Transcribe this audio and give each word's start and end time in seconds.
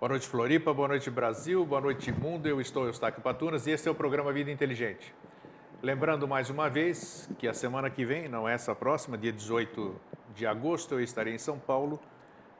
Boa 0.00 0.10
noite, 0.10 0.28
Floripa. 0.28 0.72
Boa 0.72 0.86
noite, 0.86 1.10
Brasil. 1.10 1.66
Boa 1.66 1.80
noite, 1.80 2.12
mundo. 2.12 2.46
Eu 2.46 2.60
estou 2.60 2.86
Eustáquio 2.86 3.20
Patunas 3.20 3.66
e 3.66 3.72
esse 3.72 3.88
é 3.88 3.90
o 3.90 3.94
programa 3.96 4.32
Vida 4.32 4.48
Inteligente. 4.48 5.12
Lembrando 5.82 6.28
mais 6.28 6.50
uma 6.50 6.70
vez 6.70 7.28
que 7.36 7.48
a 7.48 7.52
semana 7.52 7.90
que 7.90 8.04
vem, 8.04 8.28
não 8.28 8.48
essa 8.48 8.76
próxima, 8.76 9.18
dia 9.18 9.32
18 9.32 10.00
de 10.36 10.46
agosto, 10.46 10.94
eu 10.94 11.00
estarei 11.00 11.34
em 11.34 11.38
São 11.38 11.58
Paulo 11.58 12.00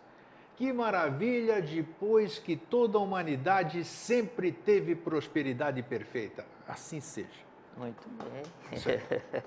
Que 0.57 0.73
maravilha 0.73 1.61
depois 1.61 2.37
que 2.37 2.55
toda 2.55 2.97
a 2.97 3.01
humanidade 3.01 3.83
sempre 3.85 4.51
teve 4.51 4.93
prosperidade 4.93 5.81
perfeita. 5.81 6.45
Assim 6.67 6.99
seja. 6.99 7.50
Muito 7.77 8.07
bem. 8.09 8.43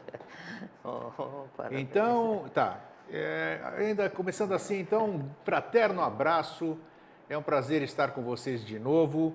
oh, 0.85 1.11
então, 1.71 2.47
tá. 2.53 2.81
É, 3.11 3.61
ainda 3.79 4.09
começando 4.09 4.53
assim, 4.53 4.81
então, 4.81 5.11
um 5.11 5.31
fraterno 5.45 6.01
abraço. 6.01 6.79
É 7.29 7.37
um 7.37 7.43
prazer 7.43 7.83
estar 7.83 8.13
com 8.13 8.23
vocês 8.23 8.65
de 8.65 8.79
novo. 8.79 9.35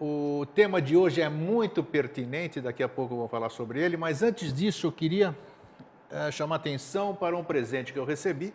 O 0.00 0.44
tema 0.54 0.82
de 0.82 0.96
hoje 0.96 1.20
é 1.20 1.28
muito 1.28 1.82
pertinente, 1.84 2.60
daqui 2.60 2.82
a 2.82 2.88
pouco 2.88 3.14
eu 3.14 3.18
vou 3.18 3.28
falar 3.28 3.48
sobre 3.48 3.80
ele, 3.80 3.96
mas 3.96 4.22
antes 4.22 4.52
disso 4.52 4.88
eu 4.88 4.92
queria 4.92 5.36
é, 6.10 6.30
chamar 6.30 6.56
atenção 6.56 7.14
para 7.14 7.36
um 7.36 7.44
presente 7.44 7.92
que 7.92 7.98
eu 7.98 8.04
recebi. 8.04 8.52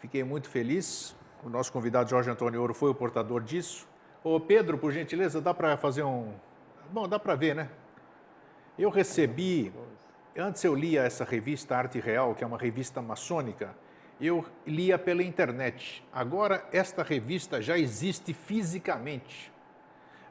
Fiquei 0.00 0.24
muito 0.24 0.48
feliz. 0.48 1.14
O 1.44 1.48
nosso 1.48 1.72
convidado 1.72 2.10
Jorge 2.10 2.30
Antônio 2.30 2.60
Ouro 2.60 2.74
foi 2.74 2.90
o 2.90 2.94
portador 2.94 3.42
disso. 3.42 3.88
Ô 4.22 4.38
Pedro, 4.40 4.76
por 4.76 4.92
gentileza, 4.92 5.40
dá 5.40 5.54
para 5.54 5.76
fazer 5.76 6.02
um. 6.02 6.34
Bom, 6.90 7.08
dá 7.08 7.18
para 7.18 7.34
ver, 7.34 7.54
né? 7.54 7.70
Eu 8.80 8.88
recebi, 8.88 9.70
antes 10.34 10.64
eu 10.64 10.74
lia 10.74 11.02
essa 11.02 11.22
revista 11.22 11.76
Arte 11.76 12.00
Real, 12.00 12.34
que 12.34 12.42
é 12.42 12.46
uma 12.46 12.56
revista 12.56 13.02
maçônica, 13.02 13.76
eu 14.18 14.42
lia 14.66 14.98
pela 14.98 15.22
internet. 15.22 16.02
Agora 16.10 16.66
esta 16.72 17.02
revista 17.02 17.60
já 17.60 17.76
existe 17.76 18.32
fisicamente. 18.32 19.52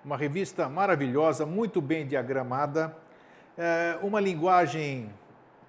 Uma 0.03 0.17
revista 0.17 0.67
maravilhosa, 0.67 1.45
muito 1.45 1.79
bem 1.79 2.07
diagramada, 2.07 2.97
é, 3.55 3.99
uma 4.01 4.19
linguagem 4.19 5.13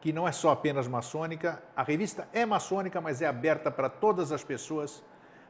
que 0.00 0.10
não 0.10 0.26
é 0.26 0.32
só 0.32 0.50
apenas 0.50 0.88
maçônica. 0.88 1.62
A 1.76 1.82
revista 1.82 2.26
é 2.32 2.46
maçônica, 2.46 2.98
mas 2.98 3.20
é 3.20 3.26
aberta 3.26 3.70
para 3.70 3.90
todas 3.90 4.32
as 4.32 4.42
pessoas 4.42 5.04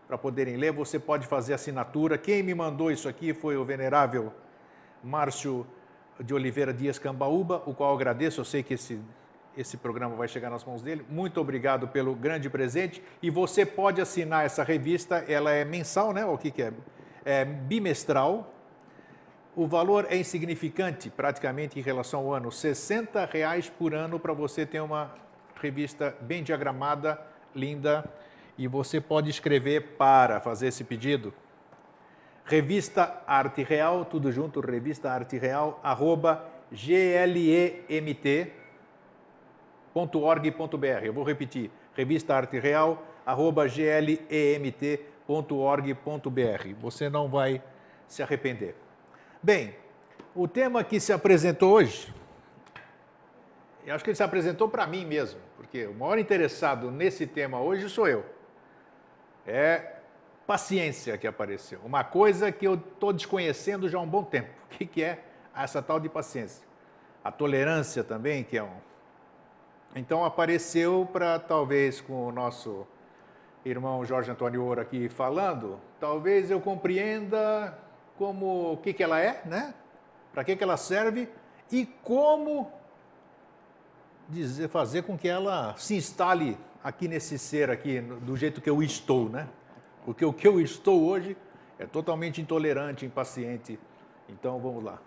para 0.09 0.19
poderem 0.19 0.57
ler. 0.57 0.73
Você 0.73 0.99
pode 0.99 1.29
fazer 1.29 1.55
assinatura. 1.55 2.19
Quem 2.19 2.43
me 2.43 2.57
mandou 2.57 2.91
isso 2.91 3.09
aqui 3.09 3.33
foi 3.33 3.57
o 3.57 3.65
venerável 3.65 4.35
Márcio 5.03 5.65
de 6.23 6.35
Oliveira 6.35 6.73
Dias 6.73 6.99
Cambaúba, 6.99 7.63
o 7.67 7.75
qual 7.75 7.95
agradeço, 7.95 8.41
eu 8.41 8.45
sei 8.45 8.63
que 8.63 8.75
esse, 8.75 9.01
esse 9.57 9.77
programa 9.77 10.15
vai 10.15 10.29
chegar 10.29 10.51
nas 10.51 10.65
mãos 10.65 10.83
dele. 10.83 11.05
Muito 11.09 11.41
obrigado 11.41 11.89
pelo 11.89 12.15
grande 12.15 12.49
presente. 12.51 13.03
E 13.23 13.31
você 13.31 13.65
pode 13.65 14.01
assinar 14.01 14.45
essa 14.45 14.63
revista, 14.63 15.25
ela 15.29 15.51
é 15.51 15.65
mensal, 15.65 16.13
né? 16.13 16.25
O 16.25 16.37
que, 16.37 16.51
que 16.51 16.63
é? 16.63 16.73
É 17.25 17.45
bimestral. 17.45 18.53
O 19.57 19.67
valor 19.67 20.07
é 20.09 20.17
insignificante, 20.17 21.11
praticamente, 21.11 21.79
em 21.79 21.83
relação 21.83 22.21
ao 22.21 22.35
ano. 22.35 22.53
60 22.53 23.25
reais 23.27 23.69
por 23.69 23.95
ano 23.95 24.19
para 24.19 24.33
você 24.33 24.65
ter 24.65 24.81
uma 24.81 25.13
revista 25.61 26.17
bem 26.21 26.43
diagramada, 26.43 27.21
linda. 27.55 28.05
E 28.57 28.69
você 28.69 29.01
pode 29.01 29.31
escrever 29.31 29.97
para 29.97 30.41
fazer 30.41 30.69
esse 30.69 30.85
pedido 30.85 31.33
Revista 32.51 33.23
Arte 33.29 33.63
Real, 33.63 34.05
tudo 34.05 34.33
junto, 34.33 34.59
Revista 34.59 35.09
Arte 35.09 35.39
Real, 35.39 35.79
arroba 35.85 36.45
glemt.org.br. 36.73 38.51
Eu 41.05 41.13
vou 41.13 41.23
repetir, 41.23 41.71
Revista 41.95 42.35
Arte 42.35 42.59
Real, 42.59 43.07
arroba 43.25 43.69
glemt.org.br. 43.69 44.99
Você 46.81 47.09
não 47.09 47.29
vai 47.29 47.63
se 48.09 48.21
arrepender. 48.21 48.75
Bem, 49.41 49.77
o 50.35 50.49
tema 50.49 50.83
que 50.83 50.99
se 50.99 51.13
apresentou 51.13 51.75
hoje, 51.75 52.13
eu 53.87 53.95
acho 53.95 54.03
que 54.03 54.11
ele 54.11 54.17
se 54.17 54.25
apresentou 54.25 54.69
para 54.69 54.89
mim 54.89 55.05
mesmo, 55.05 55.39
porque 55.57 55.87
o 55.87 55.95
maior 55.95 56.19
interessado 56.19 56.91
nesse 56.91 57.29
tema 57.29 57.61
hoje 57.61 57.89
sou 57.89 58.09
eu. 58.09 58.25
É 59.47 60.00
paciência 60.51 61.17
que 61.17 61.29
apareceu. 61.29 61.79
Uma 61.85 62.03
coisa 62.03 62.51
que 62.51 62.67
eu 62.67 62.75
estou 62.75 63.13
desconhecendo 63.13 63.89
já 63.89 63.99
há 63.99 64.01
um 64.01 64.09
bom 64.09 64.25
tempo. 64.25 64.51
O 64.67 64.79
que, 64.81 64.85
que 64.85 65.03
é 65.03 65.23
essa 65.55 65.81
tal 65.81 66.01
de 66.01 66.09
paciência? 66.09 66.67
A 67.23 67.31
tolerância 67.31 68.03
também, 68.03 68.43
que 68.43 68.57
é 68.57 68.63
um. 68.63 68.77
Então 69.95 70.25
apareceu 70.25 71.09
para 71.13 71.39
talvez 71.39 72.01
com 72.01 72.27
o 72.27 72.33
nosso 72.33 72.85
irmão 73.65 74.05
Jorge 74.05 74.29
Antônio 74.29 74.65
Ouro 74.65 74.81
aqui 74.81 75.09
falando, 75.09 75.79
talvez 76.01 76.51
eu 76.51 76.61
compreenda 76.61 77.79
como 78.19 78.73
o 78.73 78.77
que, 78.77 78.93
que 78.93 79.05
ela 79.05 79.21
é, 79.21 79.43
né? 79.45 79.73
Para 80.33 80.43
que, 80.43 80.57
que 80.57 80.65
ela 80.65 80.77
serve 80.77 81.29
e 81.71 81.87
como 82.03 82.73
dizer, 84.29 84.69
fazer 84.69 85.03
com 85.03 85.17
que 85.17 85.29
ela 85.29 85.77
se 85.77 85.95
instale 85.95 86.59
aqui 86.83 87.07
nesse 87.07 87.39
ser 87.39 87.71
aqui, 87.71 88.01
do 88.01 88.37
jeito 88.37 88.61
que 88.61 88.71
eu 88.71 88.83
estou, 88.83 89.29
né? 89.29 89.49
Porque 90.05 90.25
o 90.25 90.33
que 90.33 90.47
eu 90.47 90.61
estou 90.61 91.05
hoje 91.05 91.37
é 91.79 91.87
totalmente 91.87 92.41
intolerante, 92.41 93.05
impaciente. 93.05 93.79
Então 94.29 94.59
vamos 94.59 94.83
lá. 94.85 94.99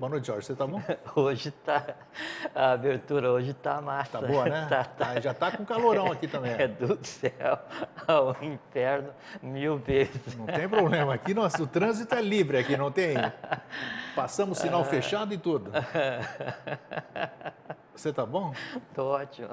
Boa 0.00 0.08
noite, 0.08 0.28
Jorge. 0.28 0.46
Você 0.46 0.52
está 0.52 0.66
bom? 0.66 0.80
Hoje 1.14 1.50
está. 1.50 1.94
A 2.54 2.72
abertura 2.72 3.30
hoje 3.30 3.50
está 3.50 3.82
massa. 3.82 4.16
Está 4.16 4.26
boa, 4.26 4.46
né? 4.46 4.64
Tá, 4.70 4.82
tá. 4.82 5.10
Ah, 5.10 5.20
já 5.20 5.32
está 5.32 5.54
com 5.54 5.62
calorão 5.62 6.10
aqui 6.10 6.26
também. 6.26 6.52
É 6.52 6.66
do 6.66 6.98
céu 7.04 7.58
ao 8.08 8.34
inferno 8.42 9.12
mil 9.42 9.76
vezes. 9.76 10.34
Não 10.34 10.46
tem 10.46 10.66
problema. 10.66 11.12
Aqui 11.12 11.34
nosso, 11.34 11.64
o 11.64 11.66
trânsito 11.66 12.14
é 12.14 12.22
livre 12.22 12.56
aqui, 12.56 12.78
não 12.78 12.90
tem. 12.90 13.14
Passamos 14.16 14.56
sinal 14.56 14.82
fechado 14.88 15.34
e 15.34 15.38
tudo. 15.38 15.70
Você 17.94 18.08
está 18.08 18.24
bom? 18.24 18.54
Estou 18.88 19.08
ótimo. 19.08 19.50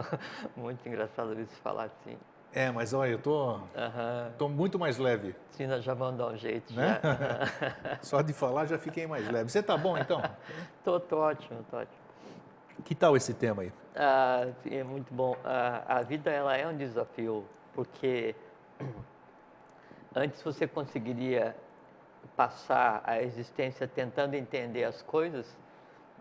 Muito 0.56 0.88
engraçado 0.88 1.38
isso 1.42 1.58
falar 1.62 1.84
assim. 1.84 2.18
É, 2.54 2.72
mas 2.72 2.94
olha, 2.94 3.12
eu 3.12 3.20
tô, 3.20 3.56
uhum. 3.56 4.32
tô 4.38 4.50
muito 4.50 4.80
mais 4.80 4.98
leve. 4.98 5.36
Sim, 5.52 5.68
nós 5.68 5.84
já 5.84 5.94
vamos 5.94 6.18
dar 6.18 6.28
um 6.28 6.38
jeito. 6.38 6.74
Né? 6.74 7.00
Só 8.02 8.22
de 8.22 8.34
falar 8.34 8.66
já 8.66 8.80
fiquei 8.80 9.06
mais 9.06 9.30
leve. 9.30 9.50
Você 9.50 9.62
tá 9.62 9.78
bom 9.78 9.98
então? 9.98 10.22
tô, 10.84 11.00
tô 11.00 11.18
ótimo, 11.18 11.64
tô 11.70 11.78
ótimo. 11.78 11.98
Que 12.84 12.96
tal 12.96 13.18
esse 13.18 13.34
tema 13.34 13.64
aí? 13.64 13.72
Ah, 13.96 14.48
é 14.70 14.84
muito 14.84 15.14
bom. 15.14 15.36
Ah, 15.44 15.84
a 15.88 16.02
vida 16.02 16.32
ela 16.32 16.56
é 16.56 16.68
um 16.68 16.76
desafio, 16.76 17.46
porque 17.74 18.36
antes 20.16 20.42
você 20.42 20.68
conseguiria 20.68 21.56
passar 22.36 23.02
a 23.04 23.22
existência 23.22 23.88
tentando 23.88 24.36
entender 24.36 24.84
as 24.84 25.02
coisas, 25.02 25.58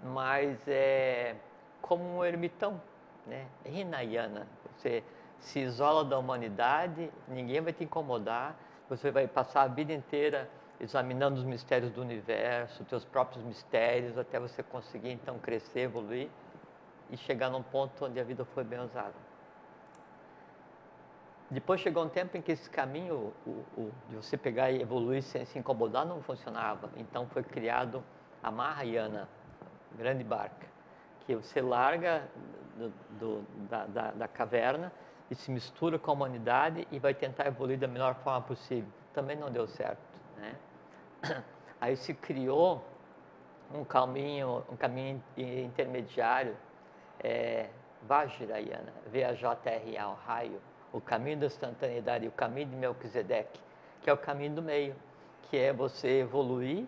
mas 0.02 0.56
é 0.66 1.36
como 1.80 2.18
um 2.18 2.24
ermitão, 2.24 2.80
né? 3.26 3.46
Hinayana. 3.64 4.46
Você 4.76 5.02
se 5.40 5.60
isola 5.60 6.04
da 6.04 6.18
humanidade, 6.18 7.10
ninguém 7.28 7.60
vai 7.60 7.72
te 7.72 7.84
incomodar, 7.84 8.56
você 8.88 9.10
vai 9.10 9.26
passar 9.26 9.62
a 9.62 9.68
vida 9.68 9.92
inteira 9.92 10.48
examinando 10.80 11.38
os 11.38 11.44
mistérios 11.44 11.90
do 11.92 12.02
universo, 12.02 12.84
teus 12.84 13.04
próprios 13.04 13.42
mistérios, 13.44 14.18
até 14.18 14.38
você 14.38 14.62
conseguir 14.62 15.12
então 15.12 15.38
crescer, 15.38 15.80
evoluir 15.80 16.28
e 17.10 17.16
chegar 17.16 17.50
num 17.50 17.62
ponto 17.62 18.04
onde 18.04 18.20
a 18.20 18.24
vida 18.24 18.44
foi 18.44 18.64
bem 18.64 18.80
usada. 18.80 19.14
Depois 21.48 21.80
chegou 21.80 22.04
um 22.04 22.08
tempo 22.08 22.36
em 22.36 22.42
que 22.42 22.52
esse 22.52 22.68
caminho 22.68 23.32
o, 23.46 23.50
o, 23.76 23.92
de 24.08 24.16
você 24.16 24.36
pegar 24.36 24.70
e 24.72 24.82
evoluir 24.82 25.22
sem 25.22 25.44
se 25.44 25.58
incomodar 25.58 26.04
não 26.04 26.20
funcionava. 26.20 26.90
Então 26.96 27.26
foi 27.28 27.44
criado 27.44 28.02
a 28.42 28.50
Mahayana, 28.50 29.28
grande 29.96 30.24
barca, 30.24 30.66
que 31.20 31.36
você 31.36 31.60
larga 31.60 32.28
do, 32.76 32.92
do, 33.18 33.42
da, 33.68 33.86
da, 33.86 34.10
da, 34.10 34.28
caverna 34.28 34.92
e 35.30 35.34
se 35.34 35.50
mistura 35.50 35.98
com 35.98 36.10
a 36.10 36.14
humanidade 36.14 36.86
e 36.90 36.98
vai 36.98 37.14
tentar 37.14 37.46
evoluir 37.46 37.78
da 37.78 37.88
melhor 37.88 38.14
forma 38.16 38.42
possível. 38.42 38.88
Também 39.12 39.36
não 39.36 39.50
deu 39.50 39.66
certo. 39.66 40.00
Né? 40.36 40.56
Aí 41.80 41.96
se 41.96 42.14
criou 42.14 42.84
um 43.74 43.84
caminho, 43.84 44.64
um 44.70 44.76
caminho 44.76 45.22
intermediário, 45.36 46.56
é, 47.22 47.68
Vajrayana, 48.02 48.92
V-A-J-R-A, 49.10 50.08
o 50.08 50.14
raio, 50.14 50.60
o 50.92 51.00
caminho 51.00 51.38
da 51.38 51.46
instantaneidade, 51.46 52.28
o 52.28 52.32
caminho 52.32 52.68
de 52.68 52.76
Melquisedeque, 52.76 53.60
que 54.02 54.08
é 54.08 54.12
o 54.12 54.16
caminho 54.16 54.54
do 54.54 54.62
meio, 54.62 54.94
que 55.42 55.56
é 55.56 55.72
você 55.72 56.20
evoluir 56.20 56.86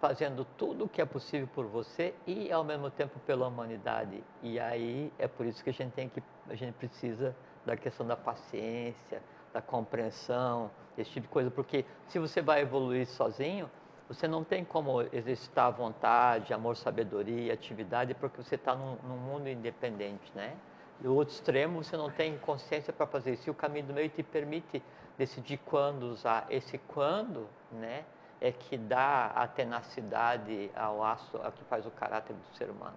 fazendo 0.00 0.46
tudo 0.56 0.84
o 0.86 0.88
que 0.88 1.00
é 1.00 1.04
possível 1.04 1.46
por 1.54 1.66
você 1.66 2.14
e 2.26 2.50
ao 2.50 2.64
mesmo 2.64 2.90
tempo 2.90 3.18
pela 3.20 3.46
humanidade. 3.46 4.24
E 4.42 4.58
aí 4.58 5.12
é 5.18 5.28
por 5.28 5.44
isso 5.46 5.62
que 5.62 5.70
a 5.70 5.72
gente 5.72 5.92
tem 5.92 6.08
que 6.08 6.22
a 6.48 6.54
gente 6.54 6.74
precisa 6.74 7.36
da 7.64 7.76
questão 7.76 8.06
da 8.06 8.16
paciência, 8.16 9.22
da 9.52 9.60
compreensão, 9.60 10.70
esse 10.96 11.10
tipo 11.10 11.26
de 11.26 11.32
coisa, 11.32 11.50
porque 11.50 11.84
se 12.08 12.18
você 12.18 12.40
vai 12.40 12.62
evoluir 12.62 13.06
sozinho, 13.06 13.70
você 14.08 14.26
não 14.26 14.42
tem 14.42 14.64
como 14.64 15.02
exercitar 15.12 15.66
a 15.66 15.70
vontade, 15.70 16.52
amor, 16.52 16.76
sabedoria, 16.76 17.52
atividade, 17.52 18.14
porque 18.14 18.42
você 18.42 18.56
está 18.56 18.74
num, 18.74 18.96
num, 19.04 19.16
mundo 19.16 19.48
independente, 19.48 20.32
né? 20.34 20.56
Do 20.98 21.14
outro 21.14 21.34
extremo, 21.34 21.82
você 21.82 21.96
não 21.96 22.10
tem 22.10 22.36
consciência 22.38 22.92
para 22.92 23.06
fazer 23.06 23.34
isso. 23.34 23.48
E 23.48 23.50
o 23.50 23.54
caminho 23.54 23.86
do 23.86 23.94
meio 23.94 24.08
te 24.08 24.22
permite 24.22 24.82
decidir 25.16 25.58
quando 25.58 26.02
usar. 26.04 26.46
Esse 26.50 26.76
quando, 26.76 27.48
né? 27.70 28.04
é 28.40 28.50
que 28.50 28.76
dá 28.76 29.26
a 29.26 29.46
tenacidade 29.46 30.70
ao 30.74 31.04
aço, 31.04 31.36
ao 31.36 31.52
que 31.52 31.62
faz 31.64 31.84
o 31.84 31.90
caráter 31.90 32.34
do 32.34 32.56
ser 32.56 32.70
humano. 32.70 32.96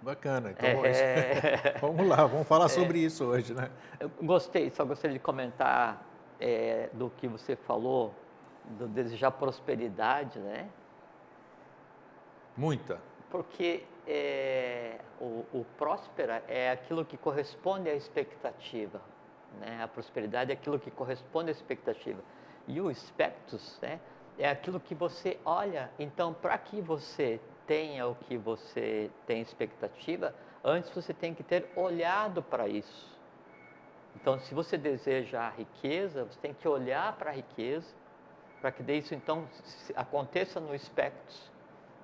Bacana. 0.00 0.50
Então, 0.50 0.84
é... 0.84 1.74
vamos 1.80 2.06
lá, 2.06 2.24
vamos 2.26 2.46
falar 2.46 2.66
é... 2.66 2.68
sobre 2.68 2.98
isso 2.98 3.24
hoje, 3.24 3.52
né? 3.54 3.70
Eu 3.98 4.10
gostei, 4.22 4.70
só 4.70 4.84
gostaria 4.84 5.14
de 5.16 5.22
comentar 5.22 6.04
é, 6.40 6.88
do 6.92 7.10
que 7.10 7.26
você 7.26 7.56
falou, 7.56 8.14
do 8.78 8.86
desejar 8.86 9.32
prosperidade, 9.32 10.38
né? 10.38 10.68
Muita. 12.56 13.00
Porque 13.30 13.84
é, 14.06 14.98
o, 15.20 15.44
o 15.52 15.66
próspera 15.76 16.42
é 16.48 16.70
aquilo 16.70 17.04
que 17.04 17.16
corresponde 17.16 17.88
à 17.88 17.94
expectativa, 17.94 19.00
né? 19.60 19.82
A 19.82 19.88
prosperidade 19.88 20.50
é 20.50 20.54
aquilo 20.54 20.78
que 20.78 20.90
corresponde 20.90 21.48
à 21.48 21.52
expectativa. 21.52 22.22
E 22.66 22.80
o 22.80 22.90
expectus, 22.90 23.78
né? 23.80 23.98
é 24.38 24.48
aquilo 24.48 24.78
que 24.78 24.94
você 24.94 25.38
olha. 25.44 25.90
Então, 25.98 26.32
para 26.32 26.56
que 26.56 26.80
você 26.80 27.40
tenha 27.68 28.08
o 28.08 28.14
que 28.14 28.36
você 28.36 29.10
tem 29.26 29.42
expectativa, 29.42 30.34
antes 30.64 30.90
você 30.90 31.12
tem 31.12 31.34
que 31.34 31.42
ter 31.42 31.70
olhado 31.76 32.42
para 32.42 32.66
isso. 32.66 33.16
Então, 34.16 34.38
se 34.40 34.54
você 34.54 34.76
deseja 34.76 35.42
a 35.42 35.50
riqueza, 35.50 36.24
você 36.24 36.40
tem 36.40 36.54
que 36.54 36.66
olhar 36.66 37.12
para 37.16 37.30
a 37.30 37.34
riqueza, 37.34 37.86
para 38.60 38.72
que 38.72 38.82
daí 38.82 38.98
isso 38.98 39.14
então 39.14 39.46
aconteça 39.94 40.58
no 40.58 40.74
espectro, 40.74 41.36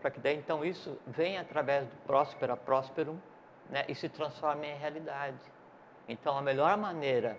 para 0.01 0.11
que 0.11 0.21
daí 0.21 0.37
então 0.37 0.65
isso 0.65 0.97
venha 1.07 1.41
através 1.41 1.89
do 1.89 1.97
próspera 2.07 2.57
próspero 2.57 3.21
né, 3.71 3.85
e 3.89 3.95
se 3.95 4.09
transforme 4.09 4.69
em 4.69 4.77
realidade. 4.77 5.41
Então, 6.07 6.37
a 6.37 6.43
melhor 6.43 6.77
maneira 6.77 7.39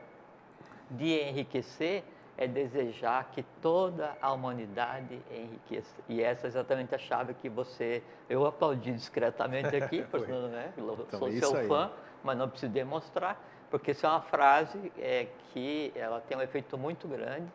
de 0.89 1.22
enriquecer 1.22 2.04
é 2.38 2.48
desejar 2.48 3.32
que 3.32 3.44
toda 3.62 4.16
a 4.22 4.32
humanidade 4.32 5.22
enriqueça. 5.32 5.96
E 6.10 6.22
essa 6.22 6.48
é 6.48 6.50
exatamente 6.50 6.94
a 6.94 6.98
chave 6.98 7.34
que 7.36 7.48
você. 7.48 8.04
Eu 8.30 8.46
aplaudi 8.46 8.92
discretamente 8.92 9.76
aqui, 9.76 10.04
porque 10.04 10.32
né, 10.32 10.74
eu 10.78 10.94
então, 10.94 11.20
sou 11.20 11.32
seu 11.32 11.56
aí. 11.56 11.68
fã, 11.68 11.92
mas 12.24 12.38
não 12.38 12.50
preciso 12.50 12.72
demonstrar, 12.72 13.42
porque 13.70 13.92
isso 13.92 14.06
é 14.06 14.10
uma 14.10 14.22
frase 14.22 14.92
é, 14.98 15.28
que 15.54 15.94
ela 15.96 16.20
tem 16.22 16.38
um 16.38 16.42
efeito 16.42 16.78
muito 16.78 17.08
grande, 17.08 17.52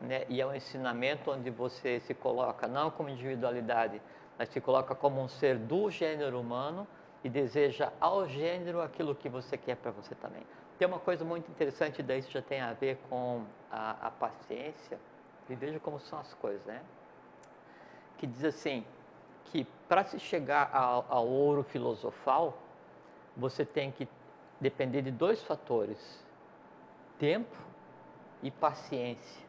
né, 0.00 0.24
e 0.28 0.40
é 0.40 0.46
um 0.46 0.54
ensinamento 0.54 1.30
onde 1.30 1.50
você 1.50 2.00
se 2.00 2.14
coloca 2.14 2.68
não 2.68 2.90
como 2.90 3.08
individualidade, 3.08 4.00
mas 4.38 4.48
se 4.50 4.60
coloca 4.60 4.94
como 4.94 5.20
um 5.20 5.28
ser 5.28 5.58
do 5.58 5.90
gênero 5.90 6.40
humano 6.40 6.86
e 7.22 7.28
deseja 7.28 7.92
ao 8.00 8.26
gênero 8.26 8.80
aquilo 8.80 9.14
que 9.14 9.28
você 9.28 9.58
quer 9.58 9.76
para 9.76 9.90
você 9.90 10.14
também. 10.14 10.42
Tem 10.80 10.88
uma 10.88 10.98
coisa 10.98 11.22
muito 11.26 11.50
interessante, 11.50 12.02
daí 12.02 12.20
isso 12.20 12.30
já 12.30 12.40
tem 12.40 12.58
a 12.58 12.72
ver 12.72 12.98
com 13.10 13.44
a, 13.70 14.06
a 14.06 14.10
paciência, 14.10 14.98
e 15.46 15.54
veja 15.54 15.78
como 15.78 16.00
são 16.00 16.18
as 16.18 16.32
coisas, 16.32 16.64
né? 16.64 16.80
Que 18.16 18.26
diz 18.26 18.42
assim, 18.42 18.82
que 19.44 19.66
para 19.86 20.04
se 20.04 20.18
chegar 20.18 20.74
ao, 20.74 21.04
ao 21.10 21.28
ouro 21.28 21.62
filosofal, 21.62 22.56
você 23.36 23.62
tem 23.62 23.92
que 23.92 24.08
depender 24.58 25.02
de 25.02 25.10
dois 25.10 25.42
fatores, 25.42 26.24
tempo 27.18 27.58
e 28.42 28.50
paciência. 28.50 29.46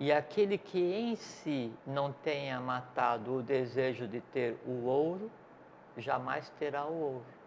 E 0.00 0.10
aquele 0.10 0.58
que 0.58 0.80
em 0.80 1.14
si 1.14 1.72
não 1.86 2.12
tenha 2.12 2.58
matado 2.60 3.36
o 3.36 3.42
desejo 3.44 4.08
de 4.08 4.20
ter 4.22 4.58
o 4.66 4.86
ouro, 4.86 5.30
jamais 5.96 6.50
terá 6.58 6.84
o 6.84 7.00
ouro. 7.00 7.37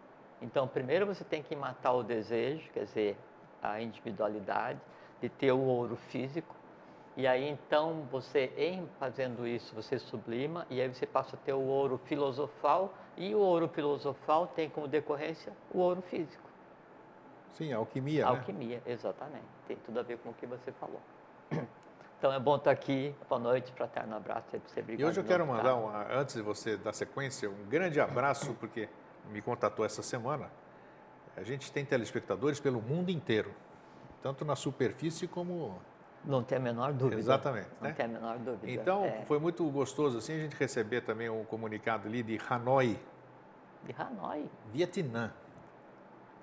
Então, 0.42 0.66
primeiro 0.66 1.06
você 1.06 1.22
tem 1.22 1.42
que 1.42 1.54
matar 1.54 1.92
o 1.92 2.02
desejo, 2.02 2.68
quer 2.72 2.84
dizer, 2.84 3.16
a 3.62 3.80
individualidade, 3.80 4.80
de 5.20 5.28
ter 5.28 5.52
o 5.52 5.60
ouro 5.60 5.94
físico. 5.94 6.54
E 7.16 7.26
aí, 7.26 7.48
então, 7.48 8.08
você, 8.10 8.52
em 8.56 8.88
fazendo 8.98 9.46
isso, 9.46 9.72
você 9.74 9.98
sublima 9.98 10.66
e 10.68 10.80
aí 10.80 10.88
você 10.88 11.06
passa 11.06 11.36
a 11.36 11.38
ter 11.38 11.52
o 11.52 11.60
ouro 11.60 11.98
filosofal. 12.06 12.92
E 13.16 13.34
o 13.34 13.38
ouro 13.38 13.68
filosofal 13.68 14.48
tem 14.48 14.68
como 14.68 14.88
decorrência 14.88 15.52
o 15.70 15.78
ouro 15.78 16.02
físico. 16.02 16.50
Sim, 17.50 17.72
a 17.72 17.76
alquimia. 17.76 18.26
Alquimia, 18.26 18.76
né? 18.78 18.82
exatamente. 18.86 19.44
Tem 19.68 19.76
tudo 19.76 20.00
a 20.00 20.02
ver 20.02 20.18
com 20.18 20.30
o 20.30 20.34
que 20.34 20.46
você 20.46 20.72
falou. 20.72 21.00
Então 22.18 22.32
é 22.32 22.38
bom 22.38 22.54
estar 22.54 22.70
aqui. 22.70 23.12
Boa 23.28 23.40
noite, 23.40 23.72
fraterno 23.72 24.14
abraço. 24.14 24.56
E 24.96 25.04
hoje 25.04 25.18
eu 25.18 25.24
quero 25.24 25.44
tá? 25.44 25.52
mandar, 25.52 25.74
uma, 25.74 26.06
antes 26.14 26.36
de 26.36 26.40
você 26.40 26.76
dar 26.76 26.92
sequência, 26.92 27.50
um 27.50 27.64
grande 27.68 28.00
abraço, 28.00 28.54
porque 28.60 28.88
me 29.30 29.40
contatou 29.40 29.84
essa 29.84 30.02
semana. 30.02 30.50
A 31.36 31.42
gente 31.42 31.72
tem 31.72 31.84
telespectadores 31.84 32.60
pelo 32.60 32.80
mundo 32.80 33.10
inteiro, 33.10 33.52
tanto 34.22 34.44
na 34.44 34.56
superfície 34.56 35.26
como. 35.26 35.80
Não 36.24 36.42
tem 36.42 36.58
a 36.58 36.60
menor 36.60 36.92
dúvida. 36.92 37.20
Exatamente. 37.20 37.68
Não 37.80 37.88
né? 37.88 37.94
tem 37.94 38.06
a 38.06 38.08
menor 38.08 38.38
dúvida. 38.38 38.70
Então, 38.70 39.04
é. 39.04 39.24
foi 39.24 39.38
muito 39.38 39.68
gostoso 39.70 40.18
assim 40.18 40.34
a 40.34 40.38
gente 40.38 40.56
receber 40.56 41.00
também 41.00 41.28
um 41.28 41.44
comunicado 41.44 42.06
ali 42.06 42.22
de 42.22 42.40
Hanoi. 42.48 42.98
De 43.84 43.94
Hanoi? 43.98 44.48
Vietnã 44.72 45.32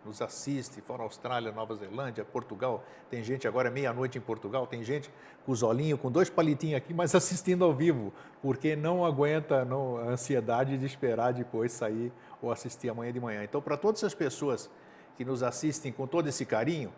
nos 0.05 0.21
assiste, 0.21 0.81
fora 0.81 1.03
Austrália, 1.03 1.51
Nova 1.51 1.75
Zelândia, 1.75 2.23
Portugal. 2.23 2.83
Tem 3.09 3.23
gente 3.23 3.47
agora 3.47 3.69
meia-noite 3.69 4.17
em 4.17 4.21
Portugal, 4.21 4.65
tem 4.65 4.83
gente 4.83 5.11
com 5.45 5.51
os 5.51 5.61
olhinhos, 5.61 5.99
com 5.99 6.11
dois 6.11 6.29
palitinhos 6.29 6.77
aqui, 6.77 6.93
mas 6.93 7.13
assistindo 7.15 7.65
ao 7.65 7.73
vivo, 7.73 8.13
porque 8.41 8.75
não 8.75 9.05
aguenta 9.05 9.65
não, 9.65 9.97
a 9.97 10.11
ansiedade 10.11 10.77
de 10.77 10.85
esperar 10.85 11.33
depois 11.33 11.71
sair 11.71 12.11
ou 12.41 12.51
assistir 12.51 12.89
amanhã 12.89 13.11
de 13.11 13.19
manhã. 13.19 13.43
Então, 13.43 13.61
para 13.61 13.77
todas 13.77 14.03
as 14.03 14.13
pessoas 14.13 14.69
que 15.17 15.25
nos 15.25 15.43
assistem 15.43 15.91
com 15.91 16.07
todo 16.07 16.27
esse 16.27 16.45
carinho, 16.45 16.93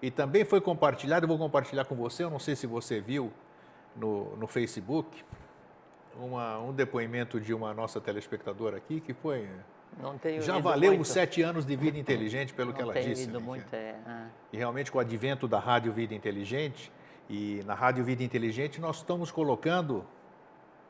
e 0.00 0.10
também 0.10 0.44
foi 0.44 0.60
compartilhado, 0.60 1.24
eu 1.24 1.28
vou 1.28 1.38
compartilhar 1.38 1.84
com 1.84 1.96
você, 1.96 2.22
eu 2.22 2.30
não 2.30 2.38
sei 2.38 2.54
se 2.54 2.66
você 2.66 3.00
viu 3.00 3.32
no, 3.96 4.36
no 4.36 4.46
Facebook, 4.46 5.24
uma, 6.16 6.58
um 6.60 6.72
depoimento 6.72 7.40
de 7.40 7.52
uma 7.52 7.74
nossa 7.74 8.00
telespectadora 8.00 8.76
aqui, 8.76 9.00
que 9.00 9.12
foi 9.12 9.48
já 10.40 10.58
valeu 10.58 10.90
muito. 10.90 11.02
os 11.02 11.08
sete 11.08 11.42
anos 11.42 11.66
de 11.66 11.76
vida 11.76 11.98
inteligente, 11.98 12.54
pelo 12.54 12.70
não 12.70 12.76
que 12.76 12.82
ela 12.82 12.94
disse. 12.94 13.26
Lido 13.26 13.40
né? 13.40 13.46
muito, 13.46 13.74
é. 13.74 13.96
Ah. 14.06 14.26
E 14.52 14.56
realmente, 14.56 14.92
com 14.92 14.98
o 14.98 15.00
advento 15.00 15.48
da 15.48 15.58
Rádio 15.58 15.92
Vida 15.92 16.14
Inteligente, 16.14 16.92
e 17.28 17.62
na 17.66 17.74
Rádio 17.74 18.04
Vida 18.04 18.22
Inteligente 18.22 18.80
nós 18.80 18.96
estamos 18.96 19.30
colocando, 19.30 20.04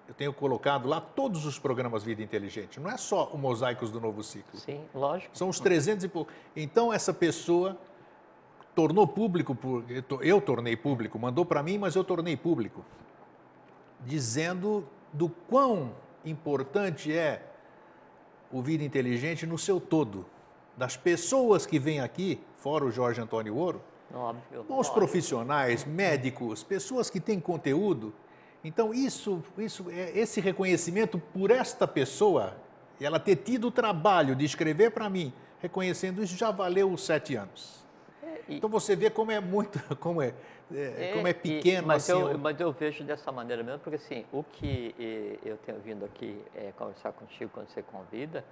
eu 0.06 0.14
tenho 0.14 0.32
colocado 0.32 0.88
lá 0.88 1.00
todos 1.00 1.44
os 1.44 1.58
programas 1.58 2.04
Vida 2.04 2.22
Inteligente, 2.22 2.78
não 2.78 2.90
é 2.90 2.96
só 2.96 3.26
o 3.32 3.38
Mosaicos 3.38 3.90
do 3.90 4.00
Novo 4.00 4.22
Ciclo. 4.22 4.58
Sim, 4.58 4.82
lógico. 4.94 5.36
São 5.36 5.48
os 5.48 5.58
300 5.58 6.04
e 6.04 6.08
pouco. 6.08 6.30
Então, 6.54 6.92
essa 6.92 7.12
pessoa 7.12 7.76
tornou 8.74 9.06
público, 9.08 9.58
eu 10.20 10.40
tornei 10.40 10.76
público, 10.76 11.18
mandou 11.18 11.44
para 11.44 11.62
mim, 11.62 11.78
mas 11.78 11.96
eu 11.96 12.04
tornei 12.04 12.36
público, 12.36 12.84
dizendo 14.04 14.86
do 15.12 15.28
quão 15.28 15.92
importante 16.24 17.12
é 17.12 17.47
o 18.50 18.62
Vida 18.62 18.84
Inteligente 18.84 19.46
no 19.46 19.58
seu 19.58 19.80
todo. 19.80 20.26
Das 20.76 20.96
pessoas 20.96 21.66
que 21.66 21.78
vêm 21.78 22.00
aqui, 22.00 22.40
fora 22.56 22.84
o 22.84 22.90
Jorge 22.90 23.20
Antônio 23.20 23.54
Ouro, 23.56 23.82
Óbvio, 24.14 24.64
bons 24.64 24.88
óbvio. 24.88 24.94
profissionais, 24.94 25.84
médicos, 25.84 26.62
pessoas 26.62 27.10
que 27.10 27.20
têm 27.20 27.38
conteúdo. 27.38 28.14
Então, 28.64 28.92
isso, 28.92 29.42
isso, 29.56 29.86
é, 29.90 30.18
esse 30.18 30.40
reconhecimento 30.40 31.18
por 31.18 31.50
esta 31.50 31.86
pessoa, 31.86 32.56
ela 33.00 33.20
ter 33.20 33.36
tido 33.36 33.68
o 33.68 33.70
trabalho 33.70 34.34
de 34.34 34.44
escrever 34.44 34.90
para 34.90 35.08
mim, 35.08 35.32
reconhecendo 35.60 36.22
isso, 36.22 36.36
já 36.36 36.50
valeu 36.50 36.90
os 36.90 37.04
sete 37.04 37.36
anos. 37.36 37.84
então 38.48 38.68
você 38.68 38.96
vê 38.96 39.10
como 39.10 39.30
é 39.30 39.40
muito, 39.40 39.78
como 39.96 40.22
é, 40.22 40.34
é, 40.74 41.10
é 41.10 41.12
como 41.14 41.26
é 41.28 41.32
pequeno 41.32 41.82
e, 41.82 41.86
mas 41.86 42.10
assim. 42.10 42.20
Eu, 42.20 42.38
mas 42.38 42.60
eu 42.60 42.72
vejo 42.72 43.04
dessa 43.04 43.32
maneira 43.32 43.62
mesmo, 43.62 43.80
porque 43.80 43.96
assim, 43.96 44.24
o 44.32 44.42
que 44.42 44.94
eu 45.44 45.56
tenho 45.58 45.78
vindo 45.80 46.04
aqui 46.04 46.40
é, 46.54 46.72
conversar 46.76 47.12
contigo 47.12 47.50
quando 47.52 47.68
você 47.68 47.82
convida, 47.82 48.44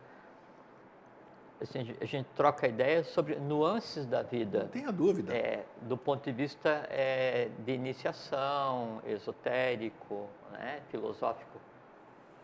assim, 1.61 1.94
a 2.00 2.04
gente 2.04 2.26
troca 2.35 2.66
ideias 2.66 3.08
sobre 3.08 3.37
nuances 3.37 4.06
da 4.06 4.23
vida. 4.23 4.61
Não 4.61 4.68
tenha 4.68 4.92
dúvida. 4.92 5.35
É, 5.35 5.64
do 5.82 5.96
ponto 5.96 6.25
de 6.25 6.32
vista 6.32 6.87
é, 6.90 7.50
de 7.64 7.73
iniciação, 7.73 9.02
esotérico, 9.06 10.28
né, 10.52 10.80
filosófico. 10.90 11.61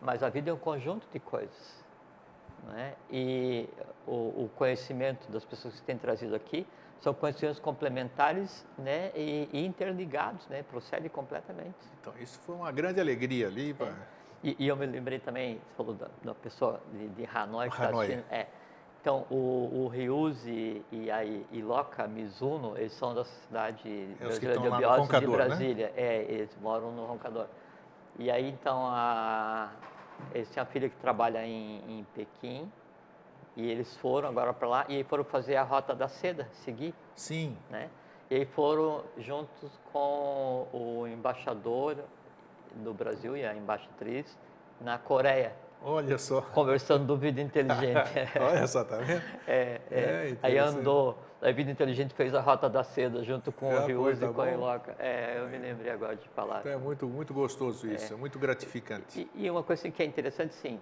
Mas 0.01 0.21
a 0.21 0.29
vida 0.29 0.49
é 0.49 0.53
um 0.53 0.57
conjunto 0.57 1.07
de 1.11 1.19
coisas. 1.19 1.83
Né? 2.67 2.93
E 3.11 3.69
o, 4.07 4.43
o, 4.43 4.51
conhecimento 4.55 5.29
das 5.31 5.43
pessoas 5.43 5.79
que 5.79 5.81
têm 5.81 5.97
trazido 5.97 6.35
aqui 6.35 6.65
são 7.03 7.13
conhecimentos 7.13 7.59
complementares 7.59 8.65
né? 8.77 9.11
e, 9.13 9.49
e 9.51 9.65
interligados, 9.65 10.47
né? 10.47 10.63
procede 10.63 11.09
completamente. 11.09 11.75
Então, 11.99 12.13
isso 12.17 12.39
foi 12.39 12.55
uma 12.55 12.71
grande 12.71 13.01
alegria 13.01 13.47
ali. 13.47 13.75
É. 13.77 13.93
E, 14.41 14.55
e, 14.57 14.67
eu 14.67 14.75
me 14.77 14.85
lembrei 14.85 15.19
também, 15.19 15.55
você 15.55 15.75
falou 15.75 15.93
da, 15.93 16.07
da 16.23 16.33
pessoa 16.33 16.79
de, 16.93 17.09
de 17.09 17.25
Hanoi. 17.25 17.69
Que 17.69 17.77
tá 17.77 17.87
Hanoi. 17.89 18.07
Tá 18.07 18.35
é, 18.35 18.47
então, 19.01 19.25
o, 19.29 19.83
o 19.83 19.87
Ryuzi 19.89 20.81
e 20.89 21.11
a 21.11 21.25
Iloka 21.51 22.07
Mizuno, 22.07 22.77
eles 22.77 22.93
são 22.93 23.13
da 23.13 23.25
cidade 23.25 24.15
é 24.19 24.23
brasileira 24.23 24.61
de 24.61 24.67
Obiose 24.69 25.09
de 25.09 25.27
né? 25.27 25.35
Brasília. 25.35 25.87
Né? 25.87 25.93
É, 25.97 26.25
eles 26.29 26.57
moram 26.61 26.89
no 26.93 27.05
Roncador. 27.05 27.47
E 28.17 28.31
aí, 28.31 28.49
então, 28.49 28.87
a, 28.87 29.71
eles 30.33 30.49
têm 30.49 30.63
uma 30.63 30.69
filha 30.69 30.87
que 30.87 30.95
trabalha 30.95 31.45
em, 31.45 31.99
em 31.99 32.07
Pequim, 32.15 32.71
e 33.55 33.69
eles 33.69 33.95
foram 33.97 34.29
agora 34.29 34.53
para 34.53 34.67
lá, 34.67 34.85
e 34.89 35.03
foram 35.03 35.23
fazer 35.23 35.55
a 35.55 35.63
Rota 35.63 35.93
da 35.93 36.07
Seda, 36.07 36.47
seguir. 36.51 36.93
Sim. 37.15 37.57
Né? 37.69 37.89
E 38.29 38.35
aí 38.35 38.45
foram 38.45 39.03
juntos 39.17 39.71
com 39.91 40.67
o 40.73 41.07
embaixador 41.07 41.97
do 42.75 42.93
Brasil 42.93 43.37
e 43.37 43.45
a 43.45 43.55
embaixatriz 43.55 44.37
na 44.81 44.97
Coreia. 44.97 45.53
Olha 45.85 46.17
só. 46.17 46.41
Conversando 46.41 47.05
do 47.05 47.17
Vida 47.17 47.41
Inteligente. 47.41 48.09
Olha 48.39 48.65
só, 48.67 48.85
tá 48.85 48.97
vendo? 48.97 49.21
É, 49.45 49.81
é. 49.91 49.99
é 49.99 50.37
aí 50.41 50.57
andou, 50.57 51.17
a 51.41 51.51
Vida 51.51 51.69
Inteligente 51.69 52.13
fez 52.13 52.33
a 52.33 52.39
Rota 52.39 52.69
da 52.69 52.83
Seda 52.85 53.21
junto 53.21 53.51
com 53.51 53.69
é, 53.69 53.79
o 53.79 53.85
Riuzi 53.85 54.23
e 54.23 54.29
com 54.29 54.41
a 54.41 54.49
Iloca. 54.49 54.95
É, 54.97 55.39
eu 55.39 55.49
me 55.49 55.57
lembrei 55.57 55.91
agora 55.91 56.15
de 56.15 56.27
falar. 56.29 56.61
Então 56.61 56.71
é 56.71 56.77
muito, 56.77 57.05
muito 57.05 57.33
gostoso 57.33 57.85
isso, 57.85 58.13
é, 58.13 58.15
é 58.15 58.19
muito 58.19 58.39
gratificante. 58.39 59.29
E, 59.35 59.45
e, 59.45 59.49
uma 59.49 59.61
coisa 59.61 59.81
assim, 59.81 59.91
que 59.91 60.01
é 60.01 60.05
interessante, 60.05 60.55
sim, 60.55 60.79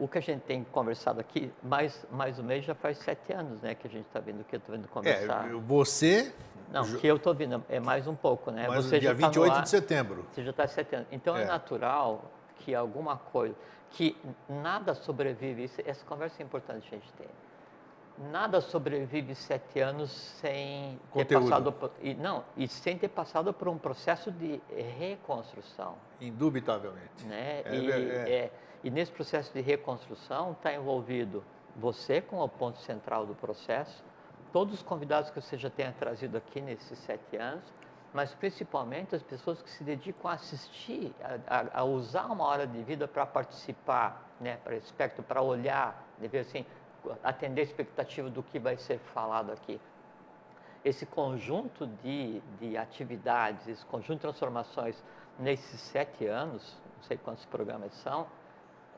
o 0.00 0.08
que 0.08 0.18
a 0.18 0.20
gente 0.22 0.40
tem 0.40 0.64
conversado 0.64 1.20
aqui, 1.20 1.52
mais, 1.62 2.04
mais 2.10 2.38
um 2.38 2.42
mês 2.42 2.64
já 2.64 2.74
faz 2.74 2.98
sete 2.98 3.32
anos, 3.32 3.60
né, 3.60 3.74
que 3.74 3.86
a 3.86 3.90
gente 3.90 4.06
está 4.06 4.18
vendo, 4.18 4.42
que 4.42 4.56
eu 4.56 4.58
estou 4.58 4.74
vendo 4.74 4.88
conversar. 4.88 5.48
É, 5.48 5.52
você... 5.52 6.34
Não, 6.72 6.84
que 6.96 7.06
eu 7.06 7.16
estou 7.16 7.34
vendo, 7.34 7.62
é 7.68 7.80
mais 7.80 8.06
um 8.06 8.14
pouco, 8.14 8.50
né? 8.52 8.66
Você 8.68 9.00
dia 9.00 9.12
28 9.12 9.52
tá 9.52 9.60
de 9.60 9.68
setembro. 9.68 10.24
Você 10.32 10.44
já 10.44 10.50
está 10.50 10.68
sete 10.68 10.94
anos. 10.94 11.08
Então 11.10 11.36
é, 11.36 11.42
é 11.42 11.44
natural 11.44 12.30
que 12.60 12.74
alguma 12.76 13.16
coisa 13.16 13.56
que 13.90 14.16
nada 14.48 14.94
sobrevive, 14.94 15.64
isso, 15.64 15.80
essa 15.84 16.04
conversa 16.04 16.40
é 16.40 16.44
importante 16.44 16.86
a 16.86 16.94
gente 16.94 17.12
ter. 17.14 17.28
Nada 18.30 18.60
sobrevive 18.60 19.34
sete 19.34 19.80
anos 19.80 20.10
sem 20.12 20.98
Conteúdo. 21.10 21.26
ter 21.26 21.40
passado 21.40 21.72
por, 21.72 21.90
e 22.02 22.14
não 22.14 22.44
e 22.56 22.68
sem 22.68 22.98
ter 22.98 23.08
passado 23.08 23.52
por 23.52 23.66
um 23.66 23.78
processo 23.78 24.30
de 24.30 24.60
reconstrução. 24.98 25.94
Indubitavelmente. 26.20 27.24
Né? 27.24 27.62
É, 27.64 27.74
e, 27.74 27.90
é. 27.90 27.94
É, 27.94 28.50
e 28.82 28.90
nesse 28.90 29.12
processo 29.12 29.52
de 29.52 29.60
reconstrução 29.60 30.52
está 30.52 30.72
envolvido 30.72 31.44
você 31.76 32.20
como 32.20 32.48
ponto 32.48 32.78
central 32.78 33.26
do 33.26 33.34
processo, 33.34 34.02
todos 34.52 34.74
os 34.74 34.82
convidados 34.82 35.30
que 35.30 35.40
você 35.40 35.56
já 35.56 35.70
tenha 35.70 35.92
trazido 35.92 36.36
aqui 36.36 36.60
nesses 36.60 36.98
sete 36.98 37.36
anos, 37.36 37.64
mas 38.12 38.34
principalmente 38.34 39.14
as 39.14 39.22
pessoas 39.22 39.62
que 39.62 39.70
se 39.70 39.84
dedicam 39.84 40.30
a 40.30 40.34
assistir, 40.34 41.14
a, 41.46 41.80
a 41.80 41.84
usar 41.84 42.26
uma 42.26 42.44
hora 42.44 42.66
de 42.66 42.82
vida 42.82 43.06
para 43.06 43.24
participar, 43.24 44.28
né, 44.40 44.56
para 44.64 44.74
espectro, 44.74 45.22
para 45.22 45.40
olhar, 45.40 46.04
ver 46.18 46.40
assim, 46.40 46.66
atender 47.22 47.60
a 47.60 47.64
expectativa 47.64 48.28
do 48.28 48.42
que 48.42 48.58
vai 48.58 48.76
ser 48.76 48.98
falado 48.98 49.52
aqui. 49.52 49.80
Esse 50.84 51.06
conjunto 51.06 51.86
de, 51.86 52.40
de 52.58 52.76
atividades, 52.76 53.68
esse 53.68 53.84
conjunto 53.86 54.16
de 54.16 54.22
transformações 54.22 55.00
nesses 55.38 55.80
sete 55.80 56.26
anos, 56.26 56.76
não 56.96 57.04
sei 57.04 57.16
quantos 57.16 57.44
programas 57.44 57.92
são, 57.94 58.26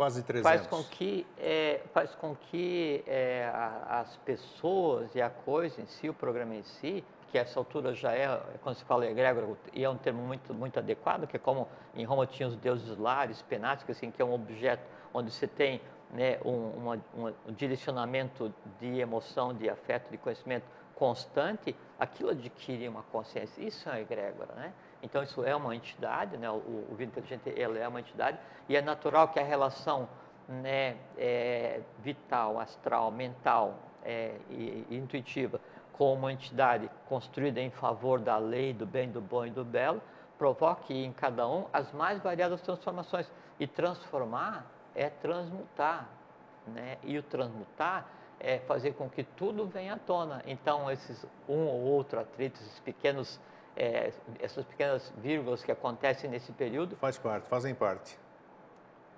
quase 0.02 0.22
300. 0.24 0.42
Faz 0.42 0.66
com 0.66 0.82
que, 0.82 1.26
é, 1.38 1.80
faz 1.92 2.14
com 2.16 2.34
que 2.34 3.04
é, 3.06 3.50
as 3.88 4.16
pessoas 4.18 5.14
e 5.14 5.22
a 5.22 5.30
coisa 5.30 5.80
em 5.80 5.86
si, 5.86 6.08
o 6.08 6.14
programa 6.14 6.54
em 6.56 6.62
si, 6.64 7.04
que 7.30 7.38
essa 7.38 7.58
altura 7.58 7.94
já 7.94 8.12
é, 8.12 8.40
quando 8.62 8.76
se 8.76 8.84
fala 8.84 9.06
egrégora, 9.06 9.46
e 9.72 9.84
é 9.84 9.88
um 9.88 9.96
termo 9.96 10.22
muito, 10.22 10.52
muito 10.52 10.78
adequado, 10.78 11.26
que 11.26 11.36
é 11.36 11.38
como 11.38 11.68
em 11.94 12.04
Roma 12.04 12.26
tinha 12.26 12.48
os 12.48 12.56
deuses 12.56 12.98
lares, 12.98 13.40
penates, 13.42 13.88
assim, 13.88 14.10
que 14.10 14.20
é 14.20 14.24
um 14.24 14.34
objeto 14.34 14.82
onde 15.14 15.30
você 15.30 15.46
tem 15.46 15.80
né, 16.10 16.38
um, 16.44 16.96
uma, 17.14 17.34
um 17.46 17.52
direcionamento 17.52 18.52
de 18.80 18.98
emoção, 18.98 19.54
de 19.54 19.70
afeto, 19.70 20.10
de 20.10 20.18
conhecimento 20.18 20.66
constante, 20.94 21.74
aquilo 21.98 22.30
adquire 22.30 22.88
uma 22.88 23.02
consciência. 23.04 23.62
Isso 23.62 23.88
é 23.88 23.92
uma 23.92 24.00
egrégora, 24.00 24.54
né? 24.54 24.72
Então, 25.02 25.22
isso 25.22 25.44
é 25.44 25.54
uma 25.54 25.74
entidade, 25.74 26.36
né? 26.36 26.48
o, 26.50 26.54
o 26.54 26.94
vida 26.96 27.10
inteligente 27.10 27.48
ele 27.48 27.78
é 27.78 27.88
uma 27.88 28.00
entidade, 28.00 28.38
e 28.68 28.76
é 28.76 28.80
natural 28.80 29.28
que 29.28 29.40
a 29.40 29.44
relação 29.44 30.08
né, 30.48 30.96
é, 31.16 31.80
vital, 31.98 32.60
astral, 32.60 33.10
mental 33.10 33.74
é, 34.04 34.36
e, 34.50 34.86
e 34.90 34.96
intuitiva 34.96 35.60
com 35.92 36.14
uma 36.14 36.32
entidade 36.32 36.90
construída 37.08 37.60
em 37.60 37.70
favor 37.70 38.18
da 38.18 38.38
lei, 38.38 38.72
do 38.72 38.86
bem, 38.86 39.10
do 39.10 39.20
bom 39.20 39.46
e 39.46 39.50
do 39.50 39.64
belo, 39.64 40.00
provoque 40.38 40.94
em 40.94 41.12
cada 41.12 41.46
um 41.46 41.66
as 41.72 41.92
mais 41.92 42.20
variadas 42.20 42.60
transformações. 42.62 43.30
E 43.60 43.66
transformar 43.66 44.66
é 44.94 45.08
transmutar, 45.08 46.08
né? 46.66 46.98
E 47.04 47.16
o 47.16 47.22
transmutar 47.22 48.06
é 48.40 48.58
fazer 48.60 48.94
com 48.94 49.08
que 49.08 49.22
tudo 49.22 49.66
venha 49.66 49.94
à 49.94 49.98
tona. 49.98 50.42
Então, 50.46 50.90
esses 50.90 51.24
um 51.48 51.66
ou 51.66 51.82
outro 51.82 52.18
atrito, 52.18 52.60
esses 52.60 52.80
pequenos, 52.80 53.38
é, 53.76 54.12
essas 54.40 54.64
pequenas 54.64 55.12
vírgulas 55.18 55.62
que 55.62 55.72
acontecem 55.72 56.28
nesse 56.28 56.52
período... 56.52 56.96
Faz 56.96 57.18
parte, 57.18 57.48
fazem 57.48 57.74
parte. 57.74 58.18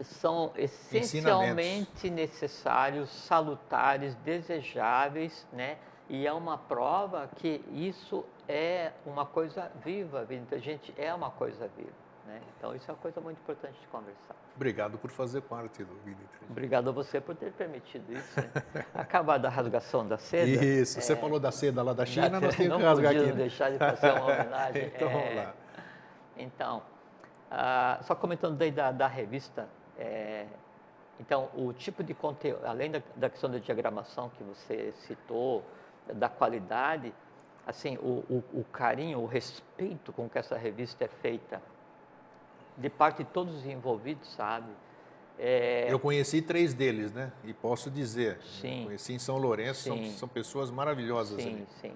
São 0.01 0.53
essencialmente 0.57 2.11
necessários, 2.11 3.11
salutares, 3.11 4.15
desejáveis, 4.17 5.47
né? 5.53 5.79
E 6.09 6.27
é 6.27 6.33
uma 6.33 6.59
prova 6.59 7.31
que 7.37 7.65
isso 7.73 8.25
é 8.49 8.93
uma 9.07 9.25
coisa 9.25 9.71
viva, 9.85 10.27
a 10.29 10.35
inteligente 10.35 10.93
é 10.99 11.15
uma 11.15 11.31
coisa 11.31 11.69
viva. 11.77 12.04
Né? 12.27 12.41
Então, 12.57 12.75
isso 12.75 12.91
é 12.91 12.95
uma 12.95 13.01
coisa 13.01 13.21
muito 13.21 13.39
importante 13.39 13.79
de 13.79 13.87
conversar. 13.89 14.35
Obrigado 14.57 14.97
por 14.97 15.11
fazer 15.11 15.43
parte 15.43 15.85
do 15.85 15.93
Inteligente. 15.93 16.51
Obrigado 16.51 16.89
a 16.89 16.93
você 16.93 17.21
por 17.21 17.35
ter 17.37 17.53
permitido 17.53 18.11
isso. 18.13 18.41
Né? 18.41 18.87
Acabar 18.95 19.39
da 19.39 19.49
rasgação 19.49 20.07
da 20.07 20.17
seda. 20.17 20.47
Isso, 20.65 20.99
é... 20.99 21.03
você 21.03 21.15
falou 21.17 21.39
da 21.39 21.51
seda 21.51 21.83
lá 21.83 21.93
da 21.93 22.07
China, 22.07 22.41
nós 22.41 22.55
temos 22.57 22.79
que 22.79 22.83
rasgar 22.83 23.11
aqui. 23.11 23.21
Não 23.21 23.27
né? 23.27 23.33
deixar 23.33 23.71
de 23.71 23.79
fazer 23.79 24.13
uma 24.13 24.25
homenagem. 24.25 24.87
então, 24.95 25.09
é... 25.09 25.13
vamos 25.13 25.37
lá. 25.37 25.55
Então, 26.37 26.83
ah, 27.51 27.99
só 28.03 28.15
comentando 28.15 28.57
daí 28.57 28.71
da, 28.71 28.91
da 28.91 29.07
revista, 29.07 29.69
é... 29.99 30.47
então, 31.21 31.51
o 31.55 31.73
tipo 31.75 32.03
de 32.03 32.15
conteúdo, 32.15 32.65
além 32.65 32.91
da, 32.91 33.03
da 33.15 33.29
questão 33.29 33.51
da 33.51 33.59
diagramação 33.59 34.31
que 34.31 34.43
você 34.43 34.93
citou, 35.07 35.63
da 36.13 36.29
qualidade, 36.29 37.13
assim, 37.67 37.97
o, 37.99 38.25
o, 38.29 38.61
o, 38.61 38.65
carinho, 38.65 39.21
o 39.21 39.27
respeito 39.27 40.13
com 40.13 40.29
que 40.29 40.39
essa 40.39 40.57
revista 40.57 41.05
é 41.05 41.09
feita, 41.09 41.63
de 42.77 42.91
parte 42.91 43.25
de 43.25 43.31
todos 43.31 43.55
os 43.55 43.67
envolvidos, 43.67 44.29
sabe? 44.33 44.71
É... 45.39 45.93
Eu 45.93 45.99
conheci 45.99 46.41
três 46.41 46.75
deles, 46.75 47.13
né? 47.13 47.33
E 47.45 47.53
posso 47.53 47.91
dizer, 47.91 48.39
sim, 48.43 48.85
conheci 48.85 49.13
em 49.13 49.19
São 49.19 49.37
Lourenço, 49.37 49.83
são, 49.83 50.05
são, 50.13 50.29
pessoas 50.29 50.71
maravilhosas 50.71 51.43
sim, 51.43 51.55
ali. 51.55 51.67
Sim, 51.81 51.95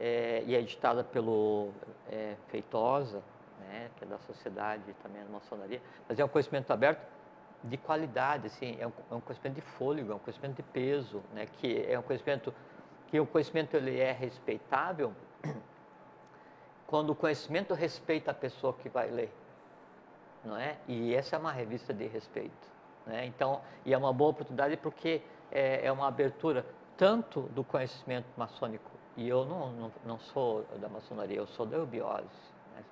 é, 0.00 0.42
e 0.46 0.54
é 0.54 0.60
editada 0.60 1.04
pelo 1.04 1.70
é, 2.10 2.34
Feitosa, 2.48 3.22
né? 3.60 3.90
que 3.96 4.04
é 4.04 4.06
da 4.06 4.18
sociedade 4.18 4.82
também 5.02 5.22
da 5.22 5.30
maçonaria, 5.30 5.80
mas 6.08 6.18
é 6.18 6.24
um 6.24 6.28
conhecimento 6.28 6.72
aberto 6.72 7.14
de 7.62 7.76
qualidade, 7.78 8.48
assim, 8.48 8.76
é 8.78 8.86
um, 8.86 8.92
é 9.10 9.14
um 9.14 9.20
conhecimento 9.20 9.54
de 9.54 9.62
fôlego, 9.62 10.12
é 10.12 10.14
um 10.14 10.18
conhecimento 10.18 10.56
de 10.56 10.62
peso, 10.62 11.22
né? 11.32 11.46
que 11.46 11.84
é 11.88 11.98
um 11.98 12.02
conhecimento 12.02 12.52
que 13.06 13.18
o 13.18 13.26
conhecimento 13.26 13.76
ele 13.76 13.98
é 13.98 14.12
respeitável 14.12 15.12
quando 16.86 17.10
o 17.10 17.14
conhecimento 17.14 17.72
respeita 17.72 18.32
a 18.32 18.34
pessoa 18.34 18.74
que 18.74 18.88
vai 18.88 19.10
ler, 19.10 19.32
não 20.44 20.56
é? 20.56 20.76
E 20.86 21.14
essa 21.14 21.36
é 21.36 21.38
uma 21.38 21.52
revista 21.52 21.92
de 21.92 22.06
respeito, 22.06 22.68
né? 23.06 23.26
Então, 23.26 23.60
e 23.84 23.92
é 23.92 23.98
uma 23.98 24.12
boa 24.12 24.30
oportunidade 24.30 24.76
porque 24.76 25.22
é, 25.50 25.86
é 25.86 25.92
uma 25.92 26.06
abertura 26.06 26.64
tanto 26.96 27.42
do 27.42 27.64
conhecimento 27.64 28.26
maçônico 28.36 28.90
e 29.16 29.28
eu 29.28 29.44
não, 29.44 29.72
não, 29.72 29.92
não 30.04 30.18
sou 30.18 30.64
da 30.80 30.88
maçonaria, 30.88 31.36
eu 31.36 31.46
sou 31.46 31.64
da 31.64 31.76
eubiose. 31.76 32.24
Né? 32.74 32.84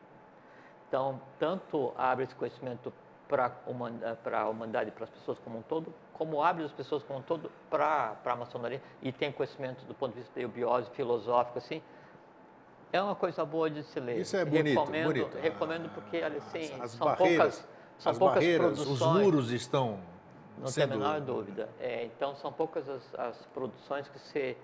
Então, 0.89 1.21
tanto 1.39 1.93
abre 1.97 2.25
esse 2.25 2.35
conhecimento 2.35 2.93
para 3.29 3.51
a 4.33 4.49
humanidade, 4.49 4.91
para 4.91 5.05
as 5.05 5.11
pessoas 5.11 5.39
como 5.39 5.59
um 5.59 5.63
todo, 5.63 5.93
como 6.13 6.43
abre 6.43 6.65
as 6.65 6.73
pessoas 6.73 7.03
como 7.03 7.21
um 7.21 7.23
todo 7.23 7.51
para 7.71 8.17
a 8.25 8.37
maçonaria 8.37 8.81
e 9.01 9.11
tem 9.11 9.33
conhecimento 9.33 9.85
do 9.87 9.95
ponto 9.95 10.13
de 10.13 10.21
vista 10.21 10.39
de 10.39 10.47
biose 10.47 10.91
filosófico, 10.91 11.59
assim, 11.59 11.83
é 12.93 13.03
uma 13.03 13.15
coisa 13.15 13.45
boa 13.45 13.71
de 13.71 13.83
se 13.85 13.99
ler. 13.99 14.19
Isso 14.19 14.37
é 14.37 14.45
bonito, 14.45 14.79
recomendo, 14.79 15.07
bonito. 15.07 15.39
Recomendo 15.39 15.91
porque, 15.95 16.19
assim, 16.19 16.81
as 16.81 16.91
são 16.91 17.07
barreiras, 17.07 17.39
poucas, 17.39 17.69
são 17.99 18.13
as 18.13 18.19
poucas 18.19 18.35
barreiras, 18.37 18.73
produções. 18.75 19.01
os 19.01 19.23
muros 19.23 19.51
estão 19.51 19.99
Não 20.59 20.67
sendo... 20.67 20.89
tem 20.89 20.97
a 20.97 20.99
menor 21.01 21.21
dúvida. 21.23 21.69
É, 21.81 22.05
então, 22.05 22.37
são 22.37 22.53
poucas 22.53 22.87
as, 22.89 23.15
as, 23.15 23.47
produções 23.47 24.07
que 24.09 24.19
você 24.19 24.57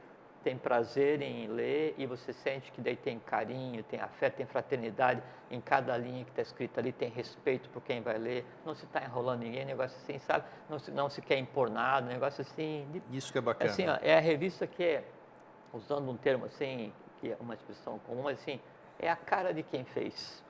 tem 0.44 0.58
prazer 0.58 1.22
em 1.22 1.48
ler 1.48 1.94
e 1.96 2.06
você 2.06 2.32
sente 2.32 2.70
que 2.70 2.80
daí 2.80 2.96
tem 2.96 3.18
carinho, 3.18 3.82
tem 3.82 3.98
afeto, 3.98 4.36
tem 4.36 4.46
fraternidade 4.46 5.22
em 5.50 5.60
cada 5.60 5.96
linha 5.96 6.24
que 6.24 6.30
está 6.30 6.42
escrita 6.42 6.80
ali, 6.80 6.92
tem 6.92 7.08
respeito 7.08 7.68
por 7.70 7.82
quem 7.82 8.00
vai 8.02 8.18
ler, 8.18 8.44
não 8.64 8.74
se 8.74 8.84
está 8.84 9.02
enrolando 9.02 9.40
ninguém, 9.40 9.64
negócio 9.64 9.96
assim, 9.96 10.18
sabe? 10.20 10.44
Não 10.68 10.78
se, 10.78 10.90
não 10.90 11.10
se 11.10 11.20
quer 11.22 11.38
impor 11.38 11.70
nada, 11.70 12.06
negócio 12.06 12.42
assim. 12.42 12.86
De, 12.92 13.16
Isso 13.16 13.32
que 13.32 13.38
é 13.38 13.40
bacana. 13.40 13.70
Assim, 13.70 13.88
ó, 13.88 13.98
é 14.00 14.16
a 14.16 14.20
revista 14.20 14.66
que 14.66 14.84
é, 14.84 15.04
usando 15.72 16.08
um 16.08 16.16
termo 16.16 16.44
assim, 16.44 16.92
que 17.20 17.32
é 17.32 17.36
uma 17.40 17.54
expressão 17.54 17.98
comum, 18.00 18.22
mas 18.22 18.38
assim, 18.40 18.60
é 18.98 19.10
a 19.10 19.16
cara 19.16 19.52
de 19.52 19.62
quem 19.62 19.84
fez. 19.84 20.42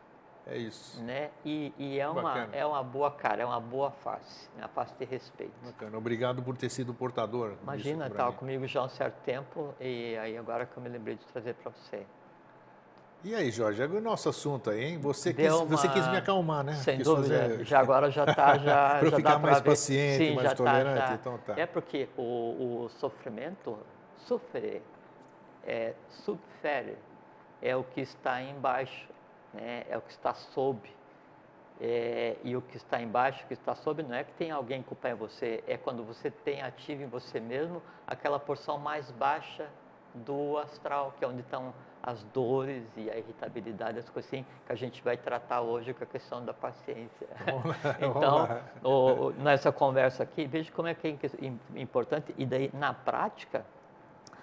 É 0.50 0.56
isso. 0.56 1.02
Né? 1.02 1.30
E, 1.44 1.75
e 1.78 1.98
é, 1.98 2.08
uma, 2.08 2.48
é 2.52 2.64
uma 2.64 2.82
boa 2.82 3.10
cara, 3.10 3.42
é 3.42 3.44
uma 3.44 3.60
boa 3.60 3.90
face, 3.90 4.48
né? 4.56 4.64
a 4.64 4.68
face 4.68 4.94
de 4.98 5.04
respeito. 5.04 5.52
Bacana. 5.62 5.98
Obrigado 5.98 6.42
por 6.42 6.56
ter 6.56 6.70
sido 6.70 6.94
portador. 6.94 7.54
Imagina, 7.62 8.06
estava 8.06 8.32
comigo 8.32 8.66
já 8.66 8.80
há 8.80 8.84
um 8.84 8.88
certo 8.88 9.20
tempo 9.25 9.75
e 9.78 10.16
aí 10.16 10.38
agora 10.38 10.64
que 10.64 10.75
eu 10.75 10.82
me 10.82 10.88
lembrei 10.88 11.16
de 11.16 11.25
trazer 11.26 11.54
para 11.54 11.70
você. 11.70 12.06
E 13.25 13.34
aí, 13.34 13.50
Jorge, 13.50 13.82
é 13.82 13.87
o 13.87 14.00
nosso 14.00 14.28
assunto 14.28 14.70
aí, 14.70 14.84
hein? 14.84 14.98
Você, 14.98 15.34
quis, 15.34 15.52
uma... 15.52 15.64
você 15.64 15.88
quis 15.88 16.06
me 16.08 16.16
acalmar, 16.16 16.62
né? 16.62 16.75
Sem 16.75 16.98
quis 16.98 17.06
dúvida, 17.06 17.40
fazer... 17.40 17.64
já 17.64 17.80
agora 17.80 18.10
já 18.10 18.25
está, 18.25 18.56
já, 18.58 18.98
para 19.00 19.10
já 19.10 19.16
ficar 19.16 19.38
mais 19.40 19.58
ver. 19.58 19.70
paciente, 19.70 20.28
Sim, 20.28 20.34
mais 20.37 20.48
tá, 20.50 20.54
tolerante, 20.54 21.06
tá. 21.08 21.14
então 21.14 21.38
tá. 21.38 21.54
É 21.56 21.66
porque 21.66 22.08
o, 22.16 22.84
o 22.84 22.88
sofrimento, 23.00 23.76
sofrer, 24.18 24.82
é 25.64 25.94
subfere, 26.08 26.96
é 27.60 27.76
o 27.76 27.84
que 27.84 28.00
está 28.00 28.40
embaixo, 28.42 29.08
né? 29.52 29.84
é 29.88 29.96
o 29.96 30.00
que 30.00 30.10
está 30.10 30.34
sob. 30.34 30.80
É, 31.80 32.36
e 32.42 32.56
o 32.56 32.62
que 32.62 32.76
está 32.76 33.00
embaixo, 33.00 33.44
o 33.44 33.46
que 33.46 33.54
está 33.54 33.72
sob, 33.76 34.02
não 34.02 34.14
é 34.14 34.24
que 34.24 34.32
tem 34.32 34.50
alguém 34.50 34.82
culpar 34.82 35.12
em 35.12 35.14
você, 35.14 35.62
é 35.66 35.76
quando 35.76 36.02
você 36.02 36.28
tem 36.28 36.60
ativo 36.60 37.04
em 37.04 37.06
você 37.06 37.38
mesmo 37.38 37.80
aquela 38.04 38.40
porção 38.40 38.78
mais 38.78 39.08
baixa 39.12 39.68
do 40.12 40.58
astral, 40.58 41.14
que 41.16 41.24
é 41.24 41.28
onde 41.28 41.40
estão 41.40 41.72
as 42.02 42.22
dores 42.24 42.84
e 42.96 43.10
a 43.10 43.16
irritabilidade, 43.16 43.98
as 43.98 44.08
coisas 44.08 44.32
assim, 44.32 44.44
que 44.66 44.72
a 44.72 44.74
gente 44.74 45.02
vai 45.02 45.16
tratar 45.16 45.60
hoje 45.60 45.92
com 45.92 46.02
a 46.04 46.06
questão 46.06 46.44
da 46.44 46.54
paciência. 46.54 47.28
Então, 48.00 48.48
o, 48.83 49.30
nessa 49.42 49.70
conversa 49.70 50.22
aqui, 50.22 50.46
veja 50.46 50.70
como 50.72 50.88
é 50.88 50.94
que 50.94 51.06
é 51.06 51.80
importante, 51.80 52.35
e 52.37 52.46
daí, 52.46 52.70
na 52.72 52.92
prática, 52.94 53.64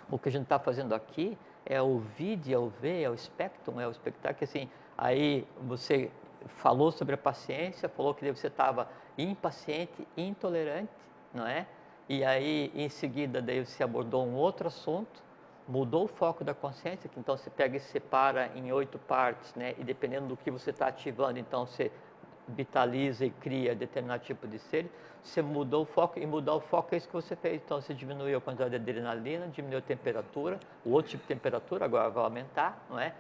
o 0.10 0.20
que 0.20 0.30
a 0.30 0.32
gente 0.32 0.44
está 0.44 0.60
fazendo 0.60 0.94
aqui 0.94 1.38
é 1.66 1.82
o 1.82 2.00
vídeo, 2.00 2.54
é 2.54 2.60
o 2.60 2.72
é 2.86 3.10
o 3.10 3.14
espectrum, 3.14 3.80
é 3.80 3.88
o 3.88 3.92
espectáculo, 3.92 4.44
assim, 4.44 4.70
aí 4.98 5.48
você 5.62 6.12
falou 6.48 6.92
sobre 6.92 7.16
a 7.16 7.18
paciência, 7.18 7.90
falou 7.90 8.14
que 8.14 8.32
você 8.32 8.48
estava 8.48 8.88
impaciente, 9.18 10.08
intolerante, 10.16 10.92
não 11.34 11.48
é? 11.48 11.66
E 12.08 12.24
aí, 12.24 12.72
em 12.76 12.88
seguida, 12.88 13.42
daí 13.42 13.66
você 13.66 13.84
abordou 13.84 14.26
um 14.26 14.36
outro 14.36 14.68
assunto, 14.68 15.24
mudou 15.68 16.06
o 16.06 16.08
foco 16.08 16.44
da 16.44 16.54
consciência, 16.54 17.10
que 17.10 17.20
então 17.20 17.36
você 17.36 17.50
pega 17.50 17.78
e 17.78 17.80
separa 17.80 18.52
em 18.56 18.72
oito 18.72 19.00
partes, 19.00 19.56
né? 19.56 19.74
E 19.80 19.84
dependendo 19.84 20.28
do 20.28 20.38
que 20.38 20.52
você 20.52 20.70
está 20.70 20.88
ativando, 20.88 21.40
então 21.40 21.66
você 21.66 21.92
vitaliza 22.48 23.26
e 23.26 23.30
cria 23.30 23.76
determinado 23.76 24.24
tipo 24.24 24.48
de 24.48 24.60
ser, 24.60 24.90
você 25.26 25.42
mudou 25.42 25.84
o 25.84 25.86
foco, 25.86 26.20
e 26.20 26.26
mudar 26.26 26.54
o 26.54 26.60
foco 26.60 26.94
é 26.94 26.98
isso 26.98 27.08
que 27.08 27.14
você 27.14 27.36
fez. 27.36 27.62
Então, 27.66 27.82
você 27.82 27.94
diminuiu 27.94 28.38
a 28.38 28.42
quantidade 28.42 28.70
de 28.70 28.76
adrenalina, 28.76 29.48
diminuiu 29.48 29.80
a 29.80 29.82
temperatura, 29.82 30.60
o 30.86 30.92
outro 30.92 31.12
tipo 31.12 31.24
de 31.24 31.28
temperatura 31.28 31.86
agora 31.86 32.10
vai 32.10 32.24
aumentar, 32.24 32.86
não 32.90 33.00
é? 33.00 33.14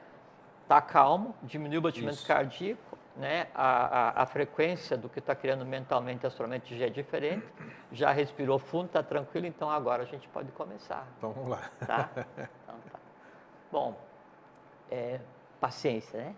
Está 0.61 0.81
calmo, 0.81 1.35
diminuiu 1.43 1.79
o 1.79 1.81
batimento 1.81 2.15
isso. 2.15 2.27
cardíaco, 2.27 2.97
né? 3.15 3.47
A, 3.55 4.19
a, 4.19 4.23
a, 4.23 4.25
frequência 4.25 4.97
do 4.97 5.09
que 5.09 5.19
está 5.19 5.35
criando 5.35 5.65
mentalmente, 5.65 6.25
astralmente 6.25 6.77
já 6.77 6.85
é 6.85 6.89
diferente, 6.89 7.45
já 7.91 8.11
respirou 8.11 8.59
fundo, 8.59 8.87
está 8.87 9.01
tranquilo, 9.01 9.47
então 9.47 9.69
agora 9.69 10.03
a 10.03 10.05
gente 10.05 10.27
pode 10.27 10.51
começar. 10.51 11.07
Então 11.17 11.31
vamos 11.31 11.49
lá. 11.49 11.69
Tá? 11.85 12.09
Então, 12.65 12.75
tá. 12.91 12.99
Bom, 13.71 13.95
é, 14.91 15.19
paciência, 15.59 16.19
né? 16.19 16.35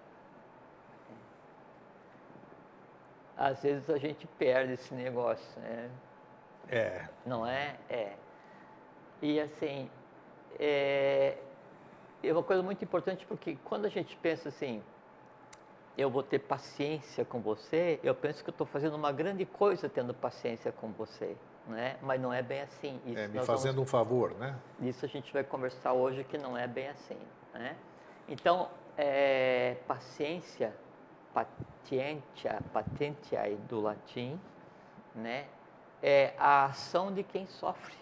Às 3.37 3.61
vezes 3.61 3.89
a 3.89 3.97
gente 3.97 4.25
perde 4.39 4.73
esse 4.73 4.93
negócio, 4.93 5.61
né? 5.61 5.89
É. 6.69 7.07
Não 7.25 7.45
é? 7.45 7.75
É. 7.89 8.13
E 9.21 9.39
assim, 9.39 9.89
é, 10.59 11.37
é 12.23 12.31
uma 12.31 12.43
coisa 12.43 12.63
muito 12.63 12.83
importante 12.83 13.25
porque 13.25 13.57
quando 13.63 13.85
a 13.85 13.89
gente 13.89 14.15
pensa 14.17 14.49
assim, 14.49 14.81
eu 15.97 16.09
vou 16.09 16.21
ter 16.21 16.39
paciência 16.39 17.25
com 17.25 17.39
você, 17.39 17.99
eu 18.03 18.13
penso 18.13 18.43
que 18.43 18.49
eu 18.49 18.51
estou 18.51 18.67
fazendo 18.67 18.95
uma 18.95 19.11
grande 19.11 19.45
coisa 19.45 19.89
tendo 19.89 20.13
paciência 20.13 20.71
com 20.71 20.91
você, 20.91 21.35
né? 21.67 21.97
Mas 22.01 22.21
não 22.21 22.31
é 22.31 22.41
bem 22.41 22.61
assim. 22.61 22.99
Isso 23.05 23.19
é, 23.19 23.27
me 23.27 23.39
fazendo 23.43 23.75
vamos... 23.75 23.89
um 23.89 23.91
favor, 23.91 24.31
né? 24.35 24.55
Isso 24.79 25.05
a 25.05 25.07
gente 25.07 25.33
vai 25.33 25.43
conversar 25.43 25.93
hoje 25.93 26.23
que 26.23 26.37
não 26.37 26.57
é 26.57 26.67
bem 26.67 26.87
assim, 26.89 27.17
né? 27.53 27.75
Então, 28.27 28.69
é, 28.95 29.77
paciência, 29.87 30.73
patientia, 31.37 32.61
patientia 32.73 33.57
do 33.69 33.81
latim, 33.81 34.39
né? 35.13 35.47
É 36.01 36.33
a 36.37 36.65
ação 36.65 37.13
de 37.13 37.23
quem 37.23 37.45
sofre. 37.47 37.95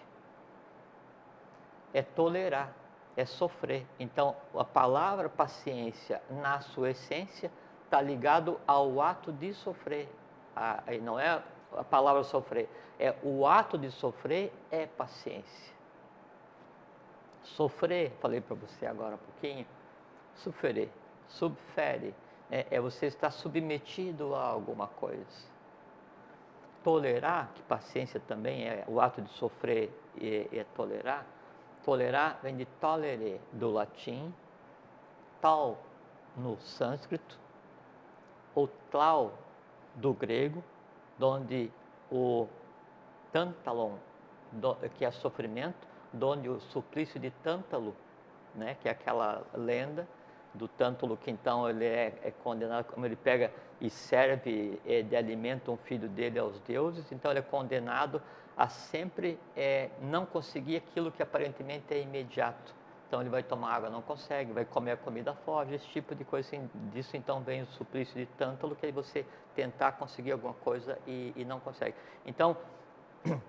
É 1.94 2.02
tolerar, 2.02 2.74
é 3.16 3.26
sofrer. 3.26 3.86
Então, 4.00 4.36
a 4.54 4.64
palavra 4.64 5.30
paciência, 5.30 6.22
na 6.30 6.60
sua 6.60 6.92
essência, 6.92 7.52
está 7.86 8.02
ligado 8.02 8.60
ao 8.68 9.02
ato 9.02 9.32
de 9.32 9.54
sofrer. 9.54 10.10
Ah, 10.56 10.84
não 11.02 11.20
é 11.20 11.42
a 11.74 11.84
palavra 11.84 12.24
sofrer, 12.24 12.70
é 13.00 13.14
o 13.24 13.46
ato 13.46 13.78
de 13.78 13.92
sofrer 13.92 14.54
é 14.72 14.86
paciência. 14.86 15.74
Sofrer, 17.44 18.12
falei 18.22 18.42
para 18.42 18.56
você 18.56 18.86
agora 18.86 19.16
um 19.16 19.20
pouquinho, 19.20 19.66
sofrer, 20.36 20.90
subfere, 21.28 22.14
é, 22.50 22.68
é, 22.72 22.80
você 22.80 23.08
estar 23.08 23.32
submetido 23.32 24.36
a 24.36 24.44
alguma 24.44 24.88
coisa. 24.88 25.26
Tolerar, 26.84 27.50
que 27.56 27.62
paciência 27.64 28.20
também 28.20 28.68
é 28.68 28.86
o 28.88 29.02
ato 29.02 29.22
de 29.22 29.30
sofrer 29.32 29.92
e, 30.16 30.48
é 30.52 30.64
tolerar. 30.76 31.26
Tolerar 31.84 32.40
vem 32.44 32.56
de 32.56 32.66
tolere, 32.66 33.42
do 33.52 33.72
latim, 33.72 34.34
tal 35.42 35.78
no 36.36 36.58
sânscrito, 36.60 37.40
o 38.54 38.68
tlau 38.92 39.38
do 39.96 40.14
grego, 40.14 40.64
onde 41.20 41.72
o 42.12 42.48
tantalon, 43.32 43.98
que 44.98 45.06
é 45.06 45.12
sofrimento, 45.12 45.88
onde 46.22 46.50
o 46.50 46.60
suplício 46.60 47.20
de 47.20 47.32
Tântalo, 47.32 47.96
né, 48.54 48.76
que 48.82 48.88
é 48.88 48.92
aquela 48.92 49.44
lenda 49.54 50.08
do 50.56 50.68
Tântalo, 50.68 51.18
que 51.18 51.30
então 51.30 51.70
ele 51.70 51.86
é, 51.86 52.14
é 52.24 52.32
condenado, 52.32 52.86
como 52.86 53.06
ele 53.06 53.16
pega 53.16 53.52
e 53.80 53.90
serve 53.90 54.80
é, 54.86 55.02
de 55.02 55.16
alimento 55.16 55.72
um 55.72 55.78
filho 55.78 56.08
dele 56.08 56.40
aos 56.40 56.60
deuses, 56.62 57.12
então 57.12 57.32
ele 57.32 57.40
é 57.40 57.44
condenado 57.44 58.22
a 58.58 58.70
sempre 58.70 59.38
é, 59.56 59.90
não 60.02 60.26
conseguir 60.26 60.78
aquilo 60.78 61.12
que 61.12 61.22
aparentemente 61.22 61.94
é 61.94 62.02
imediato. 62.02 62.74
Então 63.08 63.22
ele 63.22 63.30
vai 63.30 63.44
tomar 63.44 63.76
água, 63.76 63.90
não 63.90 64.02
consegue, 64.02 64.52
vai 64.52 64.66
comer 64.66 64.92
a 64.92 64.98
comida 64.98 65.34
foge, 65.46 65.76
esse 65.76 65.88
tipo 65.88 66.16
de 66.16 66.24
coisa. 66.24 66.48
Assim, 66.48 66.70
disso 66.92 67.16
então 67.16 67.42
vem 67.42 67.62
o 67.62 67.68
suplício 67.68 68.16
de 68.16 68.26
tântalo, 68.26 68.76
que 68.76 68.88
é 68.88 68.92
você 68.92 69.26
tentar 69.54 69.94
conseguir 69.94 70.32
alguma 70.32 70.54
coisa 70.54 70.98
e, 71.06 71.34
e 71.36 71.46
não 71.46 71.60
consegue. 71.60 71.96
Então, 72.26 72.58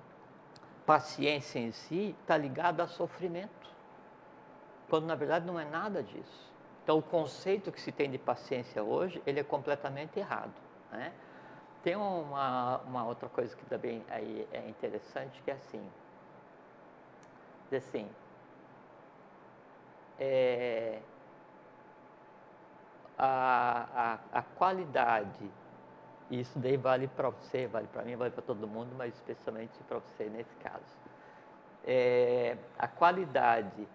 paciência 0.85 1.59
em 1.59 1.73
si 1.73 2.15
está 2.21 2.37
ligada 2.37 2.83
a 2.83 2.87
sofrimento, 2.87 3.71
quando 4.89 5.07
na 5.07 5.15
verdade 5.15 5.47
não 5.47 5.59
é 5.59 5.65
nada 5.65 6.03
disso. 6.03 6.56
Então 6.87 6.99
o 6.99 7.03
conceito 7.03 7.73
que 7.73 7.81
se 7.81 7.91
tem 7.91 8.09
de 8.09 8.17
paciência 8.17 8.81
hoje, 8.81 9.21
ele 9.27 9.41
é 9.41 9.43
completamente 9.43 10.21
errado. 10.21 10.55
Né? 10.93 11.13
Tem 11.83 11.97
uma, 11.97 12.79
uma 12.83 13.05
outra 13.05 13.29
coisa 13.29 13.57
que 13.57 13.67
também 13.67 14.05
aí 14.09 14.47
é 14.53 14.69
interessante, 14.69 15.43
que 15.43 15.51
é 15.51 15.55
assim, 15.55 15.83
assim, 17.75 18.09
é, 20.21 21.01
a, 23.19 24.21
a, 24.33 24.39
a 24.39 24.43
qualidade, 24.43 25.51
e 26.31 26.39
isso 26.39 26.57
daí 26.57 26.77
vale 26.77 27.09
para 27.09 27.31
você, 27.31 27.67
vale 27.67 27.89
para 27.89 28.05
mim, 28.05 28.15
vale 28.15 28.31
para 28.31 28.43
todo 28.43 28.65
mundo, 28.69 28.95
mas 28.97 29.13
especialmente 29.13 29.77
para 29.89 29.99
você 29.99 30.27
nesse 30.27 30.55
caso. 30.63 30.85
É, 31.85 32.57
a 32.79 32.87
qualidade 32.87 33.89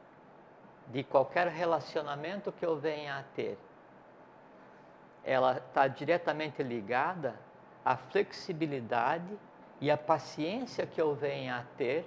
de 0.91 1.03
qualquer 1.03 1.47
relacionamento 1.47 2.51
que 2.51 2.65
eu 2.65 2.77
venha 2.77 3.19
a 3.19 3.23
ter, 3.35 3.57
ela 5.23 5.57
está 5.57 5.87
diretamente 5.87 6.61
ligada 6.61 7.35
a 7.83 7.95
flexibilidade 7.95 9.37
e 9.79 9.89
a 9.89 9.97
paciência 9.97 10.85
que 10.85 11.01
eu 11.01 11.15
venha 11.15 11.57
a 11.57 11.63
ter 11.77 12.05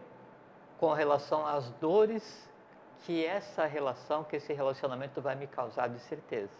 com 0.78 0.92
relação 0.92 1.46
às 1.46 1.70
dores 1.72 2.48
que 3.04 3.24
essa 3.24 3.66
relação, 3.66 4.24
que 4.24 4.36
esse 4.36 4.52
relacionamento 4.52 5.20
vai 5.20 5.34
me 5.34 5.46
causar 5.46 5.88
de 5.88 5.98
certeza. 6.00 6.52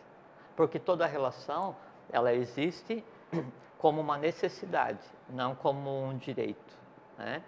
Porque 0.56 0.78
toda 0.78 1.06
relação, 1.06 1.76
ela 2.10 2.32
existe 2.32 3.04
como 3.78 4.00
uma 4.00 4.16
necessidade, 4.16 5.00
não 5.28 5.54
como 5.54 6.04
um 6.04 6.16
direito. 6.16 6.74
Né? 7.18 7.42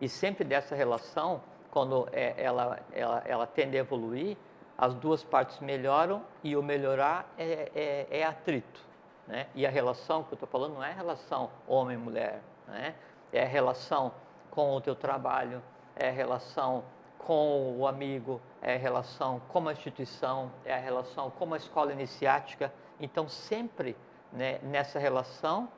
E 0.00 0.08
sempre 0.08 0.44
dessa 0.44 0.74
relação, 0.74 1.42
quando 1.70 2.08
é, 2.12 2.34
ela, 2.36 2.78
ela, 2.92 3.22
ela 3.26 3.46
tende 3.46 3.76
a 3.76 3.80
evoluir, 3.80 4.36
as 4.76 4.94
duas 4.94 5.22
partes 5.22 5.60
melhoram 5.60 6.22
e 6.42 6.56
o 6.56 6.62
melhorar 6.62 7.32
é, 7.36 7.70
é, 7.74 8.20
é 8.20 8.24
atrito. 8.24 8.80
Né? 9.26 9.46
E 9.54 9.66
a 9.66 9.70
relação 9.70 10.24
que 10.24 10.32
eu 10.32 10.36
estou 10.36 10.48
falando 10.48 10.74
não 10.74 10.84
é 10.84 10.92
relação 10.92 11.50
homem-mulher, 11.66 12.40
né? 12.66 12.94
é 13.32 13.44
relação 13.44 14.12
com 14.50 14.74
o 14.74 14.80
teu 14.80 14.94
trabalho, 14.94 15.62
é 15.94 16.10
relação 16.10 16.82
com 17.18 17.76
o 17.78 17.86
amigo, 17.86 18.40
é 18.62 18.76
relação 18.76 19.40
com 19.48 19.68
a 19.68 19.72
instituição, 19.72 20.50
é 20.64 20.74
a 20.74 20.78
relação 20.78 21.30
com 21.30 21.52
a 21.52 21.56
escola 21.56 21.92
iniciática. 21.92 22.72
Então, 22.98 23.28
sempre 23.28 23.96
né, 24.32 24.58
nessa 24.62 24.98
relação, 24.98 25.68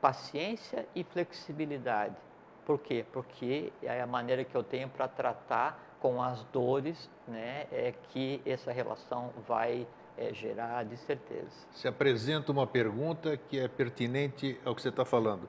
paciência 0.00 0.86
e 0.94 1.02
flexibilidade. 1.04 2.16
Por 2.64 2.78
quê? 2.78 3.04
Porque 3.12 3.72
é 3.82 4.00
a 4.00 4.06
maneira 4.06 4.44
que 4.44 4.54
eu 4.54 4.62
tenho 4.62 4.88
para 4.88 5.06
tratar 5.06 5.96
com 6.00 6.22
as 6.22 6.44
dores 6.44 7.10
né, 7.26 7.66
é 7.72 7.94
que 8.10 8.40
essa 8.44 8.70
relação 8.70 9.30
vai 9.46 9.86
é, 10.16 10.32
gerar 10.32 10.84
de 10.84 10.96
certeza. 10.98 11.50
Se 11.72 11.88
apresenta 11.88 12.52
uma 12.52 12.66
pergunta 12.66 13.36
que 13.36 13.58
é 13.58 13.68
pertinente 13.68 14.58
ao 14.64 14.74
que 14.74 14.82
você 14.82 14.90
está 14.90 15.04
falando. 15.04 15.48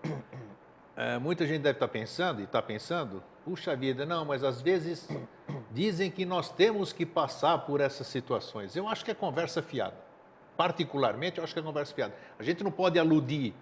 É, 0.95 1.17
muita 1.19 1.45
gente 1.45 1.62
deve 1.62 1.75
estar 1.75 1.88
tá 1.88 1.91
pensando, 1.91 2.41
e 2.41 2.45
está 2.45 2.62
pensando, 2.62 3.21
puxa 3.43 3.75
vida, 3.75 4.06
não, 4.06 4.25
mas 4.25 4.43
às 4.43 4.62
vezes 4.62 5.08
dizem 5.71 6.10
que 6.10 6.25
nós 6.25 6.49
temos 6.49 6.91
que 6.91 7.06
passar 7.06 7.60
por 7.60 7.82
essas 7.82 8.08
situações. 8.08 8.75
Eu 8.75 8.88
acho 8.88 9.04
que 9.04 9.12
é 9.12 9.15
conversa 9.15 9.62
fiada. 9.62 10.06
Particularmente, 10.58 11.38
eu 11.38 11.43
acho 11.43 11.54
que 11.54 11.60
é 11.60 11.63
conversa 11.63 11.93
fiada. 11.93 12.15
A 12.39 12.43
gente 12.43 12.63
não 12.63 12.71
pode 12.71 12.97
aludir 12.97 13.54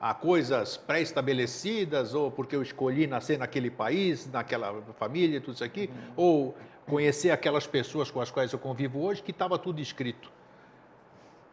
a 0.00 0.14
coisas 0.14 0.76
pré-estabelecidas, 0.76 2.14
ou 2.14 2.30
porque 2.30 2.54
eu 2.54 2.62
escolhi 2.62 3.06
nascer 3.06 3.38
naquele 3.38 3.70
país, 3.70 4.30
naquela 4.30 4.80
família, 4.96 5.40
tudo 5.40 5.54
isso 5.54 5.64
aqui, 5.64 5.90
uhum. 5.90 6.12
ou 6.16 6.56
conhecer 6.86 7.30
aquelas 7.30 7.66
pessoas 7.66 8.10
com 8.10 8.20
as 8.20 8.30
quais 8.30 8.52
eu 8.52 8.58
convivo 8.58 9.00
hoje, 9.00 9.22
que 9.22 9.30
estava 9.30 9.58
tudo 9.58 9.80
escrito. 9.80 10.30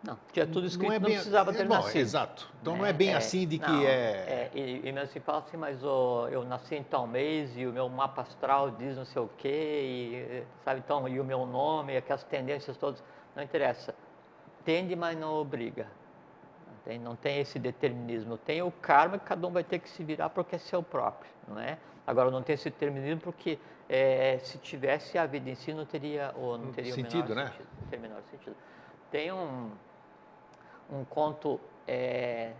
Não, 0.03 0.19
tinha 0.31 0.45
tudo 0.45 0.67
escrito, 0.67 0.89
não, 0.89 0.95
é 0.95 0.99
bem, 0.99 1.09
não 1.09 1.15
precisava 1.15 1.51
ter 1.51 1.67
bom, 1.67 1.73
nascido. 1.73 1.97
Exato. 1.97 2.53
Então 2.61 2.75
é, 2.75 2.77
não 2.77 2.85
é 2.85 2.93
bem 2.93 3.09
é, 3.09 3.15
assim 3.15 3.47
de 3.47 3.57
que 3.57 3.71
não, 3.71 3.81
é... 3.81 3.89
é... 3.89 4.51
E, 4.53 4.87
e 4.87 5.07
se 5.07 5.19
fala 5.19 5.39
assim, 5.39 5.57
mas 5.57 5.83
oh, 5.83 6.27
eu 6.29 6.45
nasci 6.45 6.75
em 6.75 6.83
tal 6.83 7.07
mês 7.07 7.57
e 7.57 7.65
o 7.65 7.73
meu 7.73 7.89
mapa 7.89 8.21
astral 8.21 8.69
diz 8.69 8.95
não 8.95 9.05
sei 9.05 9.21
o 9.23 9.29
quê, 9.35 9.47
e, 9.49 10.43
sabe, 10.63 10.81
então, 10.85 11.07
e 11.07 11.19
o 11.19 11.23
meu 11.23 11.47
nome, 11.47 11.97
aquelas 11.97 12.23
tendências 12.23 12.77
todas, 12.77 13.03
não 13.35 13.41
interessa. 13.41 13.95
Tende, 14.63 14.95
mas 14.95 15.17
não 15.17 15.33
obriga. 15.33 15.87
Não 16.85 16.91
tem, 16.91 16.99
não 16.99 17.15
tem 17.15 17.39
esse 17.39 17.57
determinismo. 17.57 18.37
Tem 18.37 18.61
o 18.61 18.71
karma 18.71 19.17
que 19.17 19.25
cada 19.25 19.47
um 19.47 19.51
vai 19.51 19.63
ter 19.63 19.79
que 19.79 19.89
se 19.89 20.03
virar 20.03 20.29
porque 20.29 20.55
é 20.55 20.59
seu 20.59 20.83
próprio, 20.83 21.31
não 21.47 21.59
é? 21.59 21.77
Agora, 22.05 22.29
não 22.29 22.43
tem 22.43 22.53
esse 22.53 22.69
determinismo 22.69 23.21
porque 23.21 23.57
é, 23.89 24.37
se 24.39 24.59
tivesse 24.59 25.17
a 25.17 25.25
vida 25.25 25.49
em 25.49 25.55
si, 25.55 25.73
não 25.73 25.85
teria, 25.85 26.31
ou 26.37 26.57
não 26.57 26.71
teria 26.71 26.93
sentido, 26.93 27.25
o 27.25 27.29
menor 27.29 27.35
né? 27.35 27.51
sentido. 27.51 27.67
Não 27.91 27.99
menor 27.99 28.21
sentido. 28.29 28.55
Tem 29.09 29.31
um 29.31 29.71
um 30.87 31.03
conto 31.03 31.59
é, 31.87 32.51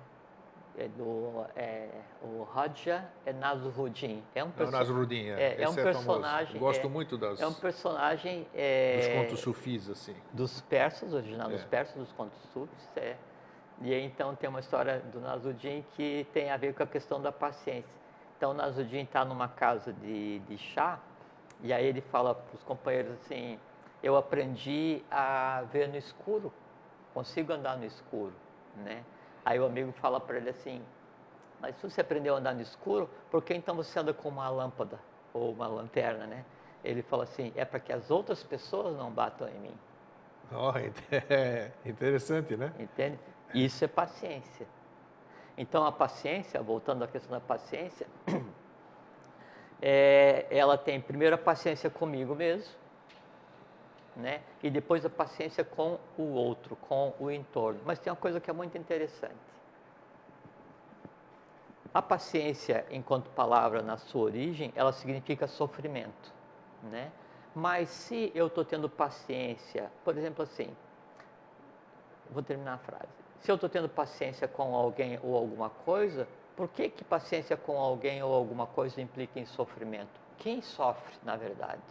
é 0.77 0.88
do 0.88 1.45
é, 1.55 1.89
o 2.23 2.43
Raja 2.43 3.05
é 3.25 3.31
Nasruddin. 3.33 4.23
É 4.33 4.43
um 4.43 4.49
perso... 4.49 4.71
Nasruddin, 4.71 5.29
é. 5.29 5.41
é, 5.41 5.61
é 5.61 5.69
um 5.69 5.73
é 5.73 5.83
personagem. 5.83 6.59
Gosto 6.59 6.89
muito 6.89 7.17
das. 7.17 7.39
É 7.39 7.47
um 7.47 7.53
personagem 7.53 8.47
dos 8.97 9.07
contos 9.15 9.39
sufis 9.39 9.89
assim. 9.89 10.15
Dos 10.33 10.61
persas, 10.61 11.13
original 11.13 11.49
dos 11.49 11.63
persas, 11.65 11.95
dos 11.95 12.11
contos 12.13 12.38
sufis, 12.51 12.89
é. 12.95 13.15
E 13.81 13.93
então 13.93 14.35
tem 14.35 14.49
uma 14.49 14.59
história 14.59 14.99
do 15.11 15.19
Nasruddin 15.19 15.83
que 15.95 16.25
tem 16.33 16.49
a 16.51 16.57
ver 16.57 16.73
com 16.73 16.83
a 16.83 16.88
questão 16.88 17.21
da 17.21 17.31
paciência. 17.31 17.89
Então 18.38 18.51
o 18.51 18.53
Nasruddin 18.53 19.03
está 19.03 19.25
numa 19.25 19.47
casa 19.47 19.91
de, 19.93 20.39
de 20.39 20.57
chá 20.57 20.99
e 21.61 21.73
aí 21.73 21.85
ele 21.85 22.01
fala 22.01 22.35
para 22.35 22.55
os 22.55 22.63
companheiros 22.63 23.13
assim: 23.13 23.59
eu 24.01 24.15
aprendi 24.15 25.03
a 25.11 25.63
ver 25.71 25.89
no 25.89 25.97
escuro 25.97 26.51
consigo 27.15 27.53
andar 27.53 27.77
no 27.77 27.85
escuro, 27.85 28.33
né? 28.75 29.05
Aí 29.45 29.57
o 29.57 29.65
amigo 29.65 29.93
fala 29.93 30.19
para 30.19 30.35
ele 30.35 30.49
assim, 30.49 30.81
mas 31.61 31.73
se 31.77 31.89
você 31.89 32.01
aprendeu 32.01 32.35
a 32.35 32.39
andar 32.39 32.53
no 32.53 32.61
escuro, 32.61 33.09
por 33.31 33.41
que 33.41 33.53
então 33.53 33.73
você 33.73 33.97
anda 33.97 34.13
com 34.13 34.27
uma 34.27 34.49
lâmpada 34.49 34.99
ou 35.33 35.53
uma 35.53 35.65
lanterna, 35.65 36.27
né? 36.27 36.43
Ele 36.83 37.01
fala 37.01 37.23
assim, 37.23 37.53
é 37.55 37.63
para 37.63 37.79
que 37.79 37.93
as 37.93 38.11
outras 38.11 38.43
pessoas 38.43 38.97
não 38.97 39.09
batam 39.09 39.47
em 39.47 39.59
mim. 39.59 39.77
Oh, 40.51 40.73
interessante, 41.88 42.57
né? 42.57 42.73
Entende? 42.77 43.17
Isso 43.55 43.85
é 43.85 43.87
paciência. 43.87 44.67
Então 45.57 45.85
a 45.85 45.91
paciência, 45.91 46.61
voltando 46.61 47.05
à 47.05 47.07
questão 47.07 47.31
da 47.31 47.39
paciência, 47.39 48.05
é, 49.81 50.45
ela 50.49 50.77
tem 50.77 50.99
primeiro 50.99 51.35
a 51.35 51.37
paciência 51.37 51.89
comigo 51.89 52.35
mesmo, 52.35 52.73
né? 54.13 54.41
E 54.61 54.69
depois 54.69 55.05
a 55.05 55.09
paciência 55.09 55.63
com 55.63 55.97
o 56.17 56.23
outro, 56.33 56.75
com 56.75 57.13
o 57.17 57.31
entorno. 57.31 57.79
Mas 57.85 57.97
tem 57.97 58.11
uma 58.11 58.17
coisa 58.17 58.41
que 58.41 58.49
é 58.49 58.53
muito 58.53 58.77
interessante. 58.77 59.55
A 61.93 62.01
paciência, 62.01 62.85
enquanto 62.91 63.29
palavra 63.29 63.81
na 63.81 63.95
sua 63.95 64.23
origem, 64.23 64.73
ela 64.75 64.91
significa 64.91 65.47
sofrimento, 65.47 66.33
né? 66.83 67.09
Mas 67.55 67.87
se 67.87 68.33
eu 68.35 68.47
estou 68.47 68.65
tendo 68.65 68.89
paciência, 68.89 69.89
por 70.03 70.17
exemplo 70.17 70.43
assim, 70.43 70.75
vou 72.29 72.43
terminar 72.43 72.73
a 72.73 72.77
frase. 72.79 73.24
Se 73.45 73.51
eu 73.51 73.55
estou 73.58 73.69
tendo 73.69 73.88
paciência 73.88 74.47
com 74.47 74.75
alguém 74.75 75.19
ou 75.21 75.36
alguma 75.36 75.69
coisa, 75.69 76.27
por 76.55 76.67
que, 76.67 76.89
que 76.89 77.03
paciência 77.03 77.55
com 77.55 77.77
alguém 77.77 78.23
ou 78.23 78.34
alguma 78.34 78.65
coisa 78.65 78.99
implica 78.99 79.39
em 79.39 79.45
sofrimento? 79.45 80.19
Quem 80.39 80.63
sofre, 80.63 81.13
na 81.21 81.36
verdade? 81.36 81.84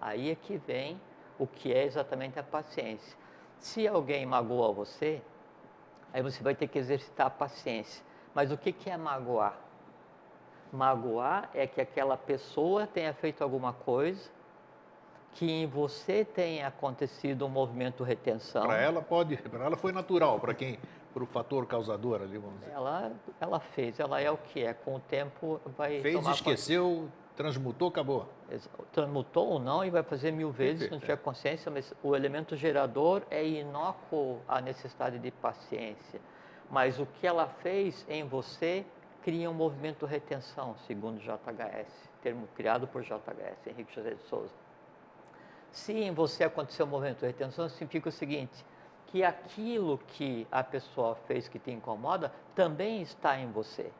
Aí 0.00 0.28
é 0.28 0.34
que 0.34 0.56
vem 0.56 1.00
o 1.38 1.46
que 1.46 1.72
é 1.72 1.84
exatamente 1.84 2.36
a 2.40 2.42
paciência. 2.42 3.16
Se 3.60 3.86
alguém 3.86 4.26
magoa 4.26 4.72
você, 4.72 5.22
aí 6.12 6.20
você 6.20 6.42
vai 6.42 6.56
ter 6.56 6.66
que 6.66 6.80
exercitar 6.80 7.28
a 7.28 7.30
paciência. 7.30 8.04
Mas 8.34 8.50
o 8.50 8.58
que 8.58 8.90
é 8.90 8.96
magoar? 8.96 9.56
Magoar 10.72 11.48
é 11.54 11.64
que 11.64 11.80
aquela 11.80 12.16
pessoa 12.16 12.88
tenha 12.88 13.14
feito 13.14 13.44
alguma 13.44 13.72
coisa, 13.72 14.28
que 15.34 15.50
em 15.50 15.66
você 15.66 16.24
tenha 16.24 16.66
acontecido 16.66 17.46
um 17.46 17.48
movimento 17.48 18.02
retenção. 18.02 18.62
Para 18.62 18.80
ela 18.80 19.02
pode, 19.02 19.36
para 19.36 19.64
ela 19.64 19.76
foi 19.76 19.92
natural, 19.92 20.40
para 20.40 20.54
quem, 20.54 20.78
para 21.12 21.22
o 21.22 21.26
fator 21.26 21.66
causador 21.66 22.22
ali, 22.22 22.38
vamos 22.38 22.60
dizer. 22.60 22.72
Ela, 22.72 23.12
ela 23.40 23.60
fez, 23.60 24.00
ela 24.00 24.20
é 24.20 24.30
o 24.30 24.36
que 24.36 24.64
é. 24.64 24.72
Com 24.72 24.96
o 24.96 25.00
tempo 25.00 25.60
vai. 25.76 26.00
Fez, 26.00 26.26
esqueceu, 26.26 27.08
transmutou, 27.36 27.88
acabou. 27.88 28.28
Transmutou 28.92 29.46
ou 29.46 29.58
não 29.60 29.84
e 29.84 29.90
vai 29.90 30.02
fazer 30.02 30.32
mil 30.32 30.50
vezes, 30.50 30.80
Perfeito, 30.80 30.92
não 30.92 31.00
tiver 31.00 31.12
é. 31.12 31.16
consciência, 31.16 31.70
mas 31.70 31.94
o 32.02 32.16
elemento 32.16 32.56
gerador 32.56 33.22
é 33.30 33.46
inócuo 33.46 34.40
à 34.48 34.60
necessidade 34.60 35.18
de 35.18 35.30
paciência. 35.30 36.20
Mas 36.70 36.98
o 36.98 37.06
que 37.06 37.26
ela 37.26 37.46
fez 37.62 38.04
em 38.08 38.26
você 38.26 38.84
cria 39.22 39.50
um 39.50 39.54
movimento 39.54 40.04
retenção, 40.04 40.74
segundo 40.86 41.18
JHS, 41.20 42.10
termo 42.22 42.48
criado 42.54 42.86
por 42.86 43.02
JHS, 43.02 43.66
Henrique 43.66 43.94
José 43.94 44.14
de 44.14 44.22
Souza. 44.24 44.67
Se 45.70 45.92
em 45.92 46.12
você 46.12 46.44
aconteceu 46.44 46.86
um 46.86 46.88
movimento 46.88 47.20
de 47.20 47.26
retenção, 47.26 47.68
significa 47.68 48.08
o 48.08 48.12
seguinte, 48.12 48.64
que 49.06 49.22
aquilo 49.24 49.98
que 49.98 50.46
a 50.50 50.62
pessoa 50.62 51.14
fez 51.26 51.48
que 51.48 51.58
te 51.58 51.70
incomoda 51.70 52.32
também 52.54 53.02
está 53.02 53.38
em 53.38 53.50
você. 53.50 53.90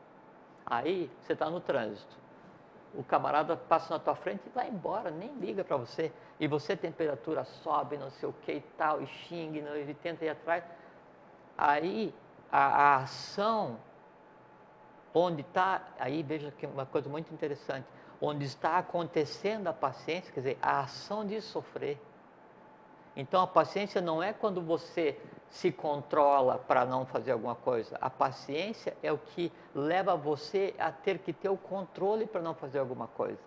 Aí 0.65 1.09
você 1.21 1.33
está 1.33 1.49
no 1.49 1.59
trânsito 1.59 2.19
o 2.93 3.03
camarada 3.03 3.55
passa 3.55 3.93
na 3.93 3.99
tua 3.99 4.15
frente 4.15 4.41
e 4.45 4.49
vai 4.49 4.67
embora, 4.67 5.11
nem 5.11 5.33
liga 5.35 5.63
para 5.63 5.77
você. 5.77 6.11
E 6.39 6.47
você, 6.47 6.75
temperatura 6.75 7.43
sobe, 7.43 7.97
não 7.97 8.09
sei 8.09 8.27
o 8.27 8.33
que 8.33 8.53
e 8.53 8.61
tal, 8.77 9.01
e 9.01 9.07
xingue, 9.07 9.61
não, 9.61 9.75
ele 9.75 9.93
tenta 9.93 10.25
ir 10.25 10.29
atrás. 10.29 10.63
Aí, 11.57 12.13
a, 12.51 12.59
a 12.59 12.95
ação, 12.97 13.77
onde 15.13 15.41
está, 15.41 15.83
aí 15.99 16.23
veja 16.23 16.51
que 16.51 16.65
é 16.65 16.69
uma 16.69 16.85
coisa 16.85 17.09
muito 17.09 17.33
interessante, 17.33 17.87
onde 18.21 18.45
está 18.45 18.77
acontecendo 18.77 19.67
a 19.67 19.73
paciência, 19.73 20.33
quer 20.33 20.39
dizer, 20.39 20.57
a 20.61 20.81
ação 20.81 21.25
de 21.25 21.41
sofrer. 21.41 21.99
Então, 23.15 23.41
a 23.41 23.47
paciência 23.47 24.01
não 24.01 24.21
é 24.21 24.33
quando 24.33 24.61
você 24.61 25.19
se 25.49 25.71
controla 25.71 26.57
para 26.57 26.85
não 26.85 27.05
fazer 27.05 27.31
alguma 27.31 27.55
coisa. 27.55 27.97
A 27.99 28.09
paciência 28.09 28.95
é 29.01 29.11
o 29.11 29.17
que 29.17 29.51
leva 29.73 30.15
você 30.15 30.75
a 30.77 30.91
ter 30.91 31.17
que 31.19 31.33
ter 31.33 31.49
o 31.49 31.57
controle 31.57 32.25
para 32.25 32.41
não 32.41 32.53
fazer 32.53 32.79
alguma 32.79 33.07
coisa. 33.07 33.39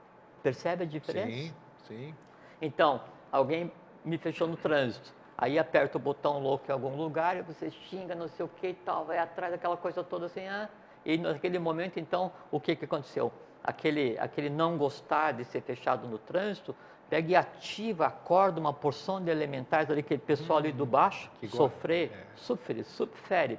Percebe 0.42 0.84
a 0.84 0.86
diferença? 0.86 1.30
Sim, 1.30 1.54
sim. 1.86 2.14
Então, 2.60 3.00
alguém 3.30 3.72
me 4.04 4.18
fechou 4.18 4.48
no 4.48 4.56
trânsito. 4.56 5.12
Aí 5.38 5.58
aperta 5.58 5.96
o 5.96 6.00
botão 6.00 6.38
louco 6.38 6.66
em 6.68 6.72
algum 6.72 6.94
lugar 6.96 7.36
e 7.36 7.42
você 7.42 7.70
xinga, 7.70 8.14
não 8.14 8.28
sei 8.28 8.44
o 8.44 8.48
que 8.48 8.68
e 8.68 8.74
tal, 8.74 9.04
vai 9.04 9.18
atrás 9.18 9.52
daquela 9.52 9.76
coisa 9.76 10.04
toda 10.04 10.26
assim, 10.26 10.46
ah, 10.46 10.68
e 11.04 11.16
naquele 11.18 11.58
momento, 11.58 11.98
então, 11.98 12.30
o 12.50 12.60
que, 12.60 12.76
que 12.76 12.84
aconteceu? 12.84 13.32
Aquele, 13.62 14.18
aquele 14.18 14.50
não 14.50 14.76
gostar 14.76 15.32
de 15.32 15.44
ser 15.44 15.60
fechado 15.60 16.08
no 16.08 16.18
trânsito 16.18 16.74
pega 17.12 17.30
e 17.30 17.36
ativa, 17.36 18.06
acorda 18.06 18.58
uma 18.58 18.72
porção 18.72 19.22
de 19.22 19.30
elementares 19.30 19.90
ali, 19.90 20.00
aquele 20.00 20.22
pessoal 20.22 20.58
ali 20.58 20.72
do 20.72 20.86
baixo, 20.86 21.30
que 21.38 21.46
sofrer, 21.46 22.10
é. 22.10 22.26
sofre, 22.36 22.82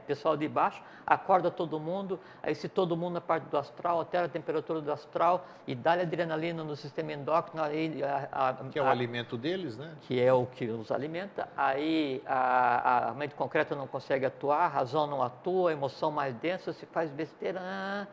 pessoal 0.08 0.36
de 0.36 0.48
baixo, 0.48 0.82
acorda 1.06 1.52
todo 1.52 1.80
mundo, 1.80 2.20
aí 2.42 2.56
se 2.56 2.68
todo 2.68 2.98
mundo 2.98 3.14
na 3.14 3.22
parte 3.22 3.44
do 3.44 3.56
astral, 3.56 4.00
altera 4.00 4.26
a 4.26 4.28
temperatura 4.30 4.82
do 4.82 4.92
astral 4.92 5.46
e 5.68 5.76
dá 5.76 5.94
adrenalina 5.94 6.64
no 6.64 6.76
sistema 6.76 7.14
endócrino. 7.14 7.62
Aí, 7.62 8.02
a, 8.04 8.50
a, 8.50 8.54
que 8.72 8.80
é 8.80 8.82
o 8.82 8.88
a, 8.88 8.90
alimento 8.90 9.38
deles, 9.38 9.78
né? 9.78 9.94
Que 10.02 10.20
é 10.20 10.34
o 10.34 10.48
que 10.48 10.66
os 10.66 10.92
alimenta. 10.92 11.48
Aí 11.56 12.24
a, 12.26 13.10
a 13.10 13.14
mente 13.14 13.36
concreta 13.36 13.76
não 13.76 13.86
consegue 13.86 14.26
atuar, 14.26 14.66
a 14.66 14.68
razão 14.68 15.06
não 15.06 15.22
atua, 15.22 15.70
a 15.70 15.74
emoção 15.74 16.10
mais 16.10 16.34
densa, 16.34 16.74
se 16.74 16.88
faz 16.88 17.12
besteira. 17.12 17.60
Ah, 17.62 18.08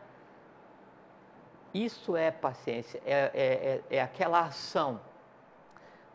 isso 1.73 2.15
é 2.15 2.31
paciência, 2.31 3.01
é, 3.05 3.31
é, 3.33 3.83
é, 3.91 3.97
é 3.97 4.01
aquela 4.01 4.41
ação 4.41 4.99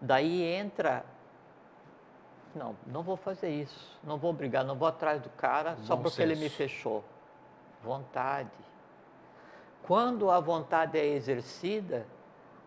Daí 0.00 0.42
entra, 0.42 1.04
não, 2.54 2.76
não 2.86 3.02
vou 3.02 3.16
fazer 3.16 3.48
isso, 3.48 3.98
não 4.04 4.18
vou 4.18 4.32
brigar, 4.32 4.64
não 4.64 4.76
vou 4.76 4.88
atrás 4.88 5.20
do 5.22 5.30
cara 5.30 5.74
Bom 5.74 5.84
só 5.84 5.96
porque 5.96 6.10
senso. 6.10 6.22
ele 6.22 6.36
me 6.36 6.48
fechou. 6.48 7.02
Vontade. 7.82 8.50
Quando 9.82 10.30
a 10.30 10.40
vontade 10.40 10.98
é 10.98 11.06
exercida, 11.06 12.06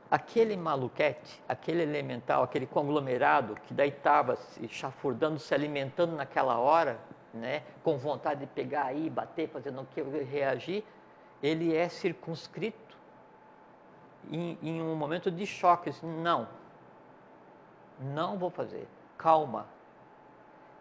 aquele 0.10 0.56
maluquete, 0.58 1.42
aquele 1.48 1.84
elemental, 1.84 2.44
aquele 2.44 2.66
conglomerado 2.66 3.56
que 3.68 3.74
daí 3.74 3.90
estava 3.90 4.36
se 4.36 4.68
chafurdando, 4.68 5.38
se 5.38 5.54
alimentando 5.54 6.16
naquela 6.16 6.58
hora, 6.58 6.98
né, 7.34 7.64
com 7.84 7.98
vontade 7.98 8.40
de 8.40 8.48
pegar 8.48 8.86
aí, 8.86 9.08
bater, 9.10 9.50
fazer 9.50 9.70
não 9.70 9.86
que 9.86 10.02
reagir, 10.02 10.84
ele 11.42 11.76
é 11.76 11.88
circunscrito 11.90 12.98
em, 14.32 14.58
em 14.62 14.82
um 14.82 14.96
momento 14.96 15.32
de 15.32 15.46
choque. 15.46 15.94
Não, 16.04 16.48
não 18.00 18.38
vou 18.38 18.50
fazer. 18.50 18.88
Calma. 19.18 19.68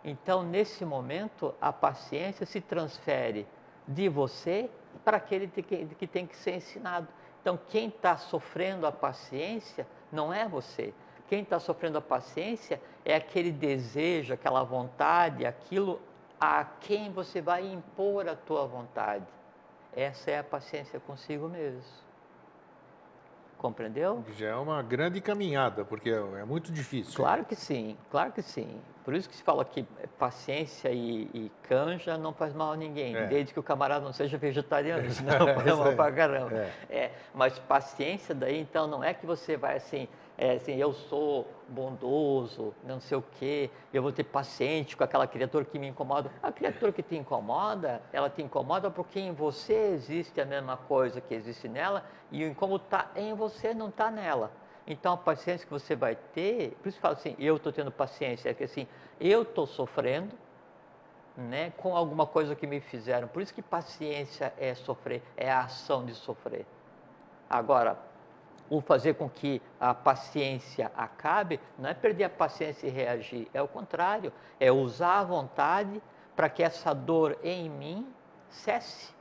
Então, 0.05 0.43
nesse 0.43 0.85
momento, 0.85 1.55
a 1.61 1.73
paciência 1.73 2.47
se 2.47 2.61
transfere 2.61 3.47
de 3.87 4.09
você 4.09 4.71
para 5.05 5.17
aquele 5.17 5.49
que 5.49 6.07
tem 6.07 6.27
que 6.27 6.37
ser 6.37 6.57
ensinado. 6.57 7.09
Então, 7.41 7.59
quem 7.69 7.89
está 7.89 8.17
sofrendo 8.17 8.87
a 8.87 8.93
paciência 8.93 9.87
não 10.13 10.33
é 10.33 10.47
você. 10.47 10.93
Quem 11.29 11.43
está 11.43 11.59
sofrendo 11.59 11.99
a 11.99 12.01
paciência 12.01 12.81
é 13.05 13.15
aquele 13.15 13.53
desejo, 13.53 14.33
aquela 14.33 14.63
vontade, 14.63 15.45
aquilo 15.45 16.01
a 16.41 16.65
quem 16.65 17.11
você 17.11 17.41
vai 17.41 17.67
impor 17.71 18.29
a 18.29 18.35
tua 18.35 18.67
vontade. 18.67 19.27
Essa 19.97 20.31
é 20.31 20.39
a 20.39 20.45
paciência 20.45 21.01
consigo 21.01 21.49
mesmo. 21.49 21.83
Compreendeu? 23.59 24.25
Já 24.37 24.51
é 24.51 24.55
uma 24.55 24.81
grande 24.83 25.21
caminhada, 25.21 25.85
porque 25.85 26.11
é 26.11 26.45
muito 26.45 26.71
difícil. 26.71 27.15
Claro 27.17 27.45
que 27.45 27.57
sim, 27.57 27.97
claro 28.09 28.31
que 28.31 28.41
sim. 28.41 28.81
Por 29.05 29.15
isso 29.15 29.29
que 29.29 29.35
se 29.35 29.43
fala 29.43 29.65
que 29.65 29.83
paciência 30.17 30.91
e, 30.91 31.29
e 31.35 31.53
canja 31.65 32.17
não 32.17 32.33
faz 32.33 32.55
mal 32.55 32.73
a 32.73 32.77
ninguém, 32.77 33.17
é. 33.17 33.27
desde 33.27 33.53
que 33.53 33.59
o 33.59 33.63
camarada 33.63 34.05
não 34.05 34.13
seja 34.13 34.39
vegetariano, 34.39 35.09
senão 35.11 35.55
faz 35.55 35.77
mal 35.77 35.93
pra 35.97 36.13
caramba. 36.13 36.55
É. 36.55 36.73
é. 36.89 37.13
Mas 37.35 37.59
paciência 37.59 38.33
daí, 38.33 38.61
então, 38.61 38.87
não 38.87 39.03
é 39.03 39.13
que 39.13 39.27
você 39.27 39.57
vai 39.57 39.77
assim, 39.77 40.07
é, 40.39 40.53
assim, 40.53 40.77
eu 40.77 40.93
sou 40.93 41.49
bondoso, 41.69 42.73
não 42.85 43.01
sei 43.01 43.19
o 43.19 43.25
quê, 43.39 43.69
eu 43.93 44.01
vou 44.01 44.13
ter 44.13 44.23
paciente 44.23 44.97
com 44.97 45.03
aquela 45.03 45.27
criatura 45.27 45.65
que 45.65 45.77
me 45.81 45.89
incomoda. 45.89 46.31
A 46.41 46.53
criatura 46.53 46.93
que 46.93 47.03
te 47.03 47.17
incomoda, 47.17 48.01
ela 48.13 48.31
te 48.31 48.41
incomoda 48.41 48.89
porque 48.89 49.19
em 49.19 49.33
você 49.33 49.75
existe 49.75 50.41
a 50.41 50.45
mesma 50.45 50.77
coisa 50.77 51.21
que 51.21 51.35
existe 51.35 51.67
nela 51.69 52.05
e 52.31 52.55
como 52.55 52.77
está 52.77 53.11
em 53.17 53.35
você, 53.35 53.75
não 53.75 53.89
está 53.89 54.13
nela. 54.13 54.53
Então 54.87 55.15
a 55.15 55.17
paciência 55.17 55.67
que 55.67 55.73
você 55.73 55.97
vai 55.97 56.15
ter, 56.15 56.71
por 56.81 56.89
isso 56.89 56.99
que 56.99 57.03
fala 57.03 57.15
assim, 57.15 57.35
eu 57.37 57.57
estou 57.57 57.73
tendo 57.73 57.91
paciência, 57.91 58.49
é 58.49 58.55
que 58.55 58.63
assim, 58.63 58.87
eu 59.21 59.43
estou 59.43 59.67
sofrendo, 59.67 60.33
né, 61.37 61.73
com 61.77 61.97
alguma 61.97 62.27
coisa 62.27 62.55
que 62.55 62.67
me 62.67 62.81
fizeram. 62.81 63.27
Por 63.27 63.43
isso 63.43 63.53
que 63.53 63.63
paciência 63.63 64.53
é 64.57 64.73
sofrer, 64.75 65.21
é 65.37 65.51
a 65.51 65.63
ação 65.63 66.07
de 66.07 66.15
sofrer. 66.15 66.65
Agora, 67.51 67.99
o 68.71 68.81
fazer 68.81 69.15
com 69.15 69.29
que 69.29 69.63
a 69.81 69.95
paciência 69.95 70.91
acabe, 70.97 71.61
não 71.79 71.89
é 71.89 71.95
perder 71.95 72.25
a 72.25 72.31
paciência 72.31 72.87
e 72.87 72.91
reagir, 72.91 73.49
é 73.55 73.63
o 73.63 73.69
contrário, 73.69 74.33
é 74.61 74.71
usar 74.71 75.21
a 75.21 75.25
vontade 75.25 76.03
para 76.37 76.49
que 76.49 76.63
essa 76.63 76.95
dor 76.95 77.39
em 77.43 77.69
mim 77.69 78.07
cesse. 78.49 79.15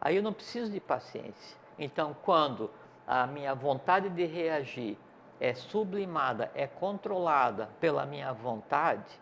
Aí 0.00 0.16
eu 0.16 0.22
não 0.22 0.32
preciso 0.32 0.70
de 0.70 0.80
paciência. 0.80 1.56
Então, 1.78 2.16
quando 2.22 2.70
a 3.06 3.26
minha 3.26 3.54
vontade 3.54 4.08
de 4.08 4.24
reagir 4.24 4.98
é 5.40 5.54
sublimada, 5.54 6.50
é 6.54 6.66
controlada 6.66 7.68
pela 7.80 8.06
minha 8.06 8.32
vontade, 8.32 9.20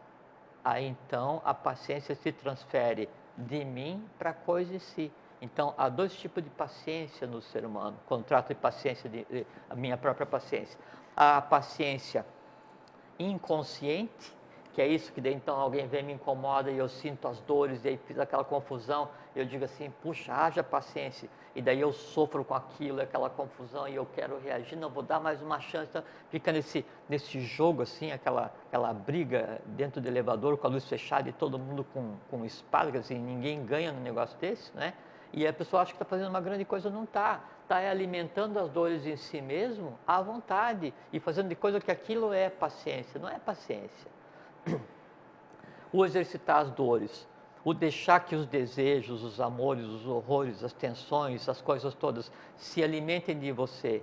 aí 0.65 0.87
então 0.87 1.43
a 1.45 1.55
paciência 1.55 2.15
se 2.15 2.31
transfere 2.31 3.09
de 3.37 3.65
mim 3.65 4.05
para 4.19 4.31
a 4.31 4.35
coisa 4.35 4.75
em 4.75 4.79
si. 4.79 5.13
Então, 5.43 5.75
há 5.77 5.89
dois 5.89 6.15
tipos 6.15 6.45
de 6.45 6.49
paciência 6.51 7.27
no 7.27 7.43
ser 7.43 7.65
humano, 7.65 7.99
contrato 8.07 8.49
de 8.49 8.55
paciência, 8.55 9.11
de, 9.11 9.25
de, 9.25 9.45
a 9.69 9.75
minha 9.75 9.97
própria 9.97 10.25
paciência. 10.25 10.79
A 11.17 11.43
paciência 11.43 12.25
inconsciente, 13.19 14.33
que 14.73 14.81
é 14.81 14.87
isso 14.87 15.13
que 15.13 15.21
daí 15.21 15.35
então 15.35 15.57
alguém 15.57 15.89
vem 15.89 16.05
me 16.05 16.13
incomoda 16.13 16.71
e 16.71 16.79
eu 16.79 16.89
sinto 16.89 17.27
as 17.27 17.41
dores, 17.41 17.85
e 17.85 17.89
aí 17.89 17.97
fiz 18.07 18.21
aquela 18.21 18.45
confusão, 18.45 19.09
eu 19.35 19.45
digo 19.45 19.65
assim, 19.65 19.93
puxa, 20.01 20.33
haja 20.33 20.63
paciência, 20.63 21.29
e 21.57 21.61
daí 21.61 21.81
eu 21.81 21.93
sofro 21.93 22.45
com 22.45 22.55
aquilo, 22.55 23.01
aquela 23.03 23.29
confusão, 23.29 23.89
e 23.89 23.97
eu 23.97 24.07
quero 24.15 24.39
reagir, 24.39 24.77
não 24.77 24.91
vou 24.91 25.03
dar 25.03 25.19
mais 25.19 25.43
uma 25.43 25.59
chance, 25.59 25.89
então 25.91 26.05
fica 26.31 26.53
nesse, 26.53 26.87
nesse 27.09 27.41
jogo 27.41 27.83
assim, 27.83 28.13
aquela, 28.13 28.53
aquela 28.69 28.93
briga 28.93 29.61
dentro 29.67 30.01
do 30.01 30.07
elevador 30.07 30.57
com 30.57 30.69
a 30.69 30.71
luz 30.71 30.89
fechada 30.89 31.29
e 31.29 31.33
todo 31.33 31.59
mundo 31.59 31.85
com, 31.93 32.15
com 32.31 32.45
assim, 32.97 33.19
ninguém 33.19 33.67
ganha 33.67 33.91
no 33.91 34.01
negócio 34.01 34.39
desse, 34.39 34.73
né? 34.77 34.95
E 35.33 35.47
a 35.47 35.53
pessoa 35.53 35.83
acha 35.83 35.93
que 35.93 35.97
está 35.97 36.05
fazendo 36.05 36.29
uma 36.29 36.41
grande 36.41 36.65
coisa, 36.65 36.91
não 36.91 37.05
está. 37.05 37.43
Está 37.63 37.79
alimentando 37.79 38.59
as 38.59 38.69
dores 38.69 39.07
em 39.07 39.17
si 39.17 39.41
mesmo 39.41 39.99
à 40.07 40.21
vontade 40.21 40.93
e 41.13 41.19
fazendo 41.19 41.49
de 41.49 41.55
coisa 41.55 41.81
que 41.81 41.91
aquilo 41.91 42.33
é 42.33 42.51
paciência. 42.51 43.19
Não 43.19 43.29
é 43.29 43.39
paciência. 43.39 44.11
O 45.91 46.05
exercitar 46.05 46.59
as 46.59 46.71
dores, 46.71 47.27
o 47.65 47.73
deixar 47.73 48.21
que 48.21 48.35
os 48.35 48.47
desejos, 48.47 49.23
os 49.23 49.41
amores, 49.41 49.87
os 49.87 50.07
horrores, 50.07 50.63
as 50.63 50.73
tensões, 50.73 51.49
as 51.49 51.61
coisas 51.63 51.95
todas 51.95 52.31
se 52.57 52.83
alimentem 52.83 53.39
de 53.39 53.53
você, 53.53 54.03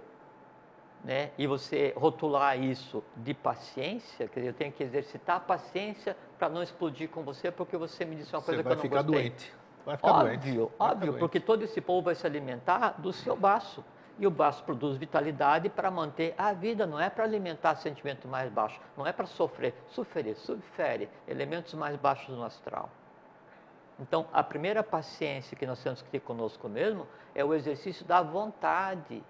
né? 1.04 1.32
E 1.38 1.46
você 1.46 1.94
rotular 1.96 2.60
isso 2.60 3.04
de 3.16 3.34
paciência, 3.34 4.28
quer 4.28 4.40
dizer, 4.40 4.50
eu 4.50 4.54
tenho 4.54 4.72
que 4.72 4.84
exercitar 4.84 5.38
a 5.38 5.40
paciência 5.40 6.16
para 6.38 6.50
não 6.50 6.62
explodir 6.64 7.10
com 7.10 7.24
você, 7.24 7.52
porque 7.52 7.78
você 7.78 8.06
me 8.06 8.16
disse 8.16 8.36
uma 8.36 8.42
coisa 8.42 8.64
que 8.64 8.68
eu 8.68 8.76
não 8.76 8.82
gostei. 8.82 8.90
Você 8.90 8.96
vai 8.96 9.04
ficar 9.04 9.20
doente. 9.20 9.54
Vai 9.86 9.98
ficar 9.98 10.12
óbvio, 10.12 10.54
doente. 10.56 10.74
Óbvio, 10.80 11.14
porque 11.18 11.40
todo 11.40 11.64
esse 11.64 11.82
povo 11.82 12.04
vai 12.04 12.16
se 12.16 12.26
alimentar 12.26 12.96
do 13.00 13.12
seu 13.12 13.36
baço. 13.36 13.84
E 14.18 14.28
o 14.28 14.32
baço 14.32 14.62
produz 14.66 14.98
vitalidade 14.98 15.70
para 15.70 15.90
manter 15.90 16.36
a 16.38 16.52
vida, 16.52 16.86
não 16.86 17.00
é 17.00 17.10
para 17.10 17.24
alimentar 17.24 17.76
sentimento 17.76 18.28
mais 18.28 18.52
baixo, 18.52 18.80
não 18.98 19.08
é 19.08 19.14
para 19.14 19.26
sofrer. 19.26 19.74
Sofrer, 19.88 20.36
subfere 20.36 21.10
elementos 21.26 21.74
mais 21.74 21.96
baixos 21.96 22.36
no 22.36 22.44
astral. 22.44 22.90
Então, 23.98 24.28
a 24.34 24.44
primeira 24.44 24.84
paciência 24.84 25.56
que 25.56 25.66
nós 25.66 25.82
temos 25.82 26.02
que 26.02 26.10
ter 26.10 26.20
conosco 26.20 26.68
mesmo 26.68 27.08
é 27.34 27.44
o 27.44 27.54
exercício 27.54 28.06
da 28.06 28.22
vontade. 28.22 29.24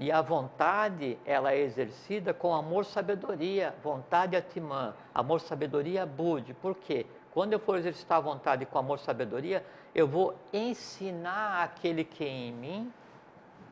E 0.00 0.12
a 0.12 0.22
vontade, 0.22 1.18
ela 1.24 1.52
é 1.52 1.58
exercida 1.58 2.32
com 2.32 2.54
amor, 2.54 2.84
sabedoria, 2.84 3.74
vontade 3.82 4.36
atimã, 4.36 4.94
amor, 5.12 5.40
sabedoria, 5.40 6.06
bude. 6.06 6.54
Por 6.54 6.76
quê? 6.76 7.04
Quando 7.38 7.52
eu 7.52 7.60
for 7.60 7.78
exercitar 7.78 8.18
a 8.18 8.20
vontade 8.20 8.66
com 8.66 8.80
amor 8.80 8.98
e 8.98 9.02
sabedoria, 9.02 9.64
eu 9.94 10.08
vou 10.08 10.34
ensinar 10.52 11.62
aquele 11.62 12.02
que 12.02 12.24
em 12.24 12.52
mim 12.52 12.92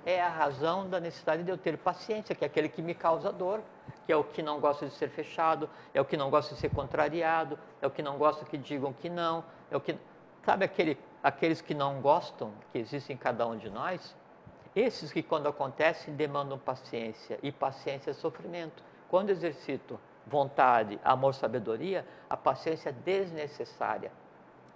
é 0.05 0.23
a 0.23 0.29
razão 0.29 0.89
da 0.89 1.01
necessidade 1.01 1.43
de 1.43 1.51
eu 1.51 1.59
ter 1.59 1.77
paciência, 1.77 2.33
que 2.33 2.45
é 2.45 2.47
aquele 2.47 2.69
que 2.69 2.81
me 2.81 2.95
causa 2.95 3.33
dor, 3.33 3.61
que 4.07 4.13
é 4.13 4.17
o 4.17 4.23
que 4.23 4.41
não 4.41 4.61
gosta 4.61 4.87
de 4.87 4.93
ser 4.93 5.09
fechado, 5.09 5.69
é 5.93 6.01
o 6.01 6.05
que 6.05 6.17
não 6.17 6.31
gosta 6.31 6.55
de 6.55 6.61
ser 6.61 6.69
contrariado, 6.69 7.59
é 7.83 7.87
o 7.89 7.91
que 7.91 8.05
não 8.05 8.17
gosta 8.17 8.45
que 8.45 8.57
digam 8.57 8.93
que 8.93 9.11
não, 9.11 9.45
é 9.69 9.77
o 9.77 9.81
que 9.81 9.99
sabe 10.45 10.65
aquele, 10.65 10.97
aqueles 11.21 11.61
que 11.61 11.75
não 11.75 12.01
gostam, 12.01 12.53
que 12.71 12.79
existem 12.79 13.15
em 13.15 13.19
cada 13.19 13.49
um 13.49 13.57
de 13.57 13.69
nós, 13.69 14.15
esses 14.77 15.11
que 15.11 15.25
quando 15.25 15.49
acontecem 15.49 16.15
demandam 16.15 16.57
paciência 16.57 17.37
e 17.43 17.51
paciência 17.51 18.13
é 18.13 18.15
sofrimento. 18.15 18.81
Quando 19.09 19.31
exercito 19.31 19.99
vontade, 20.27 20.99
amor, 21.05 21.35
sabedoria, 21.35 22.07
a 22.29 22.37
paciência 22.37 22.93
desnecessária. 22.93 24.11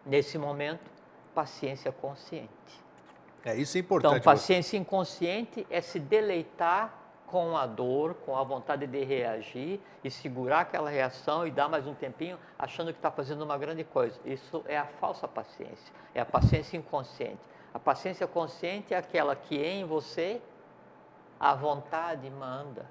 Nesse 0.07 0.39
momento, 0.39 0.91
paciência 1.35 1.91
consciente. 1.93 2.51
É, 3.45 3.57
isso 3.57 3.77
é 3.77 3.81
importante. 3.81 4.13
Então, 4.13 4.25
paciência 4.25 4.71
você... 4.71 4.77
inconsciente 4.77 5.67
é 5.71 5.81
se 5.81 5.99
deleitar 5.99 6.95
com 7.27 7.57
a 7.57 7.65
dor, 7.65 8.15
com 8.27 8.37
a 8.37 8.43
vontade 8.43 8.87
de 8.87 9.05
reagir 9.05 9.81
e 10.03 10.11
segurar 10.11 10.61
aquela 10.61 10.91
reação 10.91 11.47
e 11.47 11.51
dar 11.51 11.69
mais 11.69 11.87
um 11.87 11.95
tempinho, 11.95 12.39
achando 12.59 12.93
que 12.93 12.99
está 12.99 13.11
fazendo 13.11 13.43
uma 13.43 13.57
grande 13.57 13.85
coisa. 13.85 14.19
Isso 14.25 14.65
é 14.67 14.77
a 14.77 14.85
falsa 14.85 15.29
paciência, 15.29 15.95
é 16.15 16.21
a 16.21 16.27
paciência 16.27 16.77
inconsciente. 16.77 17.39
A 17.73 17.79
paciência 17.79 18.27
consciente 18.27 18.93
é 18.93 18.97
aquela 18.97 19.37
que 19.37 19.57
em 19.57 19.85
você 19.85 20.43
a 21.39 21.55
vontade 21.55 22.29
manda, 22.29 22.85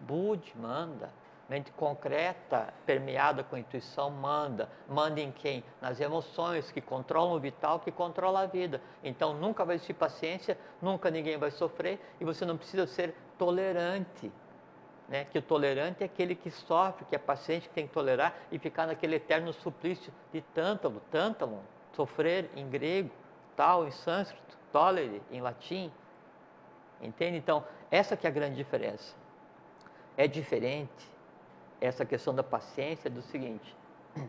Bud 0.00 0.52
manda, 0.56 1.10
mente 1.52 1.70
concreta, 1.72 2.72
permeada 2.86 3.44
com 3.44 3.58
intuição, 3.58 4.10
manda. 4.10 4.70
Manda 4.88 5.20
em 5.20 5.30
quem? 5.30 5.62
Nas 5.82 6.00
emoções 6.00 6.72
que 6.72 6.80
controlam 6.80 7.36
o 7.36 7.38
vital, 7.38 7.78
que 7.78 7.92
controla 7.92 8.40
a 8.40 8.46
vida. 8.46 8.80
Então 9.04 9.34
nunca 9.34 9.62
vai 9.62 9.74
existir 9.74 9.92
paciência, 9.92 10.56
nunca 10.80 11.10
ninguém 11.10 11.36
vai 11.36 11.50
sofrer 11.50 12.00
e 12.18 12.24
você 12.24 12.46
não 12.46 12.56
precisa 12.56 12.86
ser 12.86 13.14
tolerante. 13.36 14.32
Né? 15.06 15.26
Que 15.26 15.38
o 15.38 15.42
tolerante 15.42 16.02
é 16.02 16.06
aquele 16.06 16.34
que 16.34 16.50
sofre, 16.50 17.04
que 17.04 17.14
é 17.14 17.18
paciente, 17.18 17.68
que 17.68 17.74
tem 17.74 17.86
que 17.86 17.92
tolerar 17.92 18.34
e 18.50 18.58
ficar 18.58 18.86
naquele 18.86 19.16
eterno 19.16 19.52
suplício 19.52 20.10
de 20.32 20.40
tântalo, 20.40 21.02
tântalo, 21.10 21.60
sofrer 21.92 22.48
em 22.56 22.66
grego, 22.66 23.10
tal 23.54 23.86
em 23.86 23.90
sânscrito, 23.90 24.56
tolere 24.72 25.20
em 25.30 25.42
latim. 25.42 25.92
Entende? 26.98 27.36
Então, 27.36 27.62
essa 27.90 28.16
que 28.16 28.26
é 28.26 28.30
a 28.30 28.32
grande 28.32 28.56
diferença. 28.56 29.14
É 30.16 30.26
diferente 30.26 31.11
essa 31.82 32.04
questão 32.06 32.34
da 32.34 32.42
paciência 32.42 33.10
do 33.10 33.20
seguinte: 33.22 33.76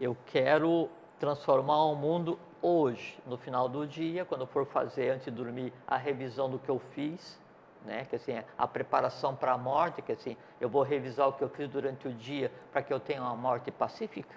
eu 0.00 0.16
quero 0.26 0.88
transformar 1.18 1.84
o 1.84 1.94
mundo 1.94 2.38
hoje, 2.62 3.18
no 3.26 3.36
final 3.36 3.68
do 3.68 3.86
dia, 3.86 4.24
quando 4.24 4.46
for 4.46 4.64
fazer 4.66 5.10
antes 5.10 5.26
de 5.26 5.30
dormir 5.30 5.72
a 5.86 5.96
revisão 5.96 6.48
do 6.48 6.58
que 6.58 6.68
eu 6.68 6.78
fiz, 6.94 7.38
né? 7.84 8.06
Que 8.06 8.16
assim, 8.16 8.42
a 8.56 8.66
preparação 8.66 9.36
para 9.36 9.52
a 9.52 9.58
morte, 9.58 10.00
que 10.00 10.12
assim, 10.12 10.36
eu 10.60 10.68
vou 10.68 10.82
revisar 10.82 11.28
o 11.28 11.32
que 11.34 11.42
eu 11.42 11.48
fiz 11.50 11.68
durante 11.68 12.08
o 12.08 12.12
dia 12.12 12.50
para 12.72 12.82
que 12.82 12.92
eu 12.92 12.98
tenha 12.98 13.20
uma 13.20 13.36
morte 13.36 13.70
pacífica, 13.70 14.34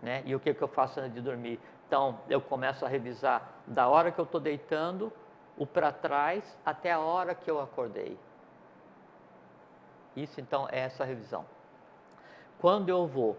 né? 0.00 0.22
E 0.24 0.34
o 0.34 0.40
que 0.40 0.54
que 0.54 0.62
eu 0.62 0.68
faço 0.68 1.00
antes 1.00 1.14
de 1.14 1.20
dormir? 1.20 1.60
Então, 1.86 2.18
eu 2.30 2.40
começo 2.40 2.84
a 2.86 2.88
revisar 2.88 3.60
da 3.66 3.86
hora 3.88 4.10
que 4.10 4.18
eu 4.18 4.24
estou 4.24 4.40
deitando, 4.40 5.12
o 5.58 5.66
para 5.66 5.92
trás 5.92 6.58
até 6.64 6.90
a 6.90 6.98
hora 6.98 7.34
que 7.34 7.50
eu 7.50 7.60
acordei. 7.60 8.18
Isso 10.16 10.40
então 10.40 10.68
é 10.70 10.80
essa 10.80 11.04
revisão. 11.04 11.44
Quando 12.58 12.88
eu 12.88 13.06
vou 13.06 13.36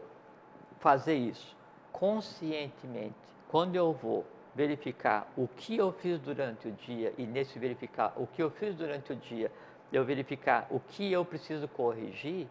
fazer 0.80 1.16
isso 1.16 1.56
conscientemente, 1.92 3.16
quando 3.48 3.76
eu 3.76 3.94
vou 3.94 4.26
verificar 4.56 5.32
o 5.38 5.48
que 5.48 5.78
eu 5.78 5.92
fiz 5.92 6.20
durante 6.20 6.68
o 6.68 6.72
dia 6.72 7.14
e 7.18 7.26
nesse 7.26 7.58
verificar 7.58 8.14
o 8.16 8.28
que 8.28 8.42
eu 8.42 8.50
fiz 8.50 8.76
durante 8.76 9.14
o 9.14 9.16
dia, 9.16 9.52
eu 9.92 10.04
verificar 10.04 10.68
o 10.70 10.80
que 10.80 11.12
eu 11.12 11.24
preciso 11.24 11.68
corrigir, 11.68 12.48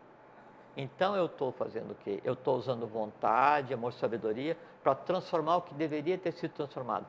então 0.77 1.15
eu 1.15 1.27
estou 1.27 1.53
fazendo 1.53 1.91
o 1.91 1.95
quê? 1.97 2.21
Eu 2.25 2.33
estou 2.33 2.57
usando 2.57 2.87
vontade, 2.87 3.75
amor, 3.75 3.93
sabedoria 3.93 4.57
para 4.83 4.95
transformar 4.95 5.57
o 5.57 5.63
que 5.63 5.75
deveria 5.75 6.17
ter 6.17 6.33
sido 6.33 6.53
transformado. 6.53 7.07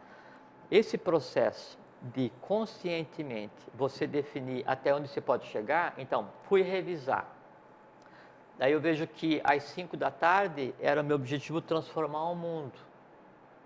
Esse 0.69 0.97
processo 0.97 1.77
de 2.03 2.29
conscientemente 2.41 3.53
você 3.73 4.05
definir 4.05 4.63
até 4.67 4.93
onde 4.93 5.07
você 5.07 5.21
pode 5.21 5.45
chegar, 5.47 5.93
então, 5.97 6.29
fui 6.43 6.61
revisar. 6.61 7.27
Daí 8.57 8.73
eu 8.73 8.81
vejo 8.81 9.07
que 9.07 9.41
às 9.43 9.63
5 9.63 9.95
da 9.95 10.11
tarde 10.11 10.75
era 10.79 11.01
meu 11.01 11.15
objetivo 11.15 11.61
transformar 11.61 12.29
o 12.29 12.35
mundo. 12.35 12.73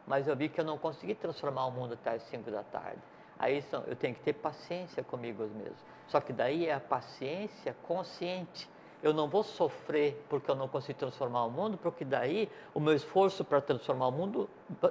Mas 0.05 0.27
eu 0.27 0.35
vi 0.35 0.47
que 0.47 0.61
eu 0.61 0.65
não 0.65 0.77
consegui 0.77 1.13
transformar 1.15 1.65
o 1.65 1.71
mundo 1.71 1.95
até 1.95 2.11
às 2.11 2.23
5 2.23 2.49
da 2.49 2.63
tarde. 2.63 3.01
Aí 3.37 3.63
eu 3.85 3.95
tenho 3.95 4.15
que 4.15 4.21
ter 4.21 4.33
paciência 4.33 5.03
comigo 5.03 5.43
mesmo. 5.43 5.75
Só 6.07 6.21
que 6.21 6.31
daí 6.31 6.67
é 6.67 6.73
a 6.73 6.79
paciência 6.79 7.75
consciente 7.83 8.69
eu 9.01 9.13
não 9.13 9.27
vou 9.27 9.43
sofrer 9.43 10.23
porque 10.29 10.49
eu 10.49 10.55
não 10.55 10.67
consigo 10.67 10.97
transformar 10.97 11.45
o 11.45 11.51
mundo, 11.51 11.77
porque 11.77 12.03
daí 12.03 12.49
o 12.73 12.79
meu 12.79 12.93
esforço 12.93 13.45
para 13.45 13.61
transformar 13.61 14.07
o 14.07 14.11
mundo 14.11 14.49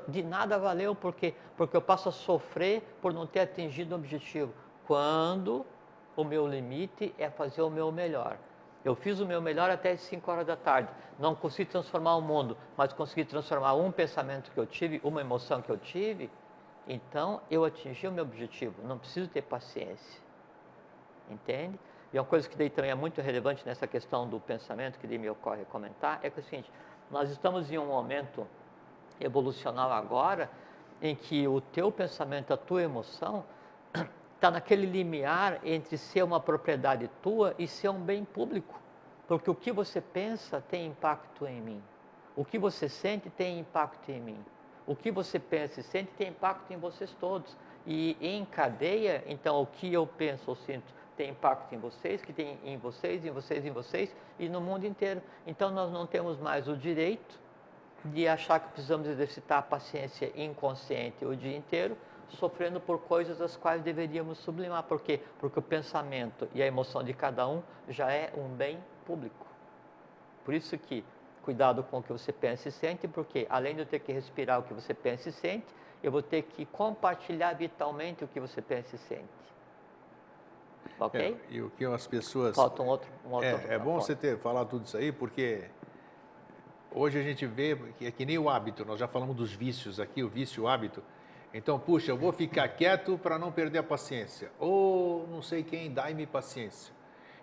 de 0.08 0.22
nada 0.22 0.58
valeu, 0.58 0.94
porque 0.94 1.34
porque 1.56 1.76
eu 1.76 1.82
passo 1.82 2.08
a 2.08 2.12
sofrer 2.12 2.82
por 3.00 3.12
não 3.12 3.26
ter 3.26 3.40
atingido 3.40 3.94
o 3.94 3.98
objetivo. 3.98 4.52
Quando 4.86 5.66
o 6.16 6.24
meu 6.24 6.46
limite 6.46 7.14
é 7.18 7.28
fazer 7.28 7.62
o 7.62 7.70
meu 7.70 7.90
melhor. 7.92 8.38
Eu 8.84 8.94
fiz 8.94 9.18
o 9.18 9.26
meu 9.26 9.42
melhor 9.42 9.68
até 9.68 9.90
as 9.92 10.00
5 10.02 10.30
horas 10.30 10.46
da 10.46 10.56
tarde. 10.56 10.88
Não 11.18 11.34
consegui 11.34 11.68
transformar 11.68 12.14
o 12.16 12.20
mundo, 12.20 12.56
mas 12.76 12.92
consegui 12.92 13.24
transformar 13.24 13.74
um 13.74 13.90
pensamento 13.90 14.50
que 14.52 14.58
eu 14.58 14.66
tive, 14.66 15.00
uma 15.02 15.20
emoção 15.20 15.60
que 15.60 15.70
eu 15.70 15.76
tive. 15.76 16.30
Então 16.86 17.40
eu 17.50 17.64
atingi 17.64 18.06
o 18.06 18.12
meu 18.12 18.22
objetivo. 18.22 18.74
Não 18.86 18.96
preciso 18.96 19.28
ter 19.28 19.42
paciência. 19.42 20.22
Entende? 21.28 21.78
E 22.12 22.18
uma 22.18 22.24
coisa 22.24 22.48
que 22.48 22.56
daí 22.56 22.70
também 22.70 22.90
é 22.90 22.94
muito 22.94 23.20
relevante 23.20 23.64
nessa 23.66 23.86
questão 23.86 24.28
do 24.28 24.38
pensamento, 24.38 24.98
que 24.98 25.06
daí 25.06 25.18
me 25.18 25.28
ocorre 25.28 25.64
comentar, 25.64 26.20
é 26.22 26.30
que 26.30 26.38
é 26.38 26.42
o 26.42 26.44
seguinte, 26.44 26.70
nós 27.10 27.30
estamos 27.30 27.70
em 27.70 27.78
um 27.78 27.86
momento 27.86 28.46
evolucional 29.20 29.90
agora, 29.92 30.50
em 31.00 31.14
que 31.14 31.46
o 31.46 31.60
teu 31.60 31.90
pensamento, 31.90 32.52
a 32.52 32.56
tua 32.56 32.82
emoção, 32.82 33.44
está 34.34 34.50
naquele 34.52 34.86
limiar 34.86 35.60
entre 35.64 35.98
ser 35.98 36.22
uma 36.22 36.40
propriedade 36.40 37.10
tua 37.22 37.54
e 37.58 37.66
ser 37.66 37.88
um 37.88 38.00
bem 38.00 38.24
público. 38.24 38.80
Porque 39.26 39.50
o 39.50 39.54
que 39.54 39.72
você 39.72 40.00
pensa 40.00 40.60
tem 40.60 40.86
impacto 40.86 41.46
em 41.46 41.60
mim. 41.60 41.82
O 42.36 42.44
que 42.44 42.58
você 42.58 42.88
sente 42.88 43.28
tem 43.30 43.58
impacto 43.58 44.10
em 44.10 44.20
mim. 44.20 44.44
O 44.86 44.94
que 44.94 45.10
você 45.10 45.38
pensa 45.38 45.80
e 45.80 45.82
sente 45.82 46.12
tem 46.12 46.28
impacto 46.28 46.72
em 46.72 46.76
vocês 46.76 47.14
todos. 47.18 47.56
E 47.84 48.16
em 48.20 48.44
cadeia, 48.44 49.24
então, 49.26 49.60
o 49.60 49.66
que 49.66 49.92
eu 49.92 50.06
penso 50.06 50.44
ou 50.50 50.56
sinto 50.56 50.92
tem 51.16 51.30
impacto 51.30 51.74
em 51.74 51.78
vocês, 51.78 52.22
que 52.22 52.32
tem 52.32 52.58
em 52.64 52.76
vocês, 52.76 53.24
em 53.24 53.30
vocês, 53.30 53.64
em 53.64 53.70
vocês 53.70 54.14
e 54.38 54.48
no 54.48 54.60
mundo 54.60 54.86
inteiro. 54.86 55.22
Então 55.46 55.70
nós 55.70 55.90
não 55.90 56.06
temos 56.06 56.38
mais 56.38 56.68
o 56.68 56.76
direito 56.76 57.38
de 58.04 58.28
achar 58.28 58.60
que 58.60 58.68
precisamos 58.68 59.08
exercitar 59.08 59.58
a 59.58 59.62
paciência 59.62 60.30
inconsciente 60.36 61.24
o 61.24 61.34
dia 61.34 61.56
inteiro, 61.56 61.96
sofrendo 62.28 62.80
por 62.80 63.00
coisas 63.00 63.40
as 63.40 63.56
quais 63.56 63.82
deveríamos 63.82 64.38
sublimar. 64.38 64.82
Por 64.84 65.00
quê? 65.00 65.20
Porque 65.38 65.58
o 65.58 65.62
pensamento 65.62 66.48
e 66.54 66.62
a 66.62 66.66
emoção 66.66 67.02
de 67.02 67.12
cada 67.12 67.48
um 67.48 67.62
já 67.88 68.10
é 68.12 68.32
um 68.36 68.48
bem 68.48 68.78
público. 69.04 69.46
Por 70.44 70.54
isso 70.54 70.76
que 70.78 71.04
cuidado 71.42 71.82
com 71.84 71.98
o 71.98 72.02
que 72.02 72.12
você 72.12 72.32
pensa 72.32 72.68
e 72.68 72.72
sente, 72.72 73.06
porque 73.06 73.46
além 73.48 73.74
de 73.74 73.80
eu 73.80 73.86
ter 73.86 74.00
que 74.00 74.12
respirar 74.12 74.58
o 74.58 74.64
que 74.64 74.74
você 74.74 74.92
pensa 74.92 75.28
e 75.28 75.32
sente, 75.32 75.66
eu 76.02 76.10
vou 76.10 76.20
ter 76.20 76.42
que 76.42 76.66
compartilhar 76.66 77.52
vitalmente 77.54 78.24
o 78.24 78.28
que 78.28 78.40
você 78.40 78.60
pensa 78.60 78.96
e 78.96 78.98
sente. 78.98 79.46
Ok? 80.98 81.20
É, 81.20 81.36
e 81.54 81.60
o 81.60 81.70
que 81.70 81.84
as 81.84 82.06
pessoas. 82.06 82.56
Falta 82.56 82.82
um 82.82 82.86
outro. 82.86 83.10
Um 83.24 83.32
outro 83.32 83.48
é, 83.48 83.74
é 83.74 83.78
bom 83.78 84.00
você 84.00 84.14
ter 84.14 84.38
falado 84.38 84.68
tudo 84.68 84.86
isso 84.86 84.96
aí, 84.96 85.12
porque 85.12 85.64
hoje 86.90 87.18
a 87.18 87.22
gente 87.22 87.46
vê 87.46 87.76
que 87.98 88.06
é 88.06 88.10
que 88.10 88.24
nem 88.24 88.38
o 88.38 88.48
hábito, 88.48 88.84
nós 88.84 88.98
já 88.98 89.06
falamos 89.06 89.36
dos 89.36 89.52
vícios 89.52 90.00
aqui, 90.00 90.22
o 90.22 90.28
vício, 90.28 90.64
o 90.64 90.68
hábito. 90.68 91.02
Então, 91.52 91.78
puxa, 91.78 92.10
eu 92.10 92.16
vou 92.16 92.32
ficar 92.32 92.68
quieto 92.68 93.16
para 93.16 93.38
não 93.38 93.50
perder 93.50 93.78
a 93.78 93.82
paciência. 93.82 94.50
Ou 94.58 95.26
não 95.28 95.40
sei 95.40 95.62
quem, 95.62 95.90
dá-me 95.90 96.26
paciência. 96.26 96.92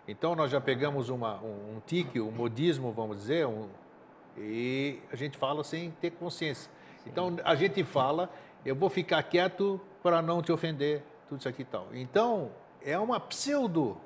Então, 0.08 0.36
nós 0.36 0.52
já 0.52 0.60
pegamos 0.60 1.10
uma, 1.10 1.42
um, 1.42 1.76
um 1.76 1.80
tique, 1.86 2.20
um 2.20 2.30
modismo, 2.30 2.92
vamos 2.92 3.18
dizer, 3.18 3.48
um, 3.48 3.70
e 4.38 5.00
a 5.12 5.16
gente 5.16 5.38
fala 5.38 5.64
sem 5.64 5.92
ter 5.92 6.12
consciência. 6.12 6.70
Sim. 7.04 7.10
Então, 7.10 7.38
a 7.44 7.56
gente 7.56 7.84
fala, 7.84 8.30
eu 8.66 8.76
vou 8.76 8.90
ficar 8.90 9.24
quieto 9.24 9.80
para 10.02 10.22
não 10.22 10.42
te 10.42 10.52
ofender, 10.52 11.02
tudo 11.30 11.40
isso 11.40 11.50
aqui 11.50 11.62
e 11.62 11.66
tal. 11.66 11.88
Então, 11.94 12.52
é 12.86 12.98
uma 12.98 13.20
pseudo, 13.20 13.98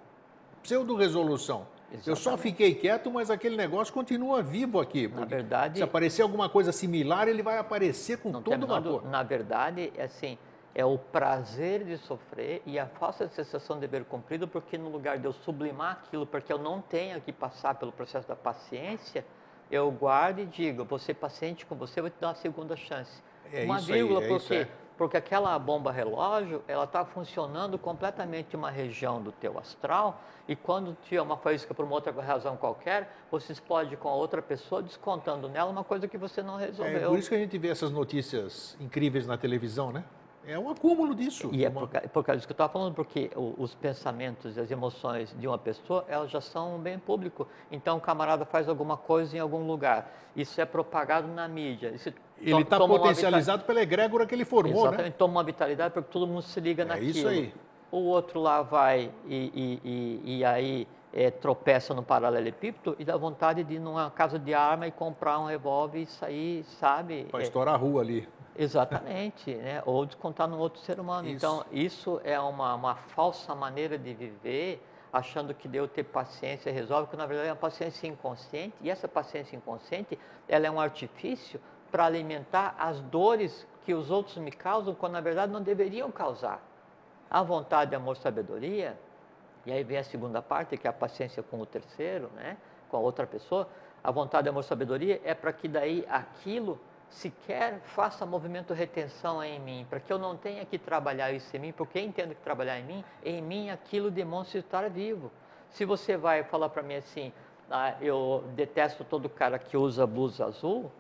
pseudo 0.62 0.96
resolução. 0.96 1.68
Exatamente. 1.90 2.10
Eu 2.10 2.16
só 2.16 2.38
fiquei 2.38 2.76
quieto, 2.76 3.10
mas 3.10 3.30
aquele 3.30 3.56
negócio 3.56 3.94
continua 3.94 4.44
vivo 4.44 4.80
aqui. 4.80 5.08
Na 5.08 5.24
verdade, 5.26 5.78
se 5.78 5.84
aparecer 5.84 6.22
alguma 6.22 6.50
coisa 6.50 6.72
similar, 6.72 7.28
ele 7.30 7.42
vai 7.42 7.58
aparecer 7.58 8.18
com 8.18 8.42
todo 8.42 8.64
o 8.64 8.68
vapor. 8.68 9.06
Na 9.06 9.24
verdade, 9.24 9.94
é 9.96 10.04
assim, 10.04 10.38
é 10.76 10.86
o 10.86 10.98
prazer 10.98 11.86
de 11.86 11.98
sofrer 11.98 12.62
e 12.66 12.78
a 12.78 12.86
falsa 12.86 13.28
sensação 13.30 13.78
de 13.78 13.82
dever 13.82 14.04
cumprido, 14.04 14.48
porque 14.48 14.78
no 14.78 14.90
lugar 14.90 15.18
de 15.18 15.26
eu 15.26 15.34
sublimar 15.34 16.04
aquilo, 16.04 16.26
porque 16.26 16.52
eu 16.52 16.60
não 16.60 16.82
tenho 16.82 17.22
que 17.22 17.32
passar 17.32 17.76
pelo 17.76 17.92
processo 17.92 18.28
da 18.28 18.36
paciência, 18.36 19.26
eu 19.72 19.90
guardo 19.90 20.40
e 20.40 20.46
digo, 20.46 20.84
vou 20.84 21.00
ser 21.00 21.14
paciente 21.14 21.66
com 21.66 21.76
você, 21.76 22.02
vou 22.02 22.10
te 22.10 22.18
dar 22.20 22.28
uma 22.28 22.36
segunda 22.36 22.76
chance. 22.76 23.24
É 23.52 23.64
uma 23.64 23.80
vírgula, 23.80 24.20
aí, 24.20 24.26
é 24.26 24.30
porque 24.30 24.56
é 24.56 24.68
porque 24.98 25.16
aquela 25.16 25.58
bomba 25.60 25.92
relógio, 25.92 26.64
ela 26.68 26.86
está 26.86 27.06
funcionando 27.06 27.78
completamente 27.78 28.56
uma 28.56 28.72
região 28.72 29.22
do 29.22 29.32
teu 29.32 29.58
astral 29.60 30.22
e 30.48 30.56
quando 30.56 30.98
tiver 31.04 31.22
uma 31.22 31.38
faísca 31.38 31.74
por 31.74 31.86
uma 31.86 31.96
outra 31.96 32.12
razão 32.22 32.58
qualquer, 32.58 33.16
você 33.30 33.52
explode 33.54 33.96
com 33.98 34.10
a 34.10 34.16
outra 34.16 34.42
pessoa 34.42 34.82
descontando 34.82 35.48
nela 35.48 35.70
uma 35.70 35.84
coisa 35.84 36.08
que 36.08 36.18
você 36.18 36.42
não 36.42 36.58
resolveu. 36.58 36.98
É 36.98 37.08
por 37.08 37.20
isso 37.20 37.30
que 37.30 37.36
a 37.36 37.40
gente 37.40 37.58
vê 37.58 37.68
essas 37.68 37.92
notícias 37.92 38.76
incríveis 38.80 39.28
na 39.28 39.38
televisão, 39.38 39.92
né? 39.92 40.04
É 40.48 40.58
um 40.58 40.70
acúmulo 40.70 41.14
disso. 41.14 41.50
E 41.52 41.66
é 41.66 41.70
por, 41.70 41.90
por 41.90 42.24
causa 42.24 42.38
disso 42.38 42.48
que 42.48 42.54
eu 42.54 42.56
estava 42.56 42.72
falando, 42.72 42.94
porque 42.94 43.30
os 43.36 43.76
pensamentos 43.76 44.56
e 44.56 44.60
as 44.62 44.72
emoções 44.72 45.36
de 45.38 45.46
uma 45.46 45.58
pessoa, 45.58 46.06
elas 46.08 46.32
já 46.32 46.40
são 46.40 46.78
um 46.78 46.80
bem 46.80 46.98
público. 46.98 47.46
Então, 47.70 47.98
o 47.98 48.02
camarada 48.02 48.46
faz 48.46 48.70
alguma 48.70 48.96
coisa 48.96 49.36
em 49.36 49.40
algum 49.40 49.68
lugar. 49.68 50.10
Isso 50.36 50.62
é 50.62 50.66
propagado 50.66 51.28
na 51.28 51.48
mídia. 51.48 51.90
Isso 51.90 52.14
ele 52.40 52.62
está 52.62 52.78
potencializado 52.78 53.66
pela 53.66 53.82
egrégora 53.82 54.26
que 54.26 54.34
ele 54.34 54.46
formou, 54.46 54.84
Exatamente, 54.84 55.10
né? 55.10 55.16
toma 55.18 55.34
uma 55.34 55.44
vitalidade 55.44 55.94
porque 55.94 56.12
todo 56.12 56.28
mundo 56.28 56.44
se 56.44 56.60
liga 56.60 56.84
é 56.84 56.86
naquilo. 56.86 57.10
isso 57.10 57.28
aí. 57.28 57.54
o 57.92 57.98
outro 57.98 58.40
lá 58.40 58.62
vai 58.62 59.12
e, 59.26 59.36
e, 59.54 59.82
e, 59.84 60.38
e 60.38 60.46
aí 60.46 60.88
é, 61.14 61.32
tropeça 61.32 61.94
no 61.94 62.04
paralelepípedo 62.04 62.96
e 63.00 63.04
dá 63.04 63.18
vontade 63.18 63.64
de 63.64 63.76
ir 63.76 63.80
numa 63.80 64.12
casa 64.12 64.38
de 64.38 64.54
arma 64.54 64.88
e 64.88 64.92
comprar 64.92 65.40
um 65.40 65.46
revólver 65.46 66.02
e 66.02 66.06
sair, 66.06 66.64
sabe? 66.64 67.26
Para 67.32 67.42
é, 67.42 67.44
estourar 67.44 67.74
a 67.74 67.78
rua 67.78 68.02
ali. 68.02 68.28
Exatamente, 68.58 69.54
né? 69.54 69.82
ou 69.86 70.06
descontar 70.06 70.48
no 70.48 70.58
outro 70.58 70.82
ser 70.82 71.00
humano. 71.00 71.28
Isso. 71.28 71.36
Então, 71.38 71.66
isso 71.72 72.20
é 72.24 72.40
uma, 72.40 72.74
uma 72.74 72.96
falsa 72.96 73.54
maneira 73.54 73.98
de 73.98 74.14
viver, 74.14 74.84
achando 75.14 75.54
que 75.54 75.68
deu 75.68 75.88
ter 75.88 76.04
paciência 76.04 76.72
resolve, 76.72 77.10
que 77.10 77.16
na 77.16 77.26
verdade 77.26 77.50
é 77.50 77.52
uma 77.52 77.58
paciência 77.58 78.08
inconsciente, 78.08 78.74
e 78.82 78.90
essa 78.90 79.08
paciência 79.08 79.56
inconsciente, 79.56 80.18
ela 80.48 80.66
é 80.66 80.72
um 80.72 80.80
artifício 80.80 81.60
para 81.92 82.06
alimentar 82.06 82.76
as 82.78 83.00
dores 83.00 83.66
que 83.86 83.94
os 83.94 84.12
outros 84.12 84.38
me 84.38 84.52
causam, 84.52 84.94
quando 84.94 85.14
na 85.14 85.22
verdade 85.22 85.52
não 85.52 85.62
deveriam 85.62 86.12
causar. 86.12 86.62
A 87.30 87.44
vontade, 87.44 87.96
amor, 87.96 88.18
sabedoria, 88.18 88.98
e 89.66 89.72
aí 89.72 89.84
vem 89.84 89.98
a 89.98 90.04
segunda 90.04 90.42
parte, 90.42 90.78
que 90.78 90.88
é 90.88 90.90
a 90.90 90.94
paciência 90.94 91.44
com 91.44 91.60
o 91.60 91.66
terceiro, 91.66 92.30
né? 92.36 92.58
com 92.90 92.98
a 92.98 93.00
outra 93.00 93.28
pessoa, 93.28 93.68
a 94.04 94.12
vontade, 94.12 94.48
amor, 94.48 94.64
sabedoria 94.64 95.22
é 95.24 95.34
para 95.34 95.52
que 95.52 95.68
daí 95.68 96.06
aquilo 96.10 96.80
sequer 97.10 97.80
faça 97.86 98.26
movimento 98.26 98.74
retenção 98.74 99.44
em 99.44 99.60
mim, 99.60 99.86
para 99.90 100.00
que 100.00 100.12
eu 100.12 100.20
não 100.20 100.36
tenha 100.36 100.66
que 100.66 100.78
trabalhar 100.78 101.32
isso 101.32 101.56
em 101.56 101.60
mim, 101.60 101.72
porque 101.72 102.00
entendo 102.00 102.36
que 102.36 102.42
trabalhar 102.42 102.80
em 102.80 102.84
mim, 102.84 103.04
em 103.24 103.42
mim 103.42 103.70
aquilo 103.70 104.12
demonstra 104.12 104.60
estar 104.60 104.90
vivo. 104.90 105.32
Se 105.70 105.86
você 105.86 106.18
vai 106.18 106.44
falar 106.44 106.70
para 106.70 106.84
mim 106.84 106.96
assim, 106.96 107.34
ah, 107.70 107.96
eu 108.02 108.44
detesto 108.56 109.04
todo 109.04 109.30
cara 109.30 109.60
que 109.60 109.76
usa 109.76 110.06
blusa 110.06 110.46
azul, 110.46 110.92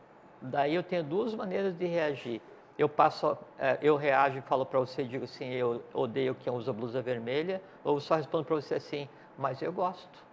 daí 0.41 0.75
eu 0.75 0.83
tenho 0.83 1.03
duas 1.03 1.33
maneiras 1.33 1.75
de 1.75 1.85
reagir. 1.85 2.41
Eu 2.77 2.87
passo, 2.87 3.37
eh, 3.57 3.79
eu 3.81 3.95
reajo 3.95 4.37
e 4.37 4.41
falo 4.41 4.65
para 4.65 4.79
você, 4.79 5.03
digo 5.03 5.23
assim, 5.23 5.51
eu 5.51 5.83
odeio 5.93 6.35
quem 6.35 6.53
usa 6.53 6.71
blusa 6.71 7.01
vermelha, 7.01 7.61
ou 7.83 7.99
só 7.99 8.15
respondo 8.15 8.45
para 8.45 8.55
você 8.55 8.75
assim, 8.75 9.09
mas 9.37 9.61
eu 9.61 9.73
gosto. 9.73 10.23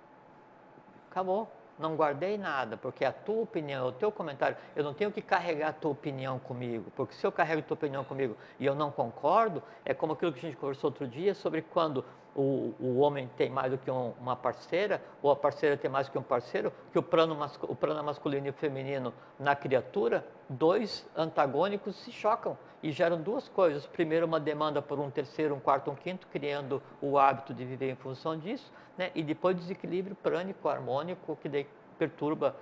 Acabou 1.11 1.49
não 1.79 1.97
guardei 1.97 2.39
nada, 2.39 2.77
porque 2.77 3.05
a 3.05 3.12
tua 3.12 3.43
opinião, 3.43 3.89
o 3.89 3.93
teu 3.93 4.12
comentário, 4.12 4.57
eu 4.77 4.85
não 4.85 4.95
tenho 4.95 5.11
que 5.11 5.20
carregar 5.20 5.68
a 5.68 5.72
tua 5.72 5.91
opinião 5.91 6.39
comigo, 6.39 6.91
porque 6.95 7.14
se 7.14 7.27
eu 7.27 7.33
carrego 7.33 7.61
a 7.61 7.64
tua 7.64 7.75
opinião 7.75 8.05
comigo 8.05 8.37
e 8.59 8.66
eu 8.66 8.75
não 8.75 8.91
concordo, 8.91 9.62
é 9.85 9.93
como 9.93 10.12
aquilo 10.12 10.33
que 10.33 10.39
a 10.39 10.43
gente 10.43 10.57
conversou 10.57 10.91
outro 10.91 11.07
dia 11.07 11.35
sobre 11.35 11.62
quando 11.62 12.05
o, 12.35 12.74
o 12.80 12.99
homem 12.99 13.30
tem 13.37 13.49
mais 13.49 13.70
do 13.70 13.78
que 13.78 13.91
um, 13.91 14.12
uma 14.20 14.35
parceira, 14.35 15.01
ou 15.22 15.30
a 15.30 15.37
parceira 15.37 15.76
tem 15.76 15.91
mais 15.91 16.09
do 16.09 16.12
que 16.12 16.18
um 16.18 16.22
parceiro, 16.22 16.72
que 16.93 16.99
o 16.99 17.03
plano, 17.03 17.39
o 17.62 17.76
plano 17.76 18.03
masculino 18.03 18.49
e 18.49 18.53
feminino 18.53 19.14
na 19.39 19.55
criatura, 19.55 20.26
dois 20.49 21.07
antagônicos 21.16 21.97
se 21.97 22.11
chocam 22.11 22.59
e 22.82 22.91
geram 22.91 23.20
duas 23.20 23.49
coisas. 23.49 23.87
Primeiro, 23.87 24.26
uma 24.26 24.41
demanda 24.41 24.82
por 24.82 24.99
um 24.99 25.11
terceiro, 25.11 25.55
um 25.55 25.61
quarto, 25.61 25.91
um 25.91 25.95
quinto, 25.95 26.26
criando 26.26 26.82
o 27.01 27.18
hábito 27.18 27.55
de 27.55 27.64
viver 27.64 27.91
em 27.91 27.97
função 27.97 28.37
disso, 28.37 28.70
né? 28.99 29.11
e 29.14 29.22
depois 29.22 29.57
desequilíbrio 29.57 30.16
prânico, 30.16 30.68
harmônico, 30.68 31.37
que 31.37 31.49
daí 31.49 31.66
perturba 31.99 32.57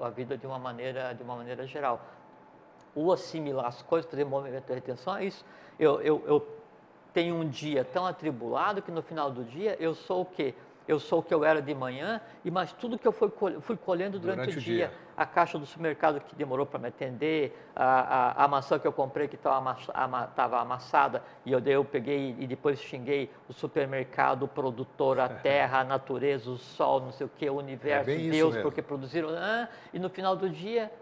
a, 0.00 0.06
a 0.06 0.10
vida 0.10 0.36
de 0.36 0.46
uma 0.46 0.58
maneira, 0.58 1.14
de 1.14 1.22
uma 1.22 1.36
maneira 1.36 1.66
geral. 1.66 2.00
O 2.94 3.12
assimilar 3.12 3.66
as 3.66 3.82
coisas, 3.82 4.10
fazer 4.10 4.24
movimento 4.24 4.66
de 4.66 4.74
retenção, 4.74 5.16
é 5.16 5.24
isso. 5.24 5.44
Eu, 5.78 6.00
eu, 6.00 6.22
eu 6.26 6.46
tenho 7.14 7.36
um 7.36 7.48
dia 7.48 7.84
tão 7.84 8.04
atribulado 8.04 8.82
que 8.82 8.90
no 8.90 9.00
final 9.00 9.30
do 9.30 9.44
dia 9.44 9.76
eu 9.78 9.94
sou 9.94 10.22
o 10.22 10.24
quê? 10.26 10.52
Eu 10.86 11.00
sou 11.00 11.20
o 11.20 11.22
que 11.22 11.32
eu 11.32 11.42
era 11.42 11.62
de 11.62 11.74
manhã, 11.74 12.20
e 12.44 12.50
mais 12.50 12.70
tudo 12.74 12.98
que 12.98 13.08
eu 13.08 13.12
fui, 13.12 13.30
fui 13.62 13.74
colhendo 13.74 14.18
durante, 14.18 14.36
durante 14.40 14.58
o, 14.58 14.60
dia. 14.60 14.88
dia. 14.88 14.92
A 15.16 15.24
caixa 15.24 15.58
do 15.58 15.64
supermercado 15.64 16.20
que 16.20 16.36
demorou 16.36 16.66
para 16.66 16.78
me 16.78 16.88
atender, 16.88 17.56
a, 17.74 18.42
a, 18.42 18.44
a, 18.44 18.48
maçã 18.48 18.78
que 18.78 18.86
eu 18.86 18.92
comprei 18.92 19.26
que 19.26 19.36
estava 19.36 19.56
amassa, 19.56 19.92
amassada 20.60 21.22
e 21.46 21.52
eu, 21.52 21.60
eu 21.60 21.86
peguei 21.86 22.36
e 22.38 22.46
depois 22.46 22.78
xinguei 22.80 23.30
o 23.48 23.52
supermercado, 23.54 24.42
o 24.42 24.48
produtor, 24.48 25.20
a 25.20 25.28
terra, 25.40 25.80
a 25.80 25.84
natureza, 25.84 26.50
o 26.50 26.58
sol, 26.58 27.00
não 27.00 27.12
sei 27.12 27.26
o 27.26 27.30
que, 27.30 27.48
o 27.48 27.56
universo, 27.56 28.10
é 28.10 28.16
Deus, 28.16 28.54
porque 28.58 28.82
produziram. 28.82 29.30
Ah, 29.30 29.68
e 29.90 29.98
no 29.98 30.10
final 30.10 30.36
do 30.36 30.50
dia 30.50 30.92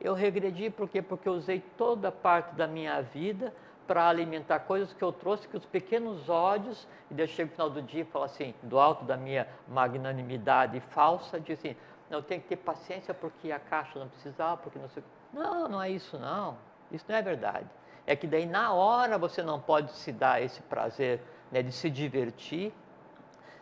eu 0.00 0.14
regredi, 0.14 0.70
por 0.70 0.88
quê? 0.88 1.02
Porque 1.02 1.28
eu 1.28 1.32
usei 1.32 1.60
toda 1.76 2.12
parte 2.12 2.54
da 2.54 2.68
minha 2.68 3.00
vida 3.00 3.52
para 3.86 4.08
alimentar 4.08 4.60
coisas 4.60 4.92
que 4.92 5.02
eu 5.02 5.12
trouxe, 5.12 5.48
que 5.48 5.56
os 5.56 5.66
pequenos 5.66 6.28
ódios, 6.28 6.86
e 7.10 7.14
daí 7.14 7.28
chego 7.28 7.50
no 7.50 7.54
final 7.54 7.70
do 7.70 7.82
dia 7.82 8.02
e 8.02 8.04
falo 8.04 8.24
assim, 8.24 8.54
do 8.62 8.78
alto 8.78 9.04
da 9.04 9.16
minha 9.16 9.46
magnanimidade 9.68 10.80
falsa, 10.90 11.40
diz 11.40 11.58
assim, 11.58 11.76
não, 12.08 12.18
eu 12.18 12.22
tenho 12.22 12.40
que 12.40 12.48
ter 12.48 12.56
paciência 12.56 13.12
porque 13.14 13.50
a 13.50 13.58
caixa 13.58 13.98
não 13.98 14.08
precisava, 14.08 14.56
porque 14.58 14.78
não 14.78 14.88
sei... 14.88 15.02
Não, 15.32 15.68
não 15.68 15.82
é 15.82 15.90
isso 15.90 16.18
não, 16.18 16.56
isso 16.90 17.04
não 17.08 17.16
é 17.16 17.22
verdade. 17.22 17.66
É 18.06 18.14
que 18.14 18.26
daí 18.26 18.46
na 18.46 18.72
hora 18.72 19.16
você 19.16 19.42
não 19.42 19.60
pode 19.60 19.92
se 19.92 20.12
dar 20.12 20.42
esse 20.42 20.60
prazer 20.62 21.20
né, 21.50 21.62
de 21.62 21.72
se 21.72 21.88
divertir, 21.88 22.72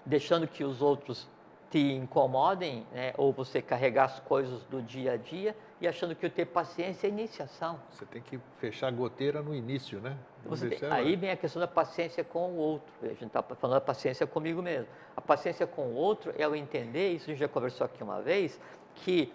deixando 0.04 0.46
que 0.48 0.64
os 0.64 0.80
outros 0.82 1.28
te 1.70 1.78
incomodem, 1.92 2.84
né, 2.92 3.14
ou 3.16 3.32
você 3.32 3.62
carregar 3.62 4.06
as 4.06 4.18
coisas 4.20 4.64
do 4.64 4.82
dia 4.82 5.12
a 5.12 5.16
dia, 5.16 5.56
e 5.80 5.86
achando 5.86 6.16
que 6.16 6.26
eu 6.26 6.30
ter 6.30 6.46
paciência 6.46 7.06
é 7.06 7.10
iniciação. 7.10 7.78
Você 7.90 8.04
tem 8.04 8.20
que 8.20 8.40
fechar 8.58 8.88
a 8.88 8.90
goteira 8.90 9.40
no 9.40 9.54
início, 9.54 10.00
né? 10.00 10.16
Tem, 10.68 10.90
aí 10.90 11.14
vem 11.14 11.30
a 11.30 11.36
questão 11.36 11.60
da 11.60 11.68
paciência 11.68 12.24
com 12.24 12.50
o 12.50 12.56
outro. 12.56 12.92
A 13.02 13.08
gente 13.08 13.26
está 13.26 13.42
falando 13.42 13.76
da 13.76 13.80
paciência 13.80 14.26
comigo 14.26 14.60
mesmo. 14.60 14.88
A 15.16 15.20
paciência 15.20 15.66
com 15.66 15.82
o 15.82 15.94
outro 15.94 16.34
é 16.36 16.46
o 16.48 16.56
entender, 16.56 17.12
isso 17.12 17.26
a 17.26 17.28
gente 17.28 17.40
já 17.40 17.48
conversou 17.48 17.84
aqui 17.84 18.02
uma 18.02 18.20
vez, 18.20 18.60
que 18.96 19.32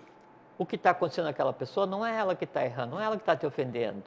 o 0.58 0.66
que 0.66 0.76
está 0.76 0.90
acontecendo 0.90 1.26
naquela 1.26 1.54
pessoa 1.54 1.86
não 1.86 2.06
é 2.06 2.18
ela 2.18 2.36
que 2.36 2.44
está 2.44 2.66
errando, 2.66 2.92
não 2.92 3.02
é 3.02 3.06
ela 3.06 3.16
que 3.16 3.22
está 3.22 3.36
te 3.36 3.46
ofendendo. 3.46 4.04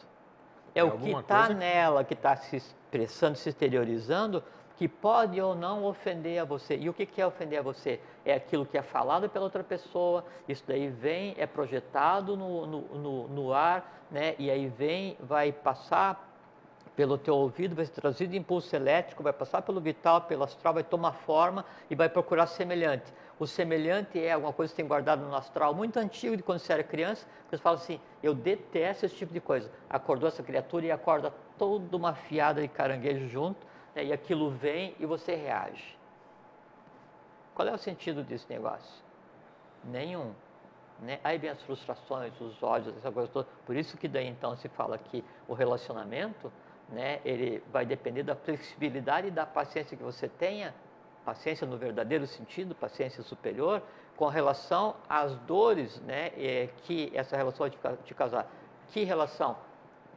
É, 0.74 0.80
é 0.80 0.84
o 0.84 0.98
que 0.98 1.10
está 1.10 1.48
nela, 1.48 2.04
que 2.04 2.14
está 2.14 2.36
se 2.36 2.56
expressando, 2.56 3.36
se 3.36 3.48
exteriorizando, 3.48 4.44
que 4.78 4.86
pode 4.86 5.40
ou 5.40 5.56
não 5.56 5.84
ofender 5.84 6.40
a 6.40 6.44
você. 6.44 6.76
E 6.76 6.88
o 6.88 6.94
que 6.94 7.20
é 7.20 7.26
ofender 7.26 7.58
a 7.58 7.62
você? 7.62 7.98
É 8.24 8.34
aquilo 8.34 8.64
que 8.64 8.78
é 8.78 8.82
falado 8.82 9.28
pela 9.28 9.44
outra 9.44 9.64
pessoa, 9.64 10.24
isso 10.46 10.62
daí 10.68 10.88
vem, 10.88 11.34
é 11.36 11.46
projetado 11.46 12.36
no, 12.36 12.64
no, 12.64 12.80
no, 12.96 13.28
no 13.28 13.52
ar, 13.52 14.06
né? 14.08 14.36
e 14.38 14.48
aí 14.48 14.68
vem, 14.68 15.16
vai 15.20 15.50
passar 15.50 16.26
pelo 16.94 17.18
teu 17.18 17.34
ouvido, 17.34 17.74
vai 17.74 17.84
ser 17.84 17.92
trazido 17.92 18.36
impulso 18.36 18.74
elétrico, 18.74 19.20
vai 19.20 19.32
passar 19.32 19.62
pelo 19.62 19.80
vital, 19.80 20.22
pelo 20.22 20.44
astral, 20.44 20.74
vai 20.74 20.84
tomar 20.84 21.12
forma 21.12 21.64
e 21.90 21.96
vai 21.96 22.08
procurar 22.08 22.46
semelhante. 22.46 23.12
O 23.36 23.48
semelhante 23.48 24.20
é 24.20 24.32
alguma 24.32 24.52
coisa 24.52 24.72
que 24.72 24.76
tem 24.76 24.86
guardado 24.86 25.24
no 25.24 25.34
astral 25.34 25.74
muito 25.74 25.96
antigo, 25.96 26.36
de 26.36 26.42
quando 26.42 26.60
você 26.60 26.72
era 26.72 26.84
criança, 26.84 27.26
você 27.50 27.58
fala 27.58 27.76
assim, 27.76 28.00
eu 28.22 28.32
detesto 28.32 29.06
esse 29.06 29.14
tipo 29.14 29.32
de 29.32 29.40
coisa. 29.40 29.70
Acordou 29.90 30.28
essa 30.28 30.42
criatura 30.42 30.86
e 30.86 30.90
acorda 30.92 31.32
toda 31.56 31.96
uma 31.96 32.14
fiada 32.14 32.60
de 32.60 32.68
caranguejo 32.68 33.28
junto, 33.28 33.66
né, 33.99 34.05
e 34.05 34.12
aquilo 34.12 34.51
vem 34.51 34.94
e 35.01 35.07
você 35.07 35.34
reage. 35.34 35.99
Qual 37.53 37.66
é 37.66 37.72
o 37.72 37.78
sentido 37.78 38.22
desse 38.22 38.49
negócio? 38.49 39.03
Nenhum. 39.84 40.32
Né? 41.01 41.18
Aí 41.24 41.36
vem 41.36 41.51
as 41.51 41.61
frustrações, 41.62 42.32
os 42.40 42.62
ódios, 42.62 42.96
essa 42.96 43.11
coisa 43.11 43.28
toda. 43.28 43.49
Por 43.66 43.74
isso 43.74 43.96
que 43.96 44.07
daí 44.07 44.28
então 44.28 44.57
se 44.57 44.68
fala 44.68 44.96
que 44.96 45.24
o 45.49 45.55
relacionamento, 45.55 46.53
né, 46.88 47.20
ele 47.24 47.61
vai 47.72 47.84
depender 47.84 48.22
da 48.22 48.36
flexibilidade 48.36 49.28
e 49.28 49.30
da 49.32 49.44
paciência 49.44 49.96
que 49.96 50.03
você 50.03 50.28
tenha, 50.28 50.72
paciência 51.24 51.66
no 51.66 51.76
verdadeiro 51.76 52.26
sentido, 52.26 52.76
paciência 52.76 53.22
superior, 53.24 53.82
com 54.16 54.28
relação 54.28 54.94
às 55.09 55.34
dores 55.40 56.01
né, 56.03 56.28
é, 56.36 56.68
que 56.84 57.11
essa 57.14 57.36
relação 57.36 57.68
vai 57.68 57.96
te 58.05 58.14
causar. 58.14 58.49
Que 58.90 59.03
relação? 59.03 59.57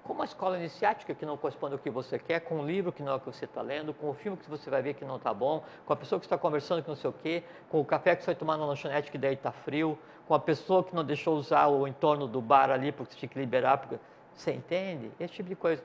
Com 0.04 0.14
uma 0.14 0.26
escola 0.26 0.58
iniciática 0.58 1.14
que 1.14 1.26
não 1.26 1.38
corresponde 1.38 1.74
ao 1.74 1.80
que 1.80 1.90
você 1.90 2.18
quer, 2.18 2.40
com 2.42 2.60
um 2.60 2.66
livro 2.66 2.92
que 2.92 3.04
não 3.04 3.14
é 3.14 3.16
o 3.16 3.20
que 3.20 3.28
você 3.28 3.46
está 3.46 3.62
lendo, 3.62 3.94
com 3.94 4.08
o 4.08 4.10
um 4.12 4.14
filme 4.14 4.38
que 4.38 4.50
você 4.50 4.70
vai 4.70 4.82
ver 4.82 4.96
que 4.96 5.06
não 5.06 5.18
está 5.18 5.34
bom, 5.34 5.64
com 5.86 5.94
a 5.94 5.96
pessoa 5.96 6.20
que 6.20 6.26
está 6.26 6.38
conversando 6.38 6.82
que 6.82 6.90
não 6.90 6.96
sei 6.96 7.10
o 7.10 7.14
quê, 7.14 7.44
com 7.70 7.80
o 7.80 7.86
café 7.86 8.16
que 8.16 8.24
você 8.24 8.28
vai 8.28 8.36
tomar 8.36 8.58
na 8.58 8.66
lanchonete 8.66 9.12
que 9.12 9.18
daí 9.18 9.34
está 9.34 9.52
frio, 9.52 9.98
com 10.28 10.34
a 10.34 10.40
pessoa 10.40 10.84
que 10.84 10.96
não 10.96 11.04
deixou 11.04 11.36
usar 11.36 11.68
o 11.68 11.88
entorno 11.88 12.28
do 12.28 12.42
bar 12.42 12.72
ali 12.72 12.92
porque 12.92 13.14
você 13.14 13.20
tinha 13.20 13.30
que 13.30 13.40
liberar, 13.40 13.78
porque... 13.78 14.00
você 14.34 14.52
entende? 14.54 15.12
Esse 15.20 15.34
tipo 15.34 15.50
de 15.50 15.56
coisa. 15.56 15.84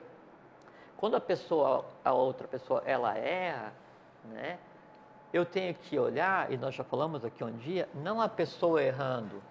Quando 0.97 1.15
a 1.15 1.21
pessoa, 1.21 1.85
a 2.03 2.11
outra 2.11 2.47
pessoa, 2.47 2.81
ela 2.85 3.15
erra, 3.15 3.71
né? 4.25 4.57
Eu 5.31 5.45
tenho 5.45 5.73
que 5.75 5.99
olhar, 5.99 6.51
e 6.51 6.57
nós 6.57 6.73
já 6.73 6.83
falamos 6.83 7.23
aqui 7.23 7.43
um 7.43 7.51
dia, 7.57 7.87
não 7.93 8.19
a 8.19 8.27
pessoa 8.27 8.81
errando, 8.81 9.43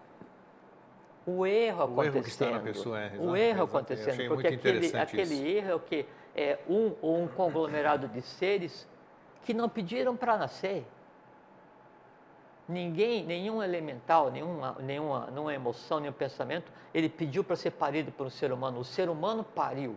o 1.27 1.45
erro 1.45 1.83
acontecendo. 1.83 1.99
O 1.99 2.05
erro 2.05 2.23
que 2.23 2.29
está 2.29 2.51
na 2.51 2.61
pessoa, 2.61 3.01
é, 3.01 3.13
O 3.19 3.37
erro 3.37 3.65
acontecendo, 3.65 4.29
porque 4.29 4.47
aquele, 4.47 4.97
aquele 4.97 5.57
erro 5.57 5.71
é 5.71 5.75
o 5.75 5.81
que? 5.81 6.07
É 6.35 6.59
um 6.69 6.95
ou 7.03 7.21
um 7.23 7.27
conglomerado 7.27 8.07
de 8.07 8.23
seres 8.23 8.89
que 9.45 9.53
não 9.53 9.69
pediram 9.69 10.17
para 10.17 10.37
nascer. 10.37 10.87
Ninguém, 12.69 13.25
nenhum 13.25 13.63
elemental, 13.63 14.31
nenhuma, 14.31 14.77
nenhuma, 14.81 15.27
nenhuma 15.31 15.55
emoção, 15.55 16.01
nenhum 16.01 16.13
pensamento, 16.13 16.71
ele 16.93 17.09
pediu 17.09 17.43
para 17.43 17.57
ser 17.57 17.71
parido 17.73 18.13
por 18.13 18.27
um 18.27 18.31
ser 18.31 18.53
humano. 18.53 18.81
O 18.81 18.85
ser 18.85 19.09
humano 19.09 19.45
pariu. 19.45 19.97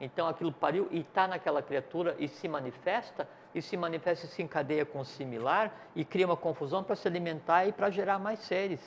Então 0.00 0.28
aquilo 0.28 0.52
pariu 0.52 0.88
e 0.90 1.00
está 1.00 1.26
naquela 1.26 1.62
criatura 1.62 2.14
e 2.18 2.28
se 2.28 2.46
manifesta, 2.48 3.26
e 3.54 3.62
se 3.62 3.76
manifesta 3.76 4.26
e 4.26 4.28
se 4.28 4.42
encadeia 4.42 4.84
com 4.84 5.00
o 5.00 5.04
similar 5.04 5.74
e 5.94 6.04
cria 6.04 6.26
uma 6.26 6.36
confusão 6.36 6.84
para 6.84 6.94
se 6.94 7.08
alimentar 7.08 7.66
e 7.66 7.72
para 7.72 7.88
gerar 7.90 8.18
mais 8.18 8.40
seres. 8.40 8.80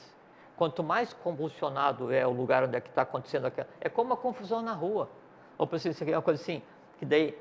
Quanto 0.60 0.84
mais 0.84 1.14
convulsionado 1.14 2.12
é 2.12 2.26
o 2.26 2.30
lugar 2.30 2.64
onde 2.64 2.76
é 2.76 2.80
está 2.80 3.00
acontecendo 3.00 3.46
aquilo, 3.46 3.66
é 3.80 3.88
como 3.88 4.10
uma 4.10 4.16
confusão 4.18 4.60
na 4.60 4.74
rua. 4.74 5.08
Ou 5.56 5.66
precisa 5.66 5.96
ser 5.96 6.12
uma 6.12 6.20
coisa 6.20 6.38
assim, 6.38 6.62
que 6.98 7.06
daí 7.06 7.34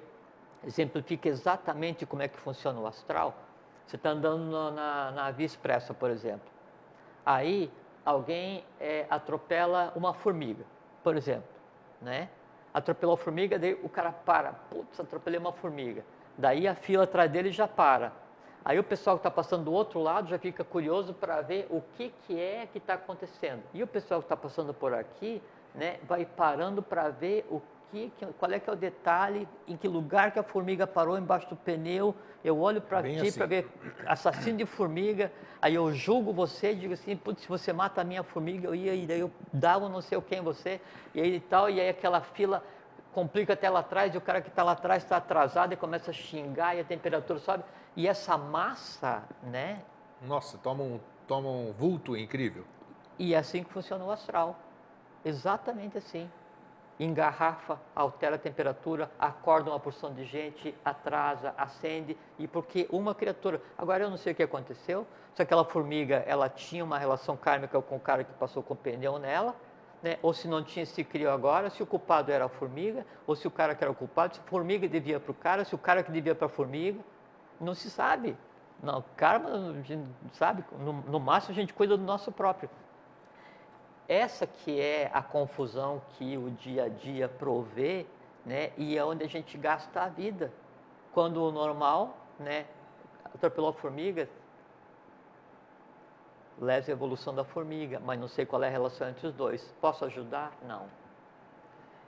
exemplifica 0.65 1.27
exatamente 1.27 2.05
como 2.05 2.21
é 2.21 2.29
que 2.29 2.39
funciona 2.39 2.79
o 2.79 2.87
astral. 2.87 3.35
Você 3.85 3.97
está 3.97 4.11
andando 4.11 4.71
na, 4.71 5.11
na 5.11 5.31
Via 5.31 5.45
Expressa, 5.45 5.93
por 5.93 6.09
exemplo. 6.09 6.47
Aí 7.25 7.69
alguém 8.05 8.63
é, 8.79 9.05
atropela 9.09 9.91
uma 9.97 10.13
formiga, 10.13 10.63
por 11.03 11.17
exemplo, 11.17 11.49
né? 12.01 12.29
Atropelou 12.73 13.15
a 13.15 13.17
formiga, 13.17 13.59
daí 13.59 13.73
o 13.83 13.89
cara 13.89 14.13
para, 14.13 14.53
putz, 14.53 14.97
atropelei 14.97 15.41
uma 15.41 15.51
formiga. 15.51 16.05
Daí 16.37 16.69
a 16.69 16.73
fila 16.73 17.03
atrás 17.03 17.29
dele 17.29 17.51
já 17.51 17.67
para. 17.67 18.13
Aí 18.63 18.77
o 18.77 18.83
pessoal 18.83 19.15
que 19.17 19.21
está 19.21 19.31
passando 19.31 19.65
do 19.65 19.71
outro 19.71 19.99
lado 19.99 20.29
já 20.29 20.37
fica 20.37 20.63
curioso 20.63 21.13
para 21.13 21.41
ver 21.41 21.67
o 21.69 21.81
que, 21.95 22.13
que 22.27 22.39
é 22.39 22.67
que 22.71 22.77
está 22.77 22.95
acontecendo. 22.95 23.63
E 23.73 23.81
o 23.81 23.87
pessoal 23.87 24.19
que 24.19 24.25
está 24.25 24.37
passando 24.37 24.73
por 24.73 24.93
aqui 24.93 25.41
né, 25.73 25.97
vai 26.07 26.25
parando 26.25 26.81
para 26.81 27.09
ver 27.09 27.45
o 27.49 27.61
que, 27.91 28.11
qual 28.37 28.51
é 28.51 28.59
que 28.59 28.69
é 28.69 28.73
o 28.73 28.75
detalhe, 28.75 29.47
em 29.67 29.75
que 29.75 29.87
lugar 29.87 30.31
que 30.31 30.39
a 30.39 30.43
formiga 30.43 30.85
parou 30.85 31.17
embaixo 31.17 31.49
do 31.49 31.55
pneu. 31.55 32.15
Eu 32.43 32.59
olho 32.59 32.81
para 32.81 33.01
ti 33.03 33.19
assim. 33.19 33.37
para 33.37 33.45
ver 33.45 33.67
assassino 34.05 34.57
de 34.59 34.65
formiga, 34.65 35.31
aí 35.61 35.75
eu 35.75 35.91
julgo 35.93 36.31
você, 36.31 36.73
digo 36.73 36.93
assim, 36.93 37.15
putz, 37.15 37.41
se 37.41 37.49
você 37.49 37.73
mata 37.73 38.01
a 38.01 38.03
minha 38.03 38.23
formiga, 38.23 38.67
eu 38.67 38.75
ia, 38.75 38.95
e 38.95 39.05
daí 39.05 39.19
eu 39.19 39.31
dava 39.51 39.89
não 39.89 40.01
sei 40.01 40.17
o 40.17 40.21
que 40.21 40.35
em 40.35 40.41
você, 40.41 40.79
e 41.13 41.19
aí 41.19 41.39
tal, 41.39 41.69
e 41.69 41.81
aí 41.81 41.89
aquela 41.89 42.21
fila 42.21 42.63
complica 43.13 43.53
até 43.53 43.69
lá 43.69 43.79
atrás, 43.79 44.13
e 44.13 44.17
o 44.17 44.21
cara 44.21 44.41
que 44.41 44.49
está 44.49 44.63
lá 44.63 44.73
atrás 44.73 45.03
está 45.03 45.17
atrasado 45.17 45.73
e 45.73 45.75
começa 45.75 46.11
a 46.11 46.13
xingar, 46.13 46.75
e 46.75 46.79
a 46.79 46.83
temperatura 46.83 47.39
sobe. 47.39 47.63
E 47.95 48.07
essa 48.07 48.37
massa, 48.37 49.23
né? 49.43 49.81
Nossa, 50.21 50.57
toma 50.57 50.83
um, 50.83 50.99
toma 51.27 51.49
um 51.49 51.71
vulto 51.71 52.15
incrível. 52.15 52.65
E 53.17 53.33
é 53.33 53.37
assim 53.37 53.63
que 53.63 53.71
funciona 53.71 54.03
o 54.03 54.11
astral. 54.11 54.55
Exatamente 55.23 55.97
assim. 55.97 56.29
Engarrafa, 56.99 57.79
altera 57.95 58.35
a 58.35 58.39
temperatura, 58.39 59.09
acorda 59.17 59.69
uma 59.69 59.79
porção 59.79 60.13
de 60.13 60.25
gente, 60.25 60.75
atrasa, 60.83 61.53
acende, 61.57 62.17
e 62.37 62.45
porque 62.45 62.87
uma 62.91 63.15
criatura. 63.15 63.61
Agora 63.77 64.03
eu 64.03 64.09
não 64.09 64.17
sei 64.17 64.33
o 64.33 64.35
que 64.35 64.43
aconteceu, 64.43 65.07
se 65.33 65.41
aquela 65.41 65.63
formiga 65.63 66.17
ela 66.27 66.49
tinha 66.49 66.83
uma 66.83 66.97
relação 66.97 67.37
kármica 67.37 67.81
com 67.81 67.95
o 67.95 67.99
cara 67.99 68.25
que 68.25 68.33
passou 68.33 68.61
com 68.61 68.73
o 68.73 68.77
pneu 68.77 69.17
nela, 69.17 69.55
né? 70.01 70.17
ou 70.21 70.33
se 70.33 70.47
não 70.47 70.63
tinha, 70.63 70.85
se 70.85 71.03
criou 71.03 71.31
agora, 71.31 71.69
se 71.69 71.83
o 71.83 71.85
culpado 71.85 72.31
era 72.31 72.45
a 72.45 72.49
formiga, 72.49 73.05
ou 73.27 73.35
se 73.35 73.47
o 73.47 73.51
cara 73.51 73.75
que 73.75 73.83
era 73.83 73.91
o 73.91 73.95
culpado, 73.95 74.35
se 74.35 74.41
a 74.41 74.43
formiga 74.43 74.87
devia 74.87 75.19
para 75.19 75.31
o 75.31 75.35
cara, 75.35 75.65
se 75.65 75.75
o 75.75 75.77
cara 75.77 76.03
que 76.03 76.11
devia 76.11 76.35
para 76.35 76.45
a 76.45 76.49
formiga. 76.49 76.99
Não 77.59 77.73
se 77.73 77.89
sabe. 77.89 78.37
Não, 78.81 79.03
karma, 79.17 79.49
sabe? 80.33 80.63
No, 80.79 80.93
no 80.93 81.19
máximo 81.19 81.51
a 81.51 81.55
gente 81.55 81.73
cuida 81.73 81.97
do 81.97 82.03
nosso 82.03 82.31
próprio. 82.31 82.69
Essa 84.07 84.47
que 84.47 84.79
é 84.79 85.11
a 85.13 85.21
confusão 85.21 86.01
que 86.11 86.37
o 86.37 86.49
dia 86.49 86.85
a 86.85 86.89
dia 86.89 87.27
provê, 87.27 88.05
né? 88.45 88.71
E 88.77 88.97
é 88.97 89.03
onde 89.03 89.23
a 89.23 89.27
gente 89.27 89.57
gasta 89.57 90.01
a 90.01 90.07
vida. 90.07 90.51
Quando 91.13 91.43
o 91.43 91.51
normal, 91.51 92.17
né? 92.39 92.65
Atropelou 93.35 93.69
a 93.69 93.73
formiga, 93.73 94.29
leva 96.59 96.89
a 96.89 96.93
evolução 96.93 97.33
da 97.33 97.43
formiga, 97.43 97.99
mas 97.99 98.19
não 98.19 98.27
sei 98.27 98.45
qual 98.45 98.63
é 98.63 98.67
a 98.67 98.71
relação 98.71 99.09
entre 99.09 99.27
os 99.27 99.33
dois. 99.33 99.73
Posso 99.79 100.05
ajudar? 100.05 100.51
Não. 100.67 100.85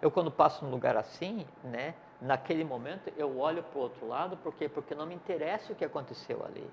Eu 0.01 0.11
quando 0.11 0.31
passo 0.31 0.65
num 0.65 0.71
lugar 0.71 0.97
assim, 0.97 1.45
né? 1.63 1.93
naquele 2.21 2.63
momento 2.63 3.11
eu 3.17 3.39
olho 3.39 3.63
para 3.63 3.79
o 3.79 3.81
outro 3.81 4.07
lado, 4.07 4.37
por 4.37 4.53
quê? 4.53 4.69
Porque 4.69 4.93
não 4.93 5.05
me 5.05 5.15
interessa 5.15 5.73
o 5.73 5.75
que 5.75 5.83
aconteceu 5.83 6.45
ali. 6.45 6.69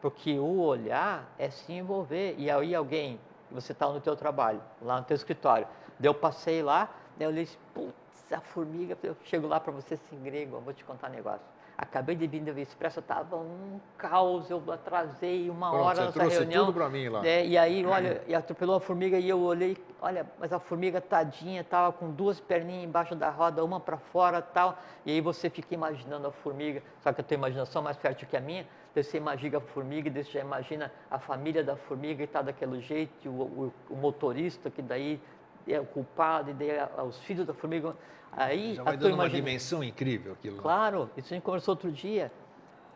Porque 0.00 0.38
o 0.38 0.60
olhar 0.60 1.28
é 1.38 1.50
se 1.50 1.72
envolver. 1.72 2.36
E 2.38 2.50
aí 2.50 2.74
alguém, 2.74 3.20
você 3.50 3.72
está 3.72 3.88
no 3.88 4.00
teu 4.00 4.16
trabalho, 4.16 4.62
lá 4.80 4.98
no 4.98 5.04
teu 5.04 5.14
escritório, 5.14 5.66
eu 6.00 6.14
passei 6.14 6.62
lá, 6.62 6.88
eu 7.18 7.32
disse, 7.32 7.58
putz, 7.74 8.32
a 8.32 8.40
formiga, 8.40 8.96
eu 9.02 9.16
chego 9.24 9.46
lá 9.46 9.60
para 9.60 9.72
você 9.72 9.94
assim, 9.94 10.20
grego, 10.22 10.56
eu 10.56 10.60
vou 10.60 10.72
te 10.72 10.84
contar 10.84 11.08
um 11.08 11.12
negócio. 11.12 11.46
Acabei 11.82 12.14
de 12.14 12.28
vir 12.28 12.40
da 12.42 12.52
Via 12.52 12.62
Expressa, 12.62 13.00
estava 13.00 13.34
um 13.34 13.80
caos, 13.98 14.48
eu 14.48 14.62
atrasei 14.70 15.50
uma 15.50 15.68
Pronto, 15.68 15.84
hora 15.84 16.04
nessa 16.04 16.22
reunião. 16.22 16.66
tudo 16.66 16.74
para 16.74 16.88
mim 16.88 17.08
lá. 17.08 17.22
Né? 17.22 17.44
E 17.44 17.58
aí, 17.58 17.84
olha, 17.84 18.22
e 18.28 18.36
atropelou 18.36 18.76
a 18.76 18.80
formiga 18.80 19.18
e 19.18 19.28
eu 19.28 19.40
olhei, 19.40 19.76
olha, 20.00 20.24
mas 20.38 20.52
a 20.52 20.60
formiga 20.60 21.00
tadinha 21.00 21.62
estava 21.62 21.92
com 21.92 22.12
duas 22.12 22.38
perninhas 22.38 22.84
embaixo 22.84 23.16
da 23.16 23.30
roda, 23.30 23.64
uma 23.64 23.80
para 23.80 23.96
fora 23.98 24.40
tal. 24.40 24.78
E 25.04 25.10
aí 25.10 25.20
você 25.20 25.50
fica 25.50 25.74
imaginando 25.74 26.28
a 26.28 26.30
formiga, 26.30 26.80
só 27.00 27.12
que 27.12 27.20
a 27.20 27.24
tua 27.24 27.34
imaginação 27.34 27.82
é 27.82 27.84
mais 27.86 27.96
fértil 27.96 28.28
que 28.28 28.36
a 28.36 28.40
minha, 28.40 28.64
você 28.94 29.16
imagina 29.16 29.58
a 29.58 29.60
formiga, 29.60 30.08
você 30.08 30.30
já 30.30 30.40
imagina 30.40 30.92
a 31.10 31.18
família 31.18 31.64
da 31.64 31.74
formiga 31.74 32.22
e 32.22 32.26
está 32.26 32.42
daquele 32.42 32.80
jeito, 32.80 33.28
o, 33.28 33.42
o, 33.42 33.72
o 33.90 33.96
motorista 33.96 34.70
que 34.70 34.82
daí 34.82 35.20
é 35.68 35.80
o 35.80 35.84
culpado, 35.84 36.50
e 36.50 36.54
daí 36.54 36.70
os 37.06 37.18
filhos 37.20 37.46
da 37.46 37.54
formiga. 37.54 37.94
Aí, 38.32 38.76
Já 38.76 38.82
vai 38.82 38.96
dando 38.96 39.14
imagina... 39.14 39.22
uma 39.22 39.30
dimensão 39.30 39.84
incrível 39.84 40.32
aquilo. 40.32 40.62
Claro, 40.62 41.10
isso 41.16 41.32
a 41.32 41.36
gente 41.36 41.44
conversou 41.44 41.72
outro 41.72 41.92
dia. 41.92 42.32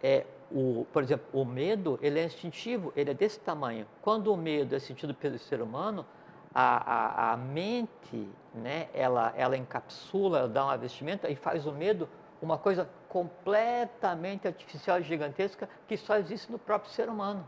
É, 0.03 0.25
o, 0.51 0.87
por 0.93 1.03
exemplo, 1.03 1.27
o 1.33 1.45
medo, 1.45 1.99
ele 2.01 2.19
é 2.19 2.25
instintivo, 2.25 2.93
ele 2.97 3.11
é 3.11 3.15
desse 3.15 3.39
tamanho. 3.41 3.87
Quando 4.01 4.33
o 4.33 4.37
medo 4.37 4.75
é 4.75 4.79
sentido 4.79 5.15
pelo 5.15 5.39
ser 5.39 5.61
humano, 5.61 6.07
a, 6.55 7.31
a, 7.31 7.33
a 7.33 7.37
mente, 7.37 8.29
né, 8.55 8.89
ela, 8.95 9.33
ela 9.37 9.57
encapsula, 9.57 10.39
ela 10.39 10.49
dá 10.49 10.67
um 10.67 10.79
vestimenta 10.79 11.29
e 11.29 11.37
faz 11.37 11.67
o 11.67 11.73
medo 11.73 12.09
uma 12.41 12.59
coisa 12.59 12.89
completamente 13.09 14.47
artificial 14.47 15.01
e 15.01 15.03
gigantesca 15.03 15.69
que 15.87 15.97
só 15.97 16.17
existe 16.17 16.51
no 16.51 16.59
próprio 16.59 16.91
ser 16.93 17.09
humano. 17.09 17.47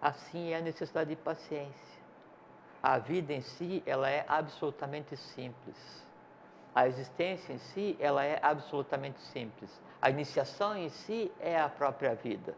Assim 0.00 0.50
é 0.50 0.56
a 0.56 0.60
necessidade 0.60 1.10
de 1.10 1.16
paciência. 1.16 1.99
A 2.82 2.98
vida 2.98 3.32
em 3.32 3.42
si, 3.42 3.82
ela 3.84 4.08
é 4.08 4.24
absolutamente 4.26 5.16
simples. 5.16 6.06
A 6.74 6.86
existência 6.86 7.52
em 7.52 7.58
si, 7.58 7.96
ela 8.00 8.24
é 8.24 8.38
absolutamente 8.42 9.20
simples. 9.20 9.70
A 10.00 10.08
iniciação 10.08 10.76
em 10.76 10.88
si 10.88 11.30
é 11.40 11.60
a 11.60 11.68
própria 11.68 12.14
vida. 12.14 12.54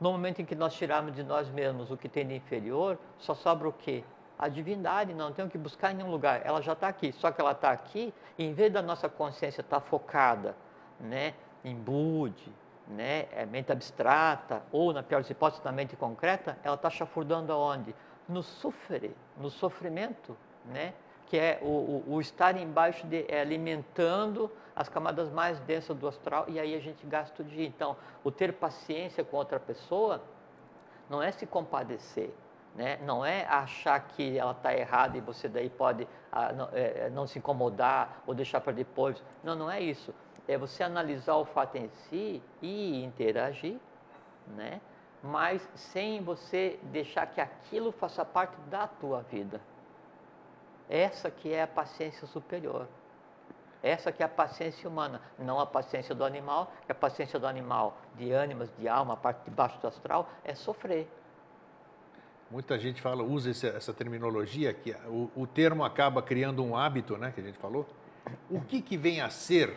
No 0.00 0.12
momento 0.12 0.42
em 0.42 0.44
que 0.44 0.54
nós 0.54 0.74
tirarmos 0.74 1.14
de 1.14 1.22
nós 1.22 1.48
mesmos 1.48 1.90
o 1.90 1.96
que 1.96 2.08
tem 2.08 2.26
de 2.26 2.34
inferior, 2.34 2.98
só 3.18 3.34
sobra 3.34 3.68
o 3.68 3.72
quê? 3.72 4.02
A 4.38 4.48
divindade, 4.48 5.14
não 5.14 5.32
temos 5.32 5.52
que 5.52 5.58
buscar 5.58 5.92
em 5.92 5.94
nenhum 5.94 6.10
lugar. 6.10 6.40
Ela 6.44 6.62
já 6.62 6.72
está 6.72 6.88
aqui, 6.88 7.12
só 7.12 7.30
que 7.30 7.40
ela 7.40 7.52
está 7.52 7.70
aqui, 7.70 8.12
em 8.38 8.52
vez 8.52 8.72
da 8.72 8.80
nossa 8.80 9.08
consciência 9.08 9.60
estar 9.60 9.80
tá 9.80 9.86
focada 9.86 10.56
né, 10.98 11.34
em 11.62 11.74
Budi, 11.74 12.52
né, 12.88 13.26
é 13.32 13.46
mente 13.46 13.70
abstrata, 13.70 14.62
ou, 14.72 14.92
na 14.92 15.02
pior 15.02 15.20
das 15.20 15.30
hipóteses, 15.30 15.62
na 15.64 15.72
mente 15.72 15.94
concreta, 15.96 16.58
ela 16.64 16.74
está 16.74 16.90
chafurdando 16.90 17.52
aonde? 17.52 17.94
No 18.30 18.42
sofrer, 18.42 19.14
no 19.36 19.50
sofrimento, 19.50 20.36
né? 20.64 20.94
que 21.26 21.38
é 21.38 21.60
o, 21.62 21.66
o, 21.66 22.14
o 22.14 22.20
estar 22.20 22.56
embaixo 22.56 23.06
de 23.06 23.24
é, 23.28 23.40
alimentando 23.40 24.50
as 24.74 24.88
camadas 24.88 25.30
mais 25.30 25.60
densas 25.60 25.96
do 25.96 26.08
astral 26.08 26.46
e 26.48 26.58
aí 26.58 26.74
a 26.74 26.80
gente 26.80 27.06
gasta 27.06 27.42
o 27.42 27.44
dia. 27.44 27.66
Então, 27.66 27.96
o 28.24 28.32
ter 28.32 28.52
paciência 28.54 29.22
com 29.22 29.36
outra 29.36 29.60
pessoa 29.60 30.20
não 31.08 31.22
é 31.22 31.30
se 31.30 31.46
compadecer, 31.46 32.34
né? 32.74 32.98
não 33.02 33.24
é 33.24 33.46
achar 33.46 34.00
que 34.00 34.36
ela 34.36 34.50
está 34.50 34.74
errada 34.74 35.16
e 35.16 35.20
você 35.20 35.48
daí 35.48 35.70
pode 35.70 36.06
ah, 36.32 36.52
não, 36.52 36.68
é, 36.72 37.06
é, 37.06 37.10
não, 37.10 37.28
se 37.28 37.38
incomodar 37.38 38.22
ou 38.26 38.34
deixar 38.34 38.60
para 38.60 38.72
depois. 38.72 39.22
Não, 39.44 39.54
não 39.54 39.70
é 39.70 39.80
isso. 39.80 40.12
É 40.48 40.58
você 40.58 40.82
analisar 40.82 41.36
o 41.36 41.44
fato 41.44 41.76
em 41.76 41.88
si 41.88 42.42
e 42.60 43.04
interagir, 43.04 43.76
né? 44.56 44.80
Mas 45.22 45.66
sem 45.74 46.22
você 46.22 46.78
deixar 46.84 47.26
que 47.26 47.40
aquilo 47.40 47.92
faça 47.92 48.24
parte 48.24 48.56
da 48.68 48.86
tua 48.86 49.22
vida. 49.22 49.60
Essa 50.88 51.30
que 51.30 51.52
é 51.52 51.62
a 51.62 51.68
paciência 51.68 52.26
superior. 52.26 52.88
Essa 53.82 54.12
que 54.12 54.22
é 54.22 54.26
a 54.26 54.28
paciência 54.28 54.88
humana, 54.88 55.22
não 55.38 55.58
a 55.58 55.66
paciência 55.66 56.14
do 56.14 56.24
animal, 56.24 56.72
que 56.84 56.92
a 56.92 56.94
paciência 56.94 57.38
do 57.38 57.46
animal, 57.46 57.96
de 58.16 58.30
ânimos, 58.30 58.68
de 58.78 58.86
alma, 58.86 59.14
a 59.14 59.16
parte 59.16 59.44
de 59.44 59.50
baixo 59.50 59.80
do 59.80 59.86
astral, 59.86 60.28
é 60.44 60.54
sofrer. 60.54 61.08
Muita 62.50 62.78
gente 62.78 63.00
fala, 63.00 63.22
usa 63.22 63.50
essa 63.68 63.94
terminologia, 63.94 64.74
que 64.74 64.92
o, 65.06 65.30
o 65.34 65.46
termo 65.46 65.84
acaba 65.84 66.20
criando 66.20 66.62
um 66.62 66.76
hábito, 66.76 67.16
né, 67.16 67.32
que 67.32 67.40
a 67.40 67.44
gente 67.44 67.58
falou. 67.58 67.86
O 68.50 68.60
que, 68.60 68.82
que 68.82 68.96
vem 68.96 69.20
a 69.20 69.30
ser 69.30 69.74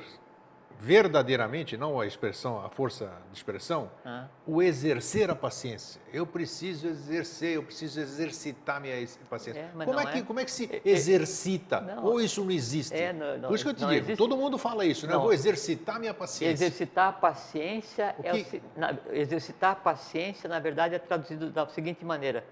verdadeiramente, 0.83 1.77
não 1.77 1.97
a 1.97 2.05
expressão, 2.05 2.59
a 2.59 2.67
força 2.67 3.09
de 3.31 3.37
expressão, 3.37 3.89
ah. 4.05 4.27
o 4.45 4.61
exercer 4.61 5.31
a 5.31 5.35
paciência. 5.35 6.01
Eu 6.11 6.27
preciso 6.27 6.87
exercer, 6.87 7.55
eu 7.55 7.63
preciso 7.63 8.01
exercitar 8.01 8.81
minha 8.81 8.93
paciência. 9.29 9.61
É, 9.61 9.85
como, 9.85 9.97
é 9.97 10.05
que, 10.05 10.17
é... 10.17 10.21
como 10.23 10.39
é 10.41 10.45
que 10.45 10.51
se 10.51 10.65
é, 10.65 10.81
é, 10.83 10.89
exercita? 10.91 11.79
Não. 11.79 12.03
Ou 12.03 12.19
isso 12.19 12.43
não 12.43 12.51
existe? 12.51 12.93
É, 12.93 13.13
não, 13.13 13.37
não, 13.37 13.47
Por 13.47 13.55
isso 13.55 13.63
que 13.63 13.69
eu 13.69 13.73
te 13.73 13.79
digo, 13.79 13.93
existe... 13.93 14.17
todo 14.17 14.35
mundo 14.35 14.57
fala 14.57 14.85
isso, 14.85 15.07
né? 15.07 15.13
Eu 15.13 15.21
vou 15.21 15.31
exercitar 15.31 16.01
minha 16.01 16.13
paciência. 16.13 16.65
Exercitar 16.65 17.07
a 17.07 17.13
paciência, 17.13 18.13
o 18.19 18.23
que... 18.23 18.57
o, 18.57 18.79
na, 18.79 18.97
exercitar 19.13 19.71
a 19.71 19.75
paciência, 19.75 20.49
na 20.49 20.59
verdade, 20.59 20.95
é 20.95 20.99
traduzido 20.99 21.49
da 21.49 21.65
seguinte 21.69 22.03
maneira, 22.03 22.43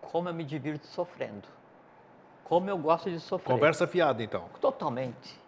como 0.00 0.30
eu 0.30 0.34
me 0.34 0.44
divirto 0.44 0.86
sofrendo. 0.86 1.46
Como 2.42 2.70
eu 2.70 2.78
gosto 2.78 3.10
de 3.10 3.20
sofrer. 3.20 3.52
Conversa 3.52 3.86
fiada, 3.86 4.22
então. 4.22 4.48
Totalmente. 4.62 5.38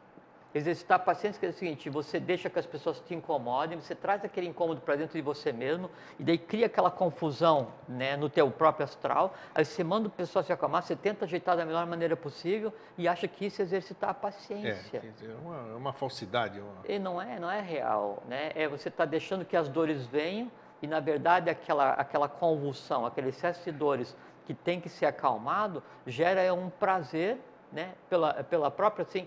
Exercitar 0.54 0.96
a 0.96 0.98
paciência 0.98 1.40
que 1.40 1.46
é 1.46 1.48
o 1.48 1.52
seguinte, 1.52 1.88
você 1.88 2.20
deixa 2.20 2.50
que 2.50 2.58
as 2.58 2.66
pessoas 2.66 3.00
te 3.00 3.14
incomodem, 3.14 3.80
você 3.80 3.94
traz 3.94 4.22
aquele 4.22 4.46
incômodo 4.48 4.82
para 4.82 4.96
dentro 4.96 5.14
de 5.14 5.22
você 5.22 5.50
mesmo 5.50 5.90
e 6.18 6.24
daí 6.24 6.36
cria 6.36 6.66
aquela 6.66 6.90
confusão 6.90 7.68
né, 7.88 8.16
no 8.18 8.28
teu 8.28 8.50
próprio 8.50 8.84
astral, 8.84 9.34
aí 9.54 9.64
você 9.64 9.82
manda 9.82 10.08
a 10.08 10.10
pessoa 10.10 10.42
se 10.42 10.52
acalmar, 10.52 10.82
você 10.82 10.94
tenta 10.94 11.24
ajeitar 11.24 11.56
da 11.56 11.64
melhor 11.64 11.86
maneira 11.86 12.14
possível 12.16 12.72
e 12.98 13.08
acha 13.08 13.26
que 13.26 13.46
isso 13.46 13.62
é 13.62 13.64
exercitar 13.64 14.10
a 14.10 14.14
paciência. 14.14 15.02
É, 15.02 15.24
é 15.24 15.34
uma, 15.42 15.56
é 15.56 15.74
uma 15.74 15.92
falsidade. 15.92 16.60
Uma... 16.60 16.82
E 16.86 16.98
não 16.98 17.20
é, 17.20 17.40
não 17.40 17.50
é 17.50 17.60
real, 17.60 18.22
né? 18.28 18.52
É 18.54 18.68
você 18.68 18.90
está 18.90 19.06
deixando 19.06 19.46
que 19.46 19.56
as 19.56 19.70
dores 19.70 20.04
venham 20.06 20.50
e 20.82 20.86
na 20.86 21.00
verdade 21.00 21.48
aquela, 21.48 21.92
aquela 21.92 22.28
convulsão, 22.28 23.06
aquele 23.06 23.30
excesso 23.30 23.64
de 23.64 23.72
dores 23.72 24.14
que 24.44 24.52
tem 24.52 24.80
que 24.80 24.88
ser 24.88 25.06
acalmado, 25.06 25.82
gera 26.06 26.52
um 26.52 26.68
prazer 26.68 27.38
né, 27.72 27.94
pela, 28.10 28.44
pela 28.44 28.70
própria 28.70 29.04
assim, 29.04 29.26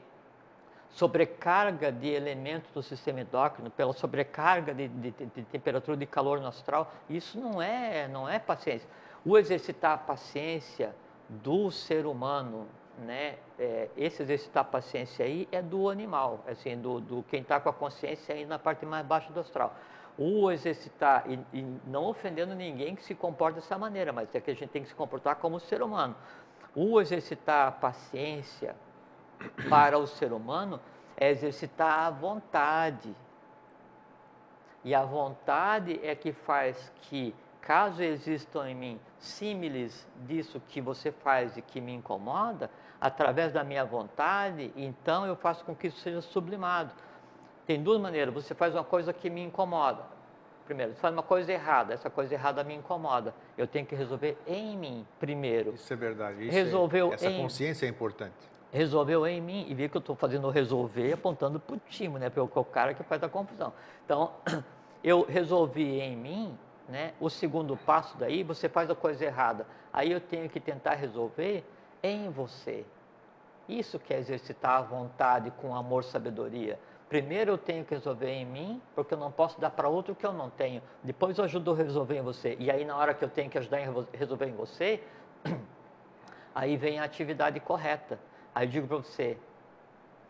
sobrecarga 0.96 1.92
de 1.92 2.08
elementos 2.08 2.72
do 2.72 2.82
sistema 2.82 3.20
endócrino, 3.20 3.70
pela 3.70 3.92
sobrecarga 3.92 4.74
de, 4.74 4.88
de, 4.88 5.12
de, 5.12 5.44
temperatura 5.44 5.98
de 5.98 6.06
calor 6.06 6.40
no 6.40 6.48
astral, 6.48 6.90
isso 7.10 7.38
não 7.38 7.62
é, 7.62 8.08
não 8.08 8.30
é 8.30 8.40
paciência. 8.40 8.88
O 9.26 9.38
exercitar 9.38 9.92
a 9.92 9.98
paciência 9.98 10.96
do 11.28 11.70
ser 11.70 12.06
humano, 12.06 12.66
né, 13.00 13.36
é, 13.60 13.90
esse 13.98 14.24
exercitar 14.24 14.62
a 14.62 14.66
paciência 14.66 15.26
aí 15.26 15.50
é 15.52 15.62
do 15.62 15.90
animal, 15.90 16.42
assim, 16.48 16.80
do, 16.80 17.02
do 17.02 17.24
quem 17.24 17.42
está 17.42 17.60
com 17.60 17.68
a 17.68 17.74
consciência 17.74 18.34
aí 18.34 18.46
na 18.46 18.58
parte 18.58 18.86
mais 18.86 19.06
baixa 19.06 19.34
do 19.34 19.42
astral. 19.42 19.76
O 20.18 20.50
exercitar, 20.50 21.26
e, 21.30 21.38
e 21.52 21.78
não 21.88 22.06
ofendendo 22.06 22.56
ninguém 22.56 22.96
que 22.96 23.04
se 23.04 23.14
comporta 23.14 23.60
dessa 23.60 23.78
maneira, 23.78 24.14
mas 24.14 24.34
é 24.34 24.40
que 24.40 24.50
a 24.50 24.54
gente 24.54 24.70
tem 24.70 24.82
que 24.82 24.88
se 24.88 24.96
comportar 24.96 25.36
como 25.36 25.60
ser 25.60 25.82
humano. 25.82 26.16
O 26.74 27.02
exercitar 27.02 27.68
a 27.68 27.72
paciência, 27.72 28.78
para 29.70 29.98
o 29.98 30.08
ser 30.08 30.34
humano 30.34 30.80
é 31.18 31.30
exercitar 31.30 32.00
a 32.00 32.10
vontade. 32.10 33.16
E 34.84 34.94
a 34.94 35.04
vontade 35.04 36.00
é 36.04 36.14
que 36.14 36.32
faz 36.32 36.92
que, 37.02 37.34
caso 37.62 38.04
existam 38.04 38.70
em 38.70 38.76
mim 38.76 39.00
símiles 39.18 40.08
disso 40.28 40.62
que 40.68 40.80
você 40.80 41.12
faz 41.12 41.58
e 41.58 41.62
que 41.62 41.82
me 41.82 41.94
incomoda, 41.94 42.70
através 43.02 43.52
da 43.52 43.64
minha 43.64 43.84
vontade, 43.84 44.72
então 44.76 45.26
eu 45.26 45.36
faço 45.36 45.66
com 45.66 45.76
que 45.76 45.88
isso 45.88 46.00
seja 46.00 46.22
sublimado. 46.22 46.94
Tem 47.66 47.82
duas 47.82 48.00
maneiras. 48.00 48.34
Você 48.34 48.54
faz 48.54 48.76
uma 48.76 48.84
coisa 48.84 49.12
que 49.12 49.30
me 49.30 49.42
incomoda. 49.42 50.04
Primeiro, 50.66 50.94
você 50.94 51.00
faz 51.00 51.14
uma 51.14 51.24
coisa 51.24 51.52
errada, 51.52 51.94
essa 51.94 52.10
coisa 52.10 52.34
errada 52.34 52.64
me 52.64 52.74
incomoda. 52.76 53.34
Eu 53.58 53.68
tenho 53.68 53.86
que 53.86 53.96
resolver 53.96 54.38
em 54.48 54.78
mim 54.78 55.06
primeiro. 55.20 55.74
Isso 55.74 55.92
é 55.92 55.96
verdade. 55.96 56.44
Isso 56.44 56.52
Resolveu 56.52 57.12
é, 57.12 57.16
essa 57.16 57.30
em... 57.30 57.42
consciência 57.42 57.86
é 57.86 57.90
importante 57.90 58.55
resolveu 58.76 59.26
em 59.26 59.42
mim 59.42 59.66
e 59.70 59.74
vi 59.74 59.88
que 59.88 59.98
eu 59.98 60.00
estou 60.00 60.16
fazendo 60.16 60.50
resolver 60.50 61.14
apontando 61.14 61.60
para 61.60 61.76
o 61.76 61.80
time, 61.88 62.20
né? 62.20 62.30
Para 62.30 62.44
o 62.44 62.66
cara 62.66 62.94
que 62.94 63.04
faz 63.04 63.24
a 63.24 63.30
confusão. 63.30 63.74
Então, 64.06 64.32
eu 65.04 65.26
resolvi 65.28 66.00
em 66.00 66.16
mim, 66.16 66.58
né? 66.90 67.14
O 67.20 67.30
segundo 67.30 67.78
passo 67.78 68.18
daí, 68.18 68.44
você 68.44 68.68
faz 68.68 68.90
a 68.90 68.96
coisa 68.96 69.24
errada. 69.24 69.66
Aí 69.94 70.12
eu 70.12 70.20
tenho 70.20 70.50
que 70.50 70.60
tentar 70.60 70.96
resolver 70.96 71.64
em 72.04 72.30
você. 72.30 72.86
Isso 73.68 73.98
que 73.98 74.14
é 74.14 74.20
exercitar 74.20 74.78
a 74.78 74.82
vontade 74.82 75.52
com 75.62 75.74
amor, 75.74 76.04
sabedoria. 76.04 76.78
Primeiro 77.08 77.52
eu 77.52 77.58
tenho 77.58 77.86
que 77.86 77.94
resolver 77.94 78.30
em 78.30 78.46
mim, 78.46 78.82
porque 78.94 79.14
eu 79.14 79.18
não 79.18 79.32
posso 79.32 79.60
dar 79.60 79.70
para 79.70 79.88
outro 79.88 80.14
que 80.14 80.26
eu 80.26 80.34
não 80.34 80.50
tenho. 80.50 80.82
Depois 81.02 81.38
eu 81.38 81.46
ajudo 81.46 81.72
a 81.72 81.76
resolver 81.76 82.18
em 82.18 82.22
você. 82.22 82.56
E 82.60 82.70
aí 82.70 82.84
na 82.84 82.96
hora 82.98 83.14
que 83.14 83.24
eu 83.24 83.30
tenho 83.30 83.50
que 83.50 83.58
ajudar 83.58 83.78
a 83.78 84.18
resolver 84.18 84.48
em 84.48 84.54
você, 84.54 85.02
aí 86.54 86.76
vem 86.78 87.00
a 87.00 87.04
atividade 87.04 87.60
correta. 87.60 88.20
Aí 88.56 88.66
eu 88.66 88.72
digo 88.72 88.88
para 88.88 88.98
você, 88.98 89.38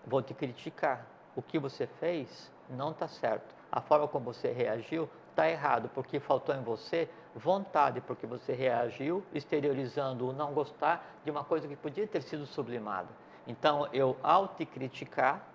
vou 0.03 0.19
te 0.19 0.33
criticar. 0.33 1.05
O 1.35 1.43
que 1.43 1.59
você 1.59 1.85
fez 1.85 2.51
não 2.67 2.89
está 2.89 3.07
certo. 3.07 3.53
A 3.71 3.79
forma 3.81 4.07
como 4.07 4.33
você 4.33 4.51
reagiu 4.51 5.07
está 5.29 5.47
errado, 5.47 5.91
porque 5.93 6.19
faltou 6.19 6.55
em 6.55 6.63
você 6.63 7.07
vontade, 7.35 8.01
porque 8.01 8.25
você 8.25 8.53
reagiu 8.53 9.23
exteriorizando 9.31 10.27
o 10.27 10.33
não 10.33 10.53
gostar 10.53 11.05
de 11.23 11.29
uma 11.29 11.43
coisa 11.43 11.67
que 11.67 11.75
podia 11.75 12.07
ter 12.07 12.23
sido 12.23 12.47
sublimada. 12.47 13.09
Então, 13.45 13.87
eu, 13.93 14.17
ao 14.23 14.47
te 14.47 14.65
criticar, 14.65 15.45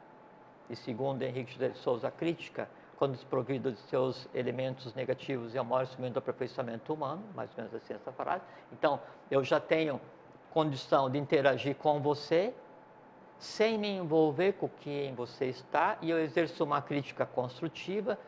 e 0.69 0.77
segundo 0.77 1.23
Henrique 1.23 1.59
de 1.59 1.75
Souza, 1.79 2.07
a 2.07 2.11
crítica, 2.11 2.69
quando 2.97 3.13
desprovida 3.13 3.73
de 3.73 3.79
seus 3.81 4.29
elementos 4.33 4.95
negativos, 4.95 5.57
é 5.57 5.61
o 5.61 5.65
maior 5.65 5.83
instrumento 5.83 6.13
do 6.13 6.19
aperfeiçoamento 6.19 6.93
humano, 6.93 7.25
mais 7.35 7.51
ou 7.51 7.57
menos 7.57 7.75
assim 7.75 7.95
essa 7.95 8.13
frase. 8.13 8.45
Então, 8.71 9.01
eu 9.29 9.43
já 9.43 9.59
tenho 9.59 9.99
condição 10.51 11.09
de 11.09 11.19
interagir 11.19 11.77
com 11.77 12.01
você 12.01 12.55
sem 13.39 13.79
me 13.79 13.89
envolver 13.89 14.53
com 14.53 14.67
o 14.67 14.69
que 14.69 14.91
em 14.91 15.15
você 15.15 15.47
está 15.47 15.97
e 16.03 16.11
eu 16.11 16.19
exerço 16.19 16.63
uma 16.63 16.83
crítica 16.83 17.25
construtiva, 17.25 18.19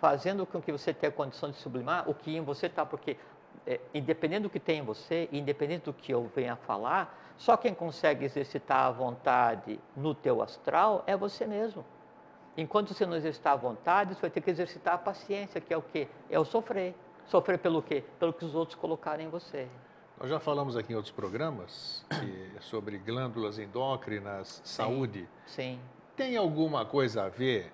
fazendo 0.00 0.46
com 0.46 0.60
que 0.60 0.72
você 0.72 0.94
tenha 0.94 1.12
condição 1.12 1.50
de 1.50 1.58
sublimar 1.58 2.08
o 2.08 2.14
que 2.14 2.34
em 2.34 2.40
você 2.40 2.66
está, 2.66 2.86
porque 2.86 3.18
é, 3.66 3.78
independente 3.92 4.42
do 4.42 4.50
que 4.50 4.58
tem 4.58 4.78
em 4.78 4.82
você, 4.82 5.28
independente 5.30 5.84
do 5.84 5.92
que 5.92 6.12
eu 6.12 6.30
venha 6.34 6.56
falar, 6.56 7.14
só 7.36 7.58
quem 7.58 7.74
consegue 7.74 8.24
exercitar 8.24 8.86
a 8.86 8.90
vontade 8.90 9.78
no 9.94 10.14
teu 10.14 10.40
astral 10.40 11.04
é 11.06 11.14
você 11.14 11.46
mesmo. 11.46 11.84
Enquanto 12.56 12.94
você 12.94 13.04
não 13.04 13.16
exercitar 13.16 13.52
a 13.52 13.56
vontade, 13.56 14.14
você 14.14 14.22
vai 14.22 14.30
ter 14.30 14.40
que 14.40 14.50
exercitar 14.50 14.94
a 14.94 14.98
paciência, 14.98 15.60
que 15.60 15.72
é 15.72 15.76
o 15.76 15.82
quê? 15.82 16.08
É 16.30 16.40
o 16.40 16.44
sofrer. 16.44 16.94
Sofrer 17.26 17.58
pelo 17.58 17.82
quê? 17.82 18.02
Pelo 18.18 18.32
que 18.32 18.44
os 18.44 18.54
outros 18.54 18.74
colocarem 18.74 19.26
em 19.26 19.28
você. 19.28 19.68
Nós 20.20 20.28
já 20.28 20.40
falamos 20.40 20.76
aqui 20.76 20.92
em 20.92 20.96
outros 20.96 21.12
programas 21.12 22.04
sobre 22.60 22.98
glândulas 22.98 23.56
endócrinas, 23.56 24.60
sim, 24.64 24.76
saúde. 24.76 25.28
Sim. 25.46 25.78
Tem 26.16 26.36
alguma 26.36 26.84
coisa 26.84 27.24
a 27.24 27.28
ver 27.28 27.72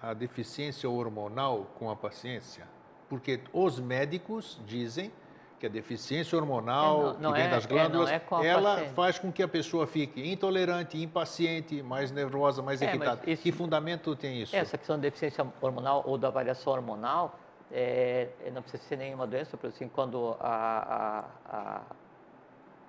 a 0.00 0.14
deficiência 0.14 0.88
hormonal 0.88 1.66
com 1.78 1.90
a 1.90 1.96
paciência? 1.96 2.66
Porque 3.10 3.40
os 3.52 3.78
médicos 3.78 4.58
dizem 4.64 5.12
que 5.60 5.66
a 5.66 5.68
deficiência 5.68 6.36
hormonal 6.38 6.98
é, 6.98 7.04
não, 7.04 7.20
não 7.20 7.32
que 7.32 7.38
vem 7.38 7.46
é, 7.46 7.50
das 7.50 7.64
é, 7.64 7.68
glândulas, 7.68 8.10
é, 8.10 8.22
ela 8.46 8.74
paciente. 8.76 8.94
faz 8.94 9.18
com 9.18 9.30
que 9.30 9.42
a 9.42 9.48
pessoa 9.48 9.86
fique 9.86 10.26
intolerante, 10.26 10.96
impaciente, 10.96 11.82
mais 11.82 12.10
nervosa, 12.10 12.62
mais 12.62 12.80
é, 12.80 12.86
irritada. 12.86 13.20
Isso, 13.30 13.42
que 13.42 13.52
fundamento 13.52 14.16
tem 14.16 14.40
isso? 14.40 14.56
Essa 14.56 14.78
questão 14.78 14.96
da 14.96 15.02
deficiência 15.02 15.46
hormonal 15.60 16.02
ou 16.06 16.16
da 16.16 16.30
variação 16.30 16.72
hormonal 16.72 17.38
é, 17.74 18.28
não 18.52 18.62
precisa 18.62 18.82
ser 18.84 18.96
nenhuma 18.96 19.26
doença, 19.26 19.56
por 19.56 19.66
assim, 19.66 19.88
quando 19.88 20.36
a, 20.38 21.24
a, 21.48 21.58
a, 21.58 21.82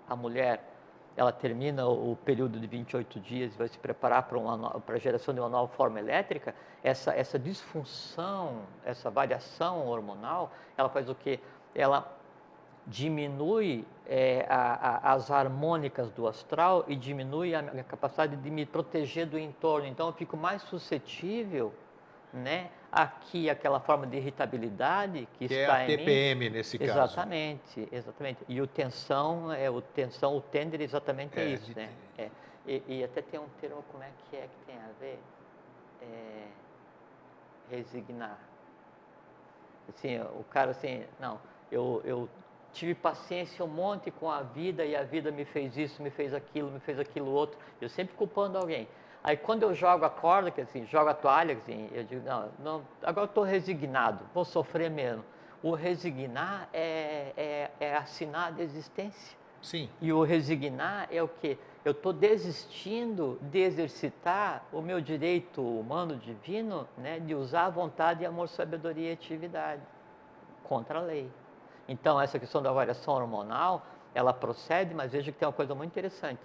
a 0.08 0.16
mulher 0.16 0.64
ela 1.18 1.32
termina 1.32 1.88
o 1.88 2.16
período 2.24 2.60
de 2.60 2.68
28 2.68 3.20
dias 3.20 3.56
e 3.56 3.58
vai 3.58 3.68
se 3.68 3.80
preparar 3.80 4.24
para, 4.24 4.38
uma, 4.38 4.80
para 4.82 4.96
a 4.96 5.00
geração 5.00 5.34
de 5.34 5.40
uma 5.40 5.50
nova 5.50 5.72
forma 5.74 5.98
elétrica, 5.98 6.54
essa, 6.84 7.14
essa 7.16 7.40
disfunção, 7.40 8.62
essa 8.84 9.10
variação 9.10 9.88
hormonal, 9.88 10.52
ela 10.78 10.90
faz 10.90 11.10
o 11.10 11.16
quê? 11.16 11.40
Ela 11.74 12.14
diminui 12.86 13.88
é, 14.06 14.46
a, 14.48 15.10
a, 15.10 15.14
as 15.14 15.32
harmônicas 15.32 16.12
do 16.12 16.28
astral 16.28 16.86
e 16.88 16.96
diminui 16.96 17.56
a, 17.56 17.62
a 17.62 17.84
capacidade 17.84 18.36
de 18.36 18.52
me 18.52 18.66
proteger 18.66 19.26
do 19.26 19.40
entorno. 19.40 19.88
Então, 19.88 20.08
eu 20.08 20.14
fico 20.14 20.38
mais 20.38 20.62
suscetível 20.64 21.74
né, 22.36 22.70
aqui 22.92 23.50
aquela 23.50 23.80
forma 23.80 24.06
de 24.06 24.18
irritabilidade 24.18 25.28
que, 25.38 25.48
que 25.48 25.54
é 25.54 25.62
está 25.62 25.80
é 25.80 25.84
a 25.84 25.88
TPM 25.88 26.46
mim. 26.46 26.56
nesse 26.56 26.78
caso. 26.78 26.92
Exatamente, 26.92 27.90
exatamente. 27.92 28.40
E 28.48 28.62
o 28.62 28.68
tensão, 28.68 29.52
é 29.52 29.70
o 29.70 29.82
tensão, 29.82 30.38
o 30.38 30.42
tender 30.42 30.82
exatamente 30.82 31.40
é, 31.40 31.44
é 31.44 31.46
isso, 31.48 31.66
de... 31.66 31.76
né? 31.76 31.90
É. 32.18 32.30
E, 32.68 32.84
e, 32.88 33.04
até 33.04 33.22
tem 33.22 33.40
um 33.40 33.48
termo, 33.62 33.84
como 33.92 34.04
é 34.04 34.10
que 34.30 34.38
é 34.38 34.42
que 34.42 34.66
tem 34.66 34.76
a 34.76 34.90
ver? 35.00 35.20
É, 36.02 36.48
resignar. 37.70 38.40
Assim, 39.88 40.20
o 40.20 40.44
cara 40.50 40.72
assim, 40.72 41.04
não, 41.20 41.40
eu, 41.72 42.02
eu 42.04 42.30
tive 42.74 42.96
paciência 42.96 43.64
um 43.64 43.68
monte 43.68 44.12
com 44.12 44.30
a 44.30 44.42
vida 44.42 44.84
e 44.84 44.96
a 44.96 45.04
vida 45.04 45.32
me 45.32 45.46
fez 45.46 45.78
isso, 45.78 46.02
me 46.02 46.10
fez 46.10 46.34
aquilo, 46.34 46.72
me 46.72 46.80
fez 46.80 47.00
aquilo 47.00 47.32
outro. 47.32 47.58
Eu 47.80 47.90
sempre 47.90 48.16
culpando 48.16 48.58
alguém. 48.58 48.88
Aí 49.26 49.36
quando 49.36 49.64
eu 49.64 49.74
jogo 49.74 50.06
a 50.06 50.10
corda, 50.10 50.52
que 50.52 50.62
assim, 50.62 50.86
jogo 50.86 51.10
a 51.10 51.14
toalha, 51.16 51.56
assim, 51.56 51.90
eu 51.92 52.04
digo, 52.04 52.24
não, 52.24 52.52
não 52.60 52.82
agora 53.02 53.26
estou 53.26 53.44
resignado, 53.44 54.24
vou 54.36 54.46
sofrer 54.46 54.88
mesmo. 54.88 55.26
O 55.64 55.74
resignar 55.74 56.70
é, 56.72 57.34
é, 57.36 57.72
é 57.80 57.96
assinar 57.96 58.50
a 58.50 58.52
desistência. 58.52 59.36
Sim. 59.64 59.90
E 60.00 60.14
o 60.14 60.22
resignar 60.22 61.08
é 61.12 61.24
o 61.24 61.28
quê? 61.28 61.58
Eu 61.84 61.94
estou 61.94 62.14
desistindo 62.14 63.40
de 63.42 63.62
exercitar 63.62 64.64
o 64.72 64.80
meu 64.80 65.02
direito 65.02 65.60
humano 65.60 66.16
divino 66.18 66.88
né, 66.96 67.20
de 67.20 67.34
usar 67.34 67.66
a 67.66 67.70
vontade, 67.72 68.24
amor, 68.24 68.48
sabedoria 68.48 69.10
e 69.10 69.14
atividade 69.14 69.82
contra 70.66 71.00
a 71.00 71.02
lei. 71.02 71.32
Então, 71.88 72.22
essa 72.22 72.38
questão 72.38 72.62
da 72.62 72.72
variação 72.72 73.16
hormonal, 73.16 73.88
ela 74.14 74.32
procede, 74.32 74.94
mas 74.94 75.14
veja 75.14 75.32
que 75.32 75.40
tem 75.40 75.48
uma 75.48 75.54
coisa 75.54 75.74
muito 75.74 75.90
interessante 75.90 76.42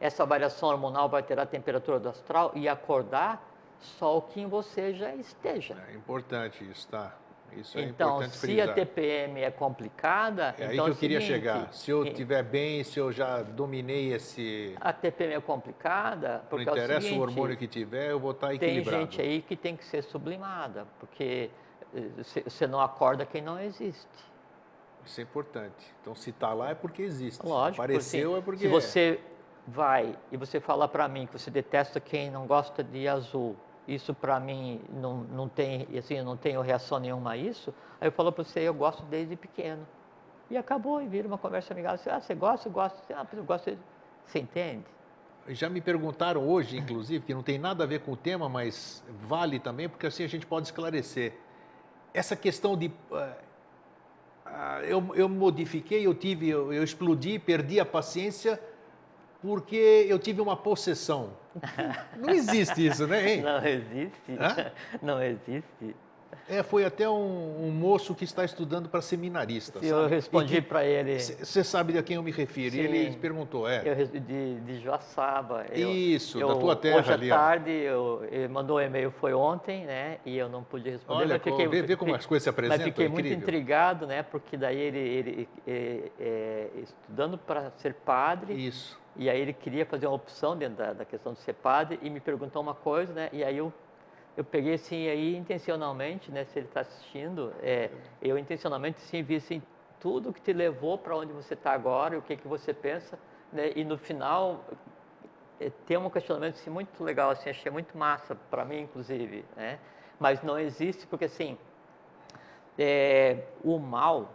essa 0.00 0.24
variação 0.26 0.68
hormonal 0.68 1.08
vai 1.08 1.22
ter 1.22 1.38
a 1.38 1.46
temperatura 1.46 1.98
do 1.98 2.08
astral 2.08 2.52
e 2.54 2.68
acordar 2.68 3.46
só 3.80 4.18
o 4.18 4.22
que 4.22 4.40
em 4.40 4.46
você 4.46 4.94
já 4.94 5.14
esteja. 5.14 5.76
É 5.90 5.94
importante 5.94 6.68
isso, 6.70 6.88
tá? 6.88 7.14
Isso 7.52 7.78
é 7.78 7.82
então, 7.82 8.08
importante 8.16 8.32
se 8.34 8.40
frisar. 8.40 8.68
a 8.70 8.72
TPM 8.74 9.40
é 9.40 9.50
complicada, 9.50 10.54
É 10.58 10.66
aí 10.66 10.74
então 10.74 10.84
que 10.86 10.90
é 10.90 10.92
eu 10.92 10.94
o 10.94 10.96
queria 10.96 11.20
seguinte, 11.20 11.32
chegar. 11.34 11.72
Se 11.72 11.90
eu 11.90 12.04
estiver 12.04 12.42
bem, 12.42 12.84
se 12.84 12.98
eu 12.98 13.10
já 13.12 13.40
dominei 13.42 14.12
esse. 14.12 14.74
A 14.80 14.92
TPM 14.92 15.34
é 15.34 15.40
complicada 15.40 16.38
Não 16.38 16.44
porque 16.50 16.68
é 16.68 16.72
o 16.72 16.76
interessa 16.76 17.00
seguinte, 17.02 17.18
o 17.18 17.22
hormônio 17.22 17.56
que 17.56 17.66
tiver, 17.66 18.10
eu 18.10 18.18
vou 18.20 18.32
estar 18.32 18.48
tem 18.48 18.56
equilibrado. 18.56 18.98
gente 18.98 19.22
aí 19.22 19.40
que 19.40 19.56
tem 19.56 19.74
que 19.76 19.84
ser 19.84 20.02
sublimada, 20.02 20.86
porque 20.98 21.50
eh, 21.94 22.00
você- 22.46 22.66
não 22.66 22.80
acorda 22.80 23.24
quem 23.24 23.40
não 23.40 23.58
existe. 23.58 24.06
Isso 25.04 25.20
é 25.20 25.22
importante. 25.22 25.94
Então, 26.02 26.14
se 26.14 26.30
está 26.30 26.52
lá 26.52 26.70
é 26.70 26.74
porque 26.74 27.00
existe. 27.00 27.46
Lógico, 27.46 27.80
Apareceu 27.80 28.30
assim, 28.32 28.38
é 28.38 28.42
porque. 28.42 28.60
Se 28.62 28.68
você 28.68 29.20
vai 29.66 30.16
e 30.30 30.36
você 30.36 30.60
fala 30.60 30.86
para 30.86 31.08
mim 31.08 31.26
que 31.26 31.32
você 31.38 31.50
detesta 31.50 31.98
quem 31.98 32.30
não 32.30 32.46
gosta 32.46 32.84
de 32.84 33.08
azul, 33.08 33.56
isso 33.86 34.14
para 34.14 34.38
mim 34.38 34.80
não, 34.90 35.18
não 35.18 35.48
tem, 35.48 35.86
assim, 35.98 36.14
eu 36.14 36.24
não 36.24 36.36
tenho 36.36 36.60
reação 36.60 36.98
nenhuma 36.98 37.32
a 37.32 37.36
isso, 37.36 37.74
aí 38.00 38.08
eu 38.08 38.12
falo 38.12 38.32
para 38.32 38.44
você, 38.44 38.60
eu 38.60 38.74
gosto 38.74 39.02
desde 39.04 39.36
pequeno. 39.36 39.86
E 40.48 40.56
acabou, 40.56 41.02
e 41.02 41.08
vira 41.08 41.26
uma 41.26 41.38
conversa 41.38 41.72
amigável. 41.72 41.98
Você, 41.98 42.08
ah, 42.08 42.20
você 42.20 42.34
gosta? 42.34 42.68
Eu 42.68 42.72
gosto. 42.72 43.02
Ah, 43.12 43.26
eu 43.32 43.44
gosto. 43.44 43.70
de-" 43.70 43.78
Você 44.24 44.38
entende? 44.38 44.84
Já 45.48 45.68
me 45.68 45.80
perguntaram 45.80 46.46
hoje, 46.46 46.76
inclusive, 46.76 47.24
que 47.24 47.34
não 47.34 47.42
tem 47.42 47.58
nada 47.58 47.82
a 47.82 47.86
ver 47.86 48.00
com 48.00 48.12
o 48.12 48.16
tema, 48.16 48.48
mas 48.48 49.02
vale 49.22 49.58
também, 49.58 49.88
porque 49.88 50.06
assim 50.06 50.22
a 50.22 50.28
gente 50.28 50.46
pode 50.46 50.66
esclarecer. 50.66 51.34
Essa 52.14 52.36
questão 52.36 52.76
de. 52.76 52.92
ah, 53.12 53.36
ah, 54.44 54.80
eu, 54.84 55.14
eu 55.16 55.28
modifiquei, 55.28 56.06
eu 56.06 56.14
tive, 56.14 56.48
eu, 56.48 56.72
eu 56.72 56.84
explodi, 56.84 57.38
perdi 57.38 57.80
a 57.80 57.84
paciência 57.84 58.60
porque 59.46 60.06
eu 60.08 60.18
tive 60.18 60.40
uma 60.40 60.56
possessão. 60.56 61.30
Não 62.18 62.30
existe 62.30 62.84
isso, 62.84 63.06
né? 63.06 63.34
Hein? 63.34 63.42
Não 63.42 63.64
existe. 63.64 64.32
Hã? 64.40 64.72
Não 65.00 65.22
existe. 65.22 65.94
É, 66.48 66.62
foi 66.62 66.84
até 66.84 67.08
um, 67.08 67.66
um 67.66 67.70
moço 67.70 68.14
que 68.14 68.24
está 68.24 68.44
estudando 68.44 68.88
para 68.88 69.00
seminarista. 69.00 69.80
Se 69.80 69.86
eu 69.86 70.06
respondi 70.06 70.60
para 70.60 70.84
ele. 70.84 71.18
Você 71.18 71.64
sabe 71.64 71.96
a 71.96 72.02
quem 72.02 72.16
eu 72.16 72.22
me 72.22 72.30
refiro? 72.30 72.76
E 72.76 72.80
ele 72.80 73.12
Sim. 73.12 73.18
perguntou, 73.18 73.68
é. 73.68 73.82
Eu, 73.84 74.06
de, 74.06 74.60
de 74.60 74.80
Joaçaba. 74.80 75.66
Eu- 75.70 75.90
Isso, 75.90 76.40
eu, 76.40 76.48
da 76.48 76.54
tua 76.56 76.76
terra 76.76 76.98
Hoje 76.98 77.10
à 77.10 77.14
ali. 77.14 77.32
ó. 77.32 77.36
tarde, 77.36 77.70
eu, 77.70 78.26
ele 78.30 78.48
mandou 78.48 78.78
um 78.78 78.80
e-mail, 78.80 79.10
foi 79.12 79.32
ontem, 79.32 79.86
né? 79.86 80.18
E 80.24 80.36
eu 80.36 80.48
não 80.48 80.62
pude 80.62 80.90
responder. 80.90 81.20
Olha, 81.20 81.34
mas 81.34 81.42
fiquei, 81.42 81.68
vê, 81.68 81.82
vê 81.82 81.96
como 81.96 82.14
as 82.14 82.26
coisas 82.26 82.42
se 82.42 82.48
apresentam. 82.48 82.78
Mas 82.78 82.88
fiquei 82.88 83.06
é 83.06 83.08
muito 83.08 83.28
intrigado, 83.28 84.06
né? 84.06 84.22
Porque 84.22 84.56
daí 84.56 84.78
ele, 84.78 84.98
ele 84.98 85.48
é, 85.66 86.10
é, 86.20 86.68
estudando 86.82 87.38
para 87.38 87.70
ser 87.78 87.94
padre, 87.94 88.54
Isso. 88.54 89.05
E 89.18 89.30
aí 89.30 89.40
ele 89.40 89.52
queria 89.52 89.86
fazer 89.86 90.06
uma 90.06 90.16
opção 90.16 90.56
dentro 90.56 90.76
da, 90.76 90.92
da 90.92 91.04
questão 91.04 91.32
de 91.32 91.40
ser 91.40 91.54
padre, 91.54 91.98
e 92.02 92.10
me 92.10 92.20
perguntou 92.20 92.62
uma 92.62 92.74
coisa, 92.74 93.12
né? 93.12 93.28
E 93.32 93.42
aí 93.42 93.56
eu, 93.56 93.72
eu 94.36 94.44
peguei 94.44 94.74
assim, 94.74 95.08
aí 95.08 95.36
intencionalmente, 95.36 96.30
né? 96.30 96.44
Se 96.44 96.58
ele 96.58 96.66
está 96.66 96.80
assistindo, 96.80 97.52
é, 97.62 97.90
eu 98.20 98.38
intencionalmente 98.38 99.00
sim 99.00 99.22
vi 99.22 99.36
assim, 99.36 99.62
tudo 100.00 100.32
que 100.32 100.40
te 100.40 100.52
levou 100.52 100.98
para 100.98 101.16
onde 101.16 101.32
você 101.32 101.54
está 101.54 101.72
agora, 101.72 102.18
o 102.18 102.22
que, 102.22 102.36
que 102.36 102.46
você 102.46 102.74
pensa, 102.74 103.18
né? 103.52 103.72
E 103.74 103.84
no 103.84 103.96
final, 103.96 104.64
é, 105.58 105.70
tem 105.86 105.96
um 105.96 106.10
questionamento 106.10 106.54
assim, 106.54 106.70
muito 106.70 107.02
legal, 107.02 107.30
assim, 107.30 107.50
achei 107.50 107.72
muito 107.72 107.96
massa, 107.96 108.34
para 108.50 108.64
mim 108.64 108.80
inclusive, 108.80 109.44
né? 109.56 109.78
Mas 110.18 110.42
não 110.42 110.58
existe, 110.58 111.06
porque 111.06 111.26
assim, 111.26 111.58
é, 112.78 113.44
o 113.64 113.78
mal, 113.78 114.30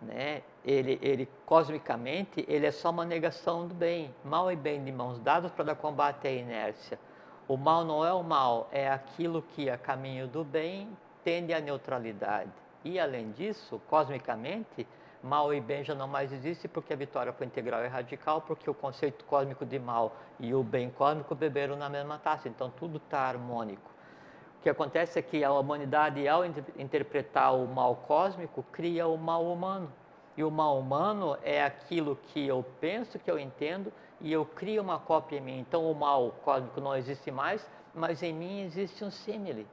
né, 0.00 0.42
ele, 0.64 0.98
ele 1.02 1.28
cosmicamente, 1.44 2.44
ele 2.48 2.66
é 2.66 2.70
só 2.70 2.90
uma 2.90 3.04
negação 3.04 3.66
do 3.66 3.74
bem. 3.74 4.14
Mal 4.24 4.50
e 4.52 4.56
bem 4.56 4.82
de 4.84 4.92
mãos 4.92 5.18
dadas 5.18 5.50
para 5.50 5.66
dar 5.66 5.74
combate 5.74 6.26
à 6.26 6.30
inércia. 6.30 6.98
O 7.46 7.56
mal 7.56 7.84
não 7.84 8.04
é 8.04 8.12
o 8.12 8.22
mal, 8.22 8.68
é 8.70 8.90
aquilo 8.90 9.42
que 9.42 9.70
a 9.70 9.78
caminho 9.78 10.28
do 10.28 10.44
bem 10.44 10.88
tende 11.24 11.52
à 11.52 11.60
neutralidade. 11.60 12.50
E 12.84 13.00
além 13.00 13.32
disso, 13.32 13.80
cosmicamente, 13.88 14.86
mal 15.22 15.52
e 15.52 15.60
bem 15.60 15.82
já 15.82 15.94
não 15.94 16.06
mais 16.06 16.32
existe 16.32 16.68
porque 16.68 16.92
a 16.92 16.96
vitória 16.96 17.32
foi 17.32 17.46
integral 17.46 17.84
e 17.84 17.88
radical, 17.88 18.42
porque 18.42 18.68
o 18.68 18.74
conceito 18.74 19.24
cósmico 19.24 19.64
de 19.64 19.78
mal 19.78 20.14
e 20.38 20.54
o 20.54 20.62
bem 20.62 20.90
cósmico 20.90 21.34
beberam 21.34 21.76
na 21.76 21.88
mesma 21.88 22.18
taça. 22.18 22.48
Então 22.48 22.70
tudo 22.70 22.98
está 22.98 23.20
harmônico. 23.20 23.97
O 24.58 24.62
que 24.62 24.68
acontece 24.68 25.18
é 25.18 25.22
que 25.22 25.44
a 25.44 25.52
humanidade, 25.52 26.26
ao 26.26 26.44
inter- 26.44 26.64
interpretar 26.76 27.54
o 27.54 27.66
mal 27.66 27.94
cósmico, 27.94 28.64
cria 28.72 29.06
o 29.06 29.16
mal 29.16 29.46
humano. 29.46 29.92
E 30.36 30.42
o 30.44 30.50
mal 30.50 30.78
humano 30.78 31.36
é 31.42 31.64
aquilo 31.64 32.16
que 32.16 32.46
eu 32.46 32.64
penso, 32.80 33.18
que 33.18 33.30
eu 33.30 33.38
entendo, 33.38 33.92
e 34.20 34.32
eu 34.32 34.44
crio 34.44 34.82
uma 34.82 34.98
cópia 34.98 35.38
em 35.38 35.40
mim. 35.40 35.58
Então 35.60 35.90
o 35.90 35.94
mal 35.94 36.32
cósmico 36.44 36.80
não 36.80 36.94
existe 36.96 37.30
mais, 37.30 37.68
mas 37.94 38.22
em 38.22 38.32
mim 38.32 38.62
existe 38.62 39.04
um 39.04 39.10
símile, 39.10 39.66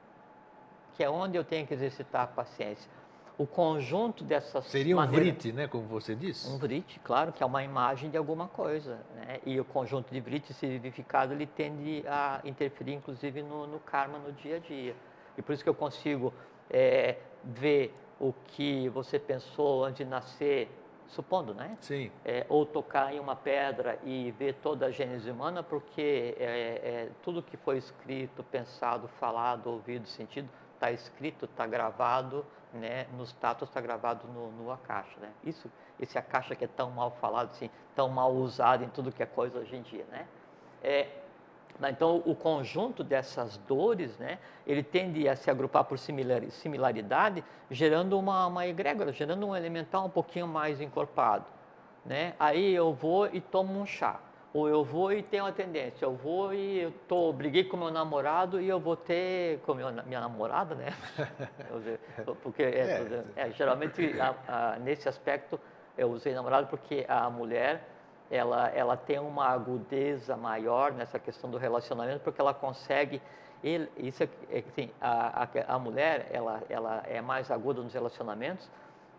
que 0.96 1.04
é 1.04 1.10
onde 1.10 1.36
eu 1.36 1.44
tenho 1.44 1.66
que 1.66 1.74
exercitar 1.74 2.22
a 2.22 2.26
paciência. 2.26 2.90
O 3.38 3.46
conjunto 3.46 4.24
dessas 4.24 4.64
Seria 4.64 4.94
um 4.94 4.98
maneiras- 4.98 5.28
vrite, 5.28 5.52
né? 5.52 5.68
Como 5.68 5.84
você 5.86 6.14
disse. 6.14 6.48
um 6.48 6.56
vrite, 6.56 6.98
claro, 7.00 7.32
que 7.32 7.42
é 7.42 7.46
uma 7.46 7.62
imagem 7.62 8.08
de 8.08 8.16
alguma 8.16 8.48
coisa. 8.48 8.98
Né? 9.14 9.40
E 9.44 9.60
o 9.60 9.64
conjunto 9.64 10.10
de 10.10 10.20
vrite, 10.20 10.54
se 10.54 10.66
vivificado, 10.66 11.34
ele 11.34 11.46
tende 11.46 12.02
a 12.08 12.40
interferir, 12.44 12.94
inclusive, 12.94 13.42
no, 13.42 13.66
no 13.66 13.78
karma, 13.80 14.18
no 14.18 14.32
dia 14.32 14.56
a 14.56 14.58
dia. 14.58 14.96
E 15.36 15.42
por 15.42 15.52
isso 15.52 15.62
que 15.62 15.68
eu 15.68 15.74
consigo 15.74 16.32
é, 16.70 17.16
ver 17.44 17.94
o 18.18 18.32
que 18.32 18.88
você 18.88 19.18
pensou 19.18 19.84
antes 19.84 19.98
de 19.98 20.06
nascer, 20.06 20.70
supondo, 21.08 21.52
né? 21.52 21.76
Sim. 21.82 22.10
É, 22.24 22.46
ou 22.48 22.64
tocar 22.64 23.12
em 23.14 23.20
uma 23.20 23.36
pedra 23.36 23.98
e 24.02 24.30
ver 24.38 24.54
toda 24.54 24.86
a 24.86 24.90
gênese 24.90 25.30
humana, 25.30 25.62
porque 25.62 26.34
é, 26.40 26.44
é, 26.46 27.08
tudo 27.22 27.42
que 27.42 27.58
foi 27.58 27.76
escrito, 27.76 28.42
pensado, 28.42 29.06
falado, 29.20 29.66
ouvido, 29.68 30.08
sentido, 30.08 30.48
está 30.74 30.90
escrito, 30.90 31.44
está 31.44 31.66
gravado, 31.66 32.44
né, 32.76 33.06
nos 33.16 33.32
tatos 33.32 33.68
está 33.68 33.80
gravado 33.80 34.26
no, 34.28 34.50
no 34.52 34.70
Akasha, 34.70 35.18
né? 35.20 35.30
Isso, 35.44 35.70
esse 35.98 36.18
Akasha 36.18 36.54
que 36.54 36.64
é 36.64 36.68
tão 36.68 36.90
mal 36.90 37.10
falado, 37.10 37.50
assim, 37.50 37.70
tão 37.94 38.08
mal 38.08 38.32
usado 38.32 38.84
em 38.84 38.88
tudo 38.88 39.10
que 39.10 39.22
é 39.22 39.26
coisa 39.26 39.58
hoje 39.58 39.76
em 39.76 39.82
dia, 39.82 40.04
né? 40.10 40.26
É, 40.82 41.08
então, 41.88 42.22
o 42.24 42.34
conjunto 42.34 43.04
dessas 43.04 43.58
dores, 43.58 44.16
né, 44.18 44.38
ele 44.66 44.82
tende 44.82 45.28
a 45.28 45.36
se 45.36 45.50
agrupar 45.50 45.84
por 45.84 45.98
similar- 45.98 46.48
similaridade, 46.50 47.44
gerando 47.70 48.18
uma, 48.18 48.46
uma 48.46 48.66
egrégora, 48.66 49.12
gerando 49.12 49.46
um 49.46 49.54
elemental 49.54 50.06
um 50.06 50.10
pouquinho 50.10 50.46
mais 50.46 50.80
encorpado. 50.80 51.44
Né? 52.04 52.34
Aí 52.38 52.72
eu 52.72 52.94
vou 52.94 53.26
e 53.26 53.40
tomo 53.40 53.78
um 53.78 53.84
chá. 53.84 54.20
Ou 54.56 54.66
eu 54.70 54.82
vou 54.82 55.12
e 55.12 55.22
tenho 55.22 55.44
uma 55.44 55.52
tendência. 55.52 56.06
Eu 56.06 56.14
vou 56.14 56.54
e 56.54 56.80
eu 56.80 56.90
tô, 57.06 57.30
briguei 57.30 57.62
com 57.64 57.76
meu 57.76 57.90
namorado 57.90 58.58
e 58.58 58.66
eu 58.66 58.80
vou 58.80 58.96
ter 58.96 59.58
com 59.66 59.74
meu, 59.74 59.92
minha 60.06 60.18
namorada, 60.18 60.74
né? 60.74 60.94
Porque 62.42 62.62
é, 62.62 62.96
é, 63.36 63.50
geralmente 63.50 64.18
a- 64.18 64.34
a- 64.48 64.78
nesse 64.78 65.08
aspecto 65.10 65.60
eu 65.98 66.08
usei 66.10 66.32
namorado 66.34 66.68
porque 66.68 67.04
a 67.06 67.28
mulher 67.28 67.86
ela, 68.30 68.68
ela 68.70 68.96
tem 68.96 69.18
uma 69.18 69.46
agudeza 69.48 70.36
maior 70.38 70.90
nessa 70.92 71.18
questão 71.18 71.50
do 71.50 71.58
relacionamento 71.58 72.20
porque 72.20 72.40
ela 72.40 72.54
consegue 72.54 73.20
ele, 73.62 73.90
isso 73.98 74.22
é, 74.22 74.28
é 74.50 74.64
assim, 74.66 74.90
a, 75.00 75.42
a, 75.44 75.74
a 75.74 75.78
mulher 75.78 76.28
ela, 76.30 76.62
ela 76.70 77.02
é 77.06 77.20
mais 77.20 77.50
aguda 77.50 77.82
nos 77.82 77.92
relacionamentos 77.92 78.70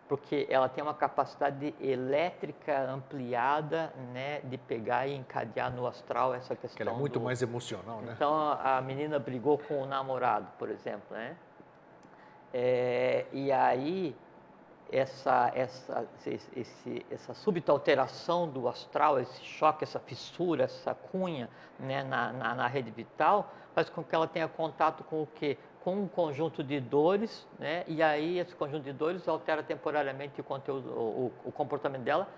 porque 0.08 0.46
ela 0.48 0.68
tem 0.68 0.82
uma 0.82 0.94
capacidade 0.94 1.74
elétrica 1.78 2.80
ampliada, 2.90 3.92
né, 4.12 4.40
de 4.40 4.56
pegar 4.56 5.06
e 5.06 5.14
encadear 5.14 5.70
no 5.70 5.86
astral 5.86 6.34
essa 6.34 6.56
questão. 6.56 6.76
Que 6.76 6.82
ela 6.82 6.92
é 6.92 6.98
muito 6.98 7.18
do- 7.18 7.24
mais 7.24 7.42
emocional, 7.42 8.00
né? 8.00 8.12
Então 8.16 8.32
a 8.62 8.80
menina 8.80 9.18
brigou 9.18 9.58
com 9.58 9.82
o 9.82 9.86
namorado, 9.86 10.46
por 10.58 10.70
exemplo, 10.70 11.04
né? 11.10 11.36
É, 12.54 13.26
e 13.32 13.52
aí 13.52 14.16
essa 14.90 15.52
essa 15.54 16.06
esse- 16.24 17.04
essa 17.10 17.34
súbita 17.34 17.70
alteração 17.70 18.48
do 18.48 18.66
astral, 18.66 19.20
esse 19.20 19.44
choque, 19.44 19.84
essa 19.84 19.98
fissura, 20.00 20.64
essa 20.64 20.94
cunha, 20.94 21.50
né, 21.78 22.02
na, 22.02 22.32
na, 22.32 22.54
na 22.54 22.66
rede 22.66 22.90
vital, 22.90 23.52
faz 23.74 23.90
com 23.90 24.02
que 24.02 24.14
ela 24.14 24.26
tenha 24.26 24.48
contato 24.48 25.04
com 25.04 25.22
o 25.22 25.26
quê? 25.26 25.58
Com 25.80 25.94
um 26.02 26.08
conjunto 26.08 26.62
de 26.62 26.80
dores, 26.80 27.46
né? 27.58 27.84
E 27.86 28.02
aí 28.02 28.38
esse 28.38 28.54
conjunto 28.54 28.82
de 28.84 28.92
dores 28.92 29.26
altera 29.28 29.62
temporariamente 29.62 30.40
o 30.40 30.44
conteúdo, 30.44 30.90
o, 30.90 31.32
o- 31.44 31.52
comportamento 31.52 32.02
dela, 32.02 32.28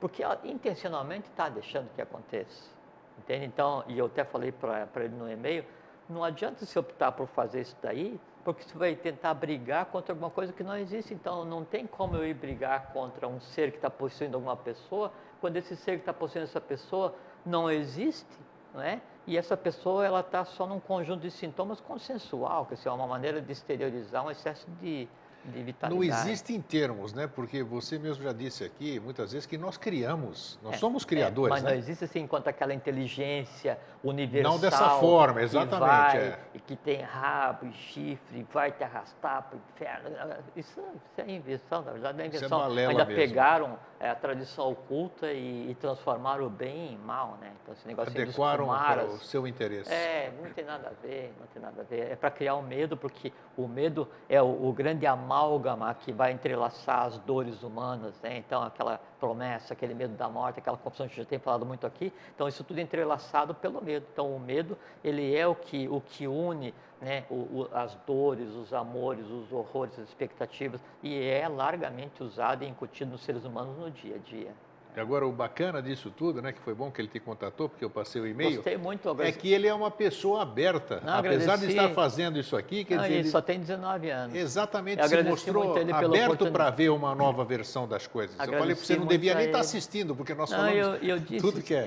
porque 0.00 0.22
ela 0.22 0.40
intencionalmente 0.44 1.28
está 1.28 1.48
deixando 1.48 1.88
que 1.94 2.00
aconteça. 2.00 2.70
Entende? 3.18 3.44
Então, 3.46 3.84
e 3.88 3.98
eu 3.98 4.06
até 4.06 4.24
falei 4.24 4.52
para 4.52 4.88
ele 4.96 5.14
no 5.14 5.30
e-mail, 5.30 5.64
não 6.08 6.22
adianta 6.22 6.64
se 6.64 6.78
optar 6.78 7.12
por 7.12 7.26
fazer 7.28 7.62
isso 7.62 7.76
daí, 7.82 8.20
porque 8.44 8.62
você 8.62 8.76
vai 8.76 8.94
tentar 8.94 9.32
brigar 9.34 9.86
contra 9.86 10.12
alguma 10.12 10.30
coisa 10.30 10.52
que 10.52 10.62
não 10.62 10.76
existe. 10.76 11.14
Então, 11.14 11.44
não 11.44 11.64
tem 11.64 11.86
como 11.86 12.16
eu 12.16 12.26
ir 12.26 12.34
brigar 12.34 12.92
contra 12.92 13.26
um 13.26 13.40
ser 13.40 13.70
que 13.70 13.78
está 13.78 13.88
possuindo 13.90 14.36
alguma 14.36 14.56
pessoa, 14.56 15.12
quando 15.40 15.56
esse 15.56 15.76
ser 15.76 15.92
que 15.92 16.00
está 16.02 16.12
possuindo 16.12 16.44
essa 16.44 16.60
pessoa 16.60 17.14
não 17.44 17.70
existe, 17.70 18.38
não 18.72 18.82
é? 18.82 19.00
E 19.26 19.38
essa 19.38 19.56
pessoa, 19.56 20.04
ela 20.04 20.20
está 20.20 20.44
só 20.44 20.66
num 20.66 20.78
conjunto 20.78 21.22
de 21.22 21.30
sintomas 21.30 21.80
consensual, 21.80 22.66
que 22.66 22.74
assim, 22.74 22.88
é 22.88 22.92
uma 22.92 23.06
maneira 23.06 23.40
de 23.40 23.50
exteriorizar 23.50 24.24
um 24.24 24.30
excesso 24.30 24.66
de, 24.82 25.08
de 25.46 25.62
vitalidade. 25.62 25.94
Não 25.94 26.02
existem 26.02 26.60
termos, 26.60 27.12
né? 27.12 27.26
Porque 27.26 27.62
você 27.62 27.98
mesmo 27.98 28.22
já 28.24 28.32
disse 28.32 28.64
aqui, 28.64 28.98
muitas 29.00 29.32
vezes, 29.32 29.46
que 29.46 29.58
nós 29.58 29.76
criamos, 29.76 30.58
nós 30.62 30.74
É, 30.74 30.78
somos 30.78 31.02
é, 31.04 31.06
criadores, 31.06 31.50
mas 31.50 31.62
né? 31.62 31.70
não 31.70 31.76
existe 31.78 32.04
assim 32.04 32.20
enquanto 32.20 32.48
aquela 32.48 32.72
intelisência 32.74 33.78
universal. 34.02 34.52
Não 34.52 34.58
dessa 34.60 34.90
forma, 35.00 35.38
que 35.40 35.44
exatamente, 35.44 35.80
vai, 35.80 36.16
é. 36.18 36.38
E 36.54 36.60
que 36.60 36.76
tem 36.76 37.00
rabo 37.02 37.66
e 37.66 37.72
chifre, 37.72 38.38
e 38.40 38.42
vai 38.52 38.72
te 38.72 38.82
arrastar 38.84 39.42
para 39.42 39.56
o 39.56 39.60
inferno. 39.74 40.10
Isso, 40.56 40.80
isso 40.80 41.20
é 41.20 41.30
invenção, 41.30 41.82
na 41.82 41.92
verdade, 41.92 42.18
não 42.18 42.24
é 42.24 42.28
Isso 42.28 42.36
é 42.36 42.38
invenção. 42.38 42.58
balela 42.60 42.90
Ainda 42.90 43.04
mesmo. 43.04 43.20
pegaram 43.20 43.78
é, 44.00 44.10
a 44.10 44.14
tradição 44.14 44.70
oculta 44.70 45.32
e, 45.32 45.70
e 45.70 45.74
transformaram 45.76 46.46
o 46.46 46.50
bem 46.50 46.92
em 46.94 46.98
mal, 46.98 47.38
né? 47.40 47.52
Então, 47.62 47.74
esse 47.74 47.86
negócio 47.86 48.10
Adequaram 48.10 48.66
para 48.68 49.04
o 49.06 49.18
seu 49.18 49.46
interesse. 49.46 49.92
é, 49.92 50.32
não 50.42 50.50
tem 50.50 50.64
nada 50.64 50.88
a 50.88 51.06
ver, 51.06 51.32
não 51.40 51.46
tem 51.48 51.62
nada 51.62 51.80
a 51.80 51.84
ver. 51.84 52.12
É 52.12 52.16
para 52.16 52.30
criar 52.30 52.54
o 52.54 52.62
medo, 52.62 52.96
porque 52.96 53.32
o 53.56 53.66
medo 53.66 54.08
é 54.28 54.40
o, 54.42 54.68
o 54.68 54.72
grande 54.72 55.06
amálgama 55.34 55.92
que 55.94 56.12
vai 56.12 56.32
entrelaçar 56.32 57.06
as 57.06 57.18
dores 57.18 57.62
humanas, 57.62 58.14
né? 58.22 58.38
Então, 58.38 58.62
aquela 58.62 59.00
promessa, 59.18 59.74
aquele 59.74 59.92
medo 59.92 60.14
da 60.14 60.28
morte, 60.28 60.60
aquela 60.60 60.76
confusão 60.76 61.06
que 61.06 61.12
a 61.12 61.16
gente 61.16 61.24
já 61.24 61.28
tem 61.28 61.38
falado 61.38 61.66
muito 61.66 61.86
aqui. 61.86 62.12
Então, 62.34 62.46
isso 62.46 62.62
tudo 62.62 62.78
é 62.78 62.82
entrelaçado 62.82 63.54
pelo 63.54 63.82
medo. 63.82 64.06
Então, 64.12 64.34
o 64.34 64.38
medo, 64.38 64.78
ele 65.02 65.34
é 65.36 65.46
o 65.46 65.54
que, 65.54 65.88
o 65.88 66.00
que 66.00 66.28
une 66.28 66.72
né, 67.00 67.24
o, 67.28 67.34
o, 67.34 67.68
as 67.72 67.94
dores, 68.06 68.48
os 68.50 68.72
amores, 68.72 69.26
os 69.26 69.52
horrores, 69.52 69.98
as 69.98 70.08
expectativas, 70.08 70.80
e 71.02 71.20
é 71.20 71.48
largamente 71.48 72.22
usado 72.22 72.64
e 72.64 72.68
incutido 72.68 73.10
nos 73.10 73.22
seres 73.22 73.44
humanos 73.44 73.76
no 73.76 73.90
dia 73.90 74.16
a 74.16 74.18
dia. 74.18 74.52
E 74.96 75.00
agora, 75.00 75.26
o 75.26 75.32
bacana 75.32 75.82
disso 75.82 76.08
tudo, 76.16 76.40
né? 76.40 76.52
Que 76.52 76.60
foi 76.60 76.72
bom 76.72 76.88
que 76.88 77.00
ele 77.00 77.08
te 77.08 77.18
contatou, 77.18 77.68
porque 77.68 77.84
eu 77.84 77.90
passei 77.90 78.20
o 78.22 78.26
e-mail. 78.28 78.56
Gostei 78.56 78.76
muito. 78.76 79.08
É 79.08 79.10
agora- 79.10 79.32
que 79.32 79.52
ele 79.52 79.66
é 79.66 79.74
uma 79.74 79.90
pessoa 79.90 80.42
aberta. 80.42 81.00
Não, 81.04 81.14
Apesar 81.18 81.38
de 81.38 81.64
agradeci. 81.64 81.72
estar 81.72 81.88
fazendo 81.90 82.38
isso 82.38 82.56
aqui, 82.56 82.84
quer 82.84 82.94
Não, 82.96 83.02
dizer, 83.02 83.14
ele 83.14 83.22
ele 83.22 83.28
só 83.28 83.40
tem 83.42 83.58
19 83.58 84.08
anos. 84.10 84.36
exatamente 84.36 85.00
se 85.00 85.06
agradeci 85.14 85.50
mostrou 85.50 85.76
aberto 85.92 86.52
para 86.52 86.70
ver 86.70 86.90
uma 86.90 87.12
nova 87.12 87.44
versão 87.44 87.88
das 87.88 88.06
coisas. 88.06 88.34
eu 88.34 88.36
falei 88.38 88.52
para 88.52 88.62
Agradeci 88.62 88.86
você, 88.86 88.96
não 88.96 89.06
devia 89.06 89.34
nem 89.34 89.46
estar 89.46 89.58
ele. 89.58 89.66
assistindo, 89.66 90.14
porque 90.14 90.32
nós 90.32 90.48
Não, 90.50 90.58
falamos 90.58 90.78
eu, 90.78 90.94
eu 91.08 91.18
disse, 91.18 91.40
tudo 91.44 91.60
que 91.60 91.74
é 91.74 91.80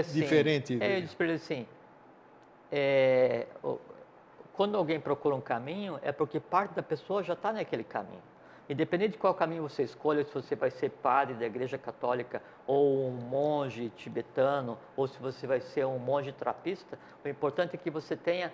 assim, 0.00 0.20
diferente. 0.20 0.78
É, 0.80 0.96
eu 0.98 1.02
disse 1.02 1.14
para 1.14 1.26
ele 1.26 1.34
assim, 1.36 1.64
é, 2.72 3.46
quando 4.52 4.76
alguém 4.76 4.98
procura 4.98 5.34
um 5.36 5.40
caminho, 5.40 6.00
é 6.02 6.10
porque 6.10 6.40
parte 6.40 6.74
da 6.74 6.82
pessoa 6.82 7.22
já 7.22 7.34
está 7.34 7.52
naquele 7.52 7.84
caminho. 7.84 8.22
Independente 8.68 9.12
de 9.12 9.18
qual 9.18 9.34
caminho 9.34 9.62
você 9.62 9.82
escolha, 9.82 10.22
se 10.24 10.34
você 10.34 10.54
vai 10.54 10.70
ser 10.70 10.90
padre 10.90 11.34
da 11.34 11.46
igreja 11.46 11.78
católica, 11.78 12.42
ou 12.66 13.08
um 13.08 13.12
monge 13.12 13.88
tibetano, 13.96 14.78
ou 14.94 15.08
se 15.08 15.18
você 15.18 15.46
vai 15.46 15.60
ser 15.60 15.86
um 15.86 15.98
monge 15.98 16.32
trapista, 16.32 16.98
o 17.24 17.28
importante 17.28 17.74
é 17.74 17.78
que 17.78 17.90
você 17.90 18.14
tenha 18.14 18.52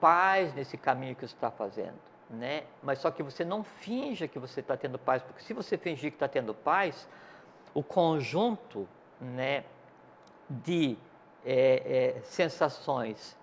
paz 0.00 0.54
nesse 0.54 0.78
caminho 0.78 1.14
que 1.14 1.26
você 1.26 1.34
está 1.34 1.50
fazendo. 1.50 1.98
Né? 2.30 2.64
Mas 2.82 3.00
só 3.00 3.10
que 3.10 3.22
você 3.22 3.44
não 3.44 3.62
finja 3.62 4.26
que 4.26 4.38
você 4.38 4.60
está 4.60 4.78
tendo 4.78 4.98
paz, 4.98 5.22
porque 5.22 5.42
se 5.42 5.52
você 5.52 5.76
fingir 5.76 6.10
que 6.10 6.16
está 6.16 6.26
tendo 6.26 6.54
paz, 6.54 7.06
o 7.74 7.82
conjunto 7.82 8.88
né, 9.20 9.64
de 10.48 10.96
eh, 11.44 12.14
eh, 12.16 12.20
sensações 12.22 13.36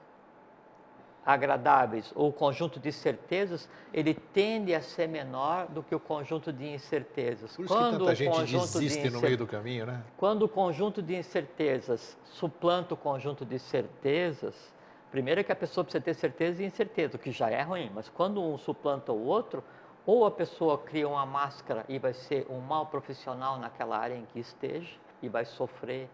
agradáveis 1.34 2.11
ou 2.15 2.29
o 2.29 2.34
conjunto 2.34 2.79
de 2.79 2.91
certezas, 2.91 3.69
ele 3.93 4.13
tende 4.13 4.73
a 4.73 4.82
ser 4.82 5.07
menor 5.07 5.67
do 5.67 5.82
que 5.82 5.93
o 5.93 5.99
conjunto 5.99 6.51
de 6.51 6.67
incertezas. 6.67 7.55
Por 7.55 7.65
isso 7.65 7.73
que 7.73 7.79
tanta 7.79 8.15
gente 8.15 8.32
conjunto 8.32 8.67
de 8.67 8.79
desiste 8.79 9.09
no 9.09 9.21
meio 9.21 9.38
do 9.38 9.47
caminho, 9.47 9.86
né? 9.86 10.01
quando 10.17 10.43
o 10.43 10.49
conjunto 10.49 11.01
de 11.01 11.15
incertezas 11.15 12.17
suplanta 12.25 12.93
o 12.93 12.97
conjunto 12.97 13.45
de 13.45 13.59
certezas, 13.59 14.73
primeiro 15.11 15.41
é 15.41 15.43
que 15.43 15.51
a 15.51 15.55
pessoa 15.55 15.84
precisa 15.84 16.03
ter 16.03 16.13
certeza 16.13 16.63
e 16.63 16.65
incerteza, 16.65 17.17
o 17.17 17.19
que 17.19 17.32
já 17.32 17.49
é 17.49 17.61
ruim, 17.61 17.91
mas 17.93 18.09
quando 18.09 18.41
um 18.41 18.57
suplanta 18.57 19.11
o 19.11 19.25
outro, 19.25 19.63
ou 20.05 20.25
a 20.25 20.32
pessoa 20.32 20.77
cria 20.77 21.07
uma 21.07 21.25
máscara 21.25 21.86
e 21.88 21.99
vai 21.99 22.13
ser 22.13 22.47
um 22.49 22.59
mau 22.59 22.88
profissional 22.88 23.59
naquela 23.59 23.97
área 23.97 24.15
em 24.15 24.25
que 24.25 24.39
esteja 24.39 24.95
e 25.21 25.29
vai 25.29 25.45
sofrer, 25.45 26.09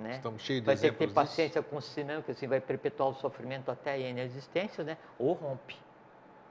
né? 0.00 0.16
Estamos 0.16 0.42
cheios 0.42 0.62
de 0.62 0.66
vai 0.66 0.76
ter 0.76 0.90
que 0.92 0.98
ter 0.98 1.04
exemplos 1.04 1.08
disso. 1.08 1.14
paciência 1.14 1.62
com 1.62 1.80
si 1.80 2.02
mesmo, 2.02 2.22
que 2.22 2.30
assim 2.30 2.48
vai 2.48 2.60
perpetuar 2.60 3.10
o 3.10 3.14
sofrimento 3.14 3.70
até 3.70 3.92
a 3.92 3.98
inexistência, 3.98 4.82
né? 4.82 4.96
Ou 5.18 5.34
rompe, 5.34 5.76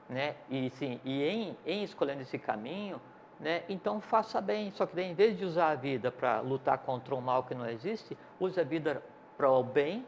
né? 0.08 0.36
E 0.50 0.70
sim, 0.72 1.02
e 1.04 1.24
em, 1.24 1.58
em 1.66 1.84
escolhendo 1.84 2.22
esse 2.22 2.38
caminho, 2.38 3.02
né? 3.40 3.64
Então 3.68 4.00
faça 4.00 4.40
bem, 4.40 4.72
só 4.72 4.86
que 4.86 4.96
daí, 4.96 5.06
em 5.06 5.14
vez 5.14 5.38
de 5.38 5.46
usar 5.46 5.70
a 5.70 5.76
vida 5.76 6.12
para 6.12 6.40
lutar 6.42 6.78
contra 6.80 7.16
um 7.16 7.22
mal 7.22 7.44
que 7.44 7.56
não 7.56 7.68
existe, 7.68 8.18
use 8.40 8.60
a 8.60 8.64
vida 8.64 9.04
para 9.38 9.50
o 9.50 9.64
bem. 9.64 10.06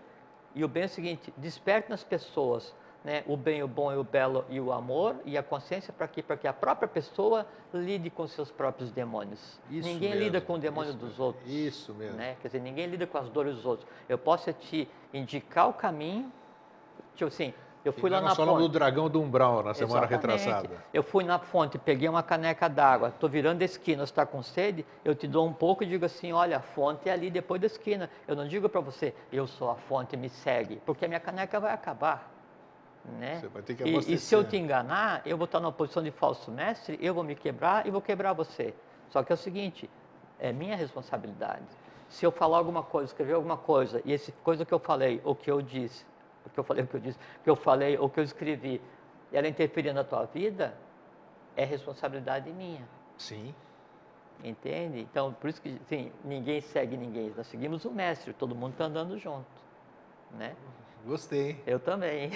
E 0.53 0.63
o 0.63 0.67
bem 0.67 0.83
é 0.83 0.85
o 0.85 0.89
seguinte: 0.89 1.33
desperte 1.37 1.89
nas 1.89 2.03
pessoas, 2.03 2.75
né? 3.03 3.23
O 3.27 3.35
bem, 3.35 3.63
o 3.63 3.67
bom 3.67 3.91
e 3.91 3.97
o 3.97 4.03
belo 4.03 4.45
e 4.49 4.59
o 4.59 4.71
amor 4.71 5.15
e 5.25 5.37
a 5.37 5.43
consciência 5.43 5.91
para 5.91 6.07
quê? 6.07 6.21
Para 6.21 6.37
que 6.37 6.47
a 6.47 6.53
própria 6.53 6.87
pessoa 6.87 7.45
lide 7.73 8.09
com 8.09 8.27
seus 8.27 8.51
próprios 8.51 8.91
demônios. 8.91 9.59
Isso 9.69 9.87
Ninguém 9.87 10.09
mesmo, 10.11 10.23
lida 10.25 10.41
com 10.41 10.53
o 10.53 10.57
demônio 10.59 10.93
dos 10.93 11.09
mesmo, 11.09 11.23
outros 11.25 11.49
Isso 11.49 11.93
mesmo. 11.93 12.15
né? 12.17 12.35
Quer 12.41 12.49
dizer, 12.49 12.59
ninguém 12.59 12.85
lida 12.87 13.07
com 13.07 13.17
as 13.17 13.27
dores 13.29 13.55
dos 13.55 13.65
outros. 13.65 13.89
Eu 14.07 14.17
posso 14.17 14.51
te 14.53 14.87
indicar 15.13 15.67
o 15.69 15.73
caminho, 15.73 16.31
tipo 17.15 17.27
assim, 17.27 17.53
eu 17.83 17.91
fui 17.91 18.11
E 18.11 18.13
lá 18.13 18.21
na 18.21 18.35
falamos 18.35 18.59
do 18.59 18.65
fonte. 18.67 18.73
dragão 18.73 19.09
do 19.09 19.19
umbral 19.19 19.63
na 19.63 19.73
semana 19.73 20.05
Exatamente. 20.05 20.39
retrasada. 20.43 20.75
Eu 20.93 21.01
fui 21.01 21.23
na 21.23 21.39
fonte, 21.39 21.79
peguei 21.79 22.07
uma 22.07 22.21
caneca 22.21 22.69
d'água, 22.69 23.07
estou 23.09 23.27
virando 23.27 23.63
a 23.63 23.65
esquina, 23.65 24.03
está 24.03 24.23
com 24.23 24.43
sede, 24.43 24.85
eu 25.03 25.15
te 25.15 25.27
dou 25.27 25.47
um 25.47 25.51
pouco 25.53 25.83
e 25.83 25.87
digo 25.87 26.05
assim, 26.05 26.31
olha, 26.31 26.57
a 26.57 26.61
fonte 26.61 27.09
é 27.09 27.11
ali 27.11 27.31
depois 27.31 27.59
da 27.59 27.65
esquina. 27.65 28.07
Eu 28.27 28.35
não 28.35 28.47
digo 28.47 28.69
para 28.69 28.81
você, 28.81 29.15
eu 29.33 29.47
sou 29.47 29.71
a 29.71 29.75
fonte, 29.75 30.15
me 30.15 30.29
segue, 30.29 30.79
porque 30.85 31.05
a 31.05 31.07
minha 31.07 31.19
caneca 31.19 31.59
vai 31.59 31.73
acabar. 31.73 32.30
Né? 33.03 33.39
E- 33.87 33.91
e, 34.13 34.17
se 34.19 34.35
eu 34.35 34.43
te 34.43 34.57
enganar, 34.57 35.21
eu 35.25 35.37
vou 35.37 35.45
estar 35.45 35.59
numa 35.59 35.71
posição 35.71 36.03
de 36.03 36.11
falso 36.11 36.51
mestre, 36.51 36.97
eu 37.01 37.13
vou 37.13 37.23
me 37.23 37.35
quebrar 37.35 37.85
e 37.87 37.91
vou 37.91 38.01
quebrar 38.01 38.33
você. 38.33 38.73
Só 39.09 39.23
que 39.23 39.31
é 39.31 39.35
o 39.35 39.37
seguinte, 39.37 39.89
é 40.39 40.51
minha 40.51 40.75
responsabilidade. 40.75 41.65
Se 42.07 42.25
eu 42.25 42.31
falar 42.31 42.57
alguma 42.57 42.83
coisa, 42.83 43.07
escrever 43.07 43.33
alguma 43.33 43.57
coisa, 43.57 44.01
e 44.05 44.13
essa 44.13 44.31
coisa 44.43 44.65
que 44.65 44.73
eu 44.73 44.79
falei, 44.79 45.21
ou 45.23 45.35
que 45.35 45.49
eu 45.49 45.61
disse, 45.61 46.05
o 46.45 46.49
que 46.49 46.59
eu 46.59 46.63
falei, 46.63 46.83
o 46.83 46.87
que 46.87 46.95
eu 46.95 46.99
disse, 46.99 47.17
o 47.39 47.43
que 47.43 47.49
eu 47.49 47.55
falei, 47.55 47.97
ou 47.97 48.09
que 48.09 48.19
eu 48.19 48.23
escrevi, 48.23 48.81
ela 49.31 49.47
interferir 49.47 49.93
na 49.93 50.03
tua 50.03 50.25
vida, 50.25 50.77
é 51.55 51.63
responsabilidade 51.65 52.51
minha. 52.51 52.87
Sim. 53.17 53.53
Entende? 54.43 54.99
Então, 54.99 55.33
por 55.33 55.49
isso 55.49 55.61
que 55.61 55.79
assim, 55.85 56.11
ninguém 56.23 56.61
segue 56.61 56.97
ninguém. 56.97 57.31
Nós 57.35 57.47
seguimos 57.47 57.85
o 57.85 57.91
mestre, 57.91 58.33
todo 58.33 58.55
mundo 58.55 58.73
está 58.73 58.85
andando 58.85 59.17
junto. 59.17 59.45
Né? 60.31 60.55
Gostei. 61.05 61.61
Eu 61.65 61.79
também. 61.79 62.29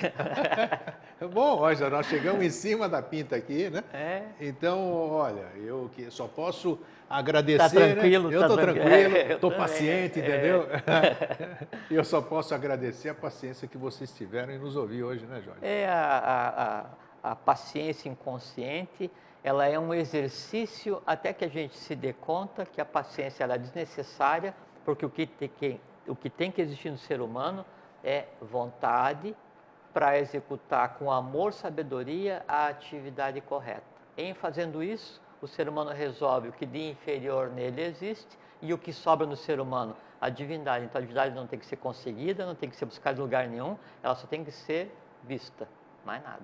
Bom, 1.31 1.59
olha, 1.59 1.89
nós 1.89 2.07
chegamos 2.07 2.43
em 2.43 2.49
cima 2.49 2.89
da 2.89 3.01
pinta 3.01 3.35
aqui, 3.35 3.69
né? 3.69 3.83
é. 3.93 4.23
Então, 4.39 5.11
olha, 5.11 5.45
eu 5.55 5.89
que 5.93 6.09
só 6.09 6.27
posso 6.27 6.79
agradecer. 7.09 7.57
Tá 7.57 7.69
tranquilo, 7.69 8.29
né? 8.29 8.35
Eu 8.35 8.39
tá 8.39 8.45
estou 8.47 8.57
tranquilo. 8.57 8.89
tranquilo, 8.89 9.15
É, 9.17 9.33
estou 9.33 9.51
também, 9.51 9.67
paciente, 9.67 10.19
é. 10.19 10.23
entendeu? 10.23 10.67
eu 11.91 12.03
só 12.03 12.21
posso 12.21 12.55
agradecer 12.55 13.09
a 13.09 13.13
paciência 13.13 13.67
que 13.67 13.77
vocês 13.77 14.11
tiveram 14.15 14.51
em 14.51 14.57
nos 14.57 14.75
ouvir 14.75 15.03
hoje, 15.03 15.25
né, 15.25 15.41
Jorge? 15.41 15.59
É 15.61 15.87
a, 15.87 16.17
a, 16.17 17.29
a, 17.29 17.31
a 17.31 17.35
paciência 17.35 18.09
inconsciente, 18.09 19.11
ela 19.43 19.67
é 19.67 19.77
um 19.77 19.93
exercício 19.93 21.01
até 21.05 21.31
que 21.31 21.45
a 21.45 21.47
gente 21.47 21.77
se 21.77 21.95
dê 21.95 22.13
conta 22.13 22.65
que 22.65 22.81
a 22.81 22.85
paciência 22.85 23.43
ela 23.43 23.53
é 23.53 23.57
desnecessária, 23.59 24.55
porque 24.83 25.05
o 25.05 25.09
que 25.09 25.27
tem 25.27 25.49
que, 25.49 25.79
o 26.07 26.15
que, 26.15 26.31
tem 26.31 26.51
que 26.51 26.61
existir 26.61 26.89
no 26.89 26.97
ser 26.97 27.21
humano 27.21 27.63
é 28.05 28.27
vontade 28.39 29.35
para 29.91 30.19
executar 30.19 30.95
com 30.95 31.11
amor, 31.11 31.51
sabedoria 31.51 32.43
a 32.47 32.67
atividade 32.67 33.41
correta. 33.41 33.83
Em 34.15 34.33
fazendo 34.33 34.83
isso, 34.83 35.21
o 35.41 35.47
ser 35.47 35.67
humano 35.67 35.91
resolve 35.91 36.49
o 36.49 36.51
que 36.51 36.65
de 36.65 36.89
inferior 36.89 37.49
nele 37.49 37.81
existe 37.81 38.37
e 38.61 38.73
o 38.73 38.77
que 38.77 38.93
sobra 38.93 39.25
no 39.25 39.35
ser 39.35 39.59
humano, 39.59 39.95
a 40.21 40.29
divindade. 40.29 40.85
Então 40.85 40.99
a 40.99 41.01
divindade 41.01 41.33
não 41.33 41.47
tem 41.47 41.57
que 41.57 41.65
ser 41.65 41.77
conseguida, 41.77 42.45
não 42.45 42.55
tem 42.55 42.69
que 42.69 42.75
ser 42.75 42.85
buscada 42.85 43.17
em 43.17 43.21
lugar 43.21 43.47
nenhum, 43.47 43.77
ela 44.03 44.15
só 44.15 44.27
tem 44.27 44.43
que 44.43 44.51
ser 44.51 44.95
vista, 45.23 45.67
mais 46.05 46.21
nada. 46.23 46.43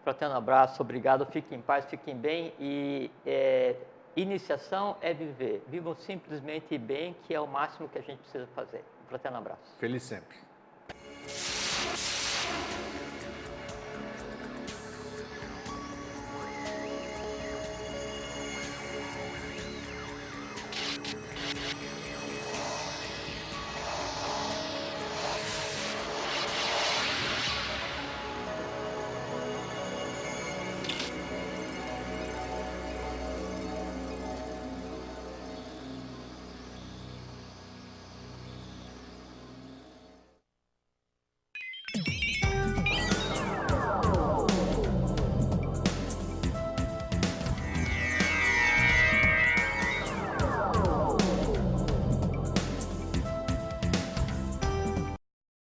Fraterno 0.03 0.37
abraço, 0.37 0.81
obrigado, 0.83 1.27
fiquem 1.27 1.59
em 1.59 1.63
paz, 1.63 1.85
fiquem 1.87 2.17
bem 2.17 2.55
e 2.59 3.11
é, 3.27 3.77
iniciação 4.17 4.97
é 5.01 5.13
viver. 5.13 5.63
Vivam 5.69 5.95
simplesmente 5.95 6.79
bem, 6.79 7.15
que 7.25 7.35
é 7.35 7.41
o 7.41 7.47
máximo 7.47 7.89
que 7.89 7.99
a 7.99 8.03
gente 8.03 8.19
precisa 8.19 8.47
fazer. 8.55 8.85
Fraterno 9.09 9.39
abraço. 9.39 9.77
Feliz 9.79 10.03
sempre. 10.03 10.37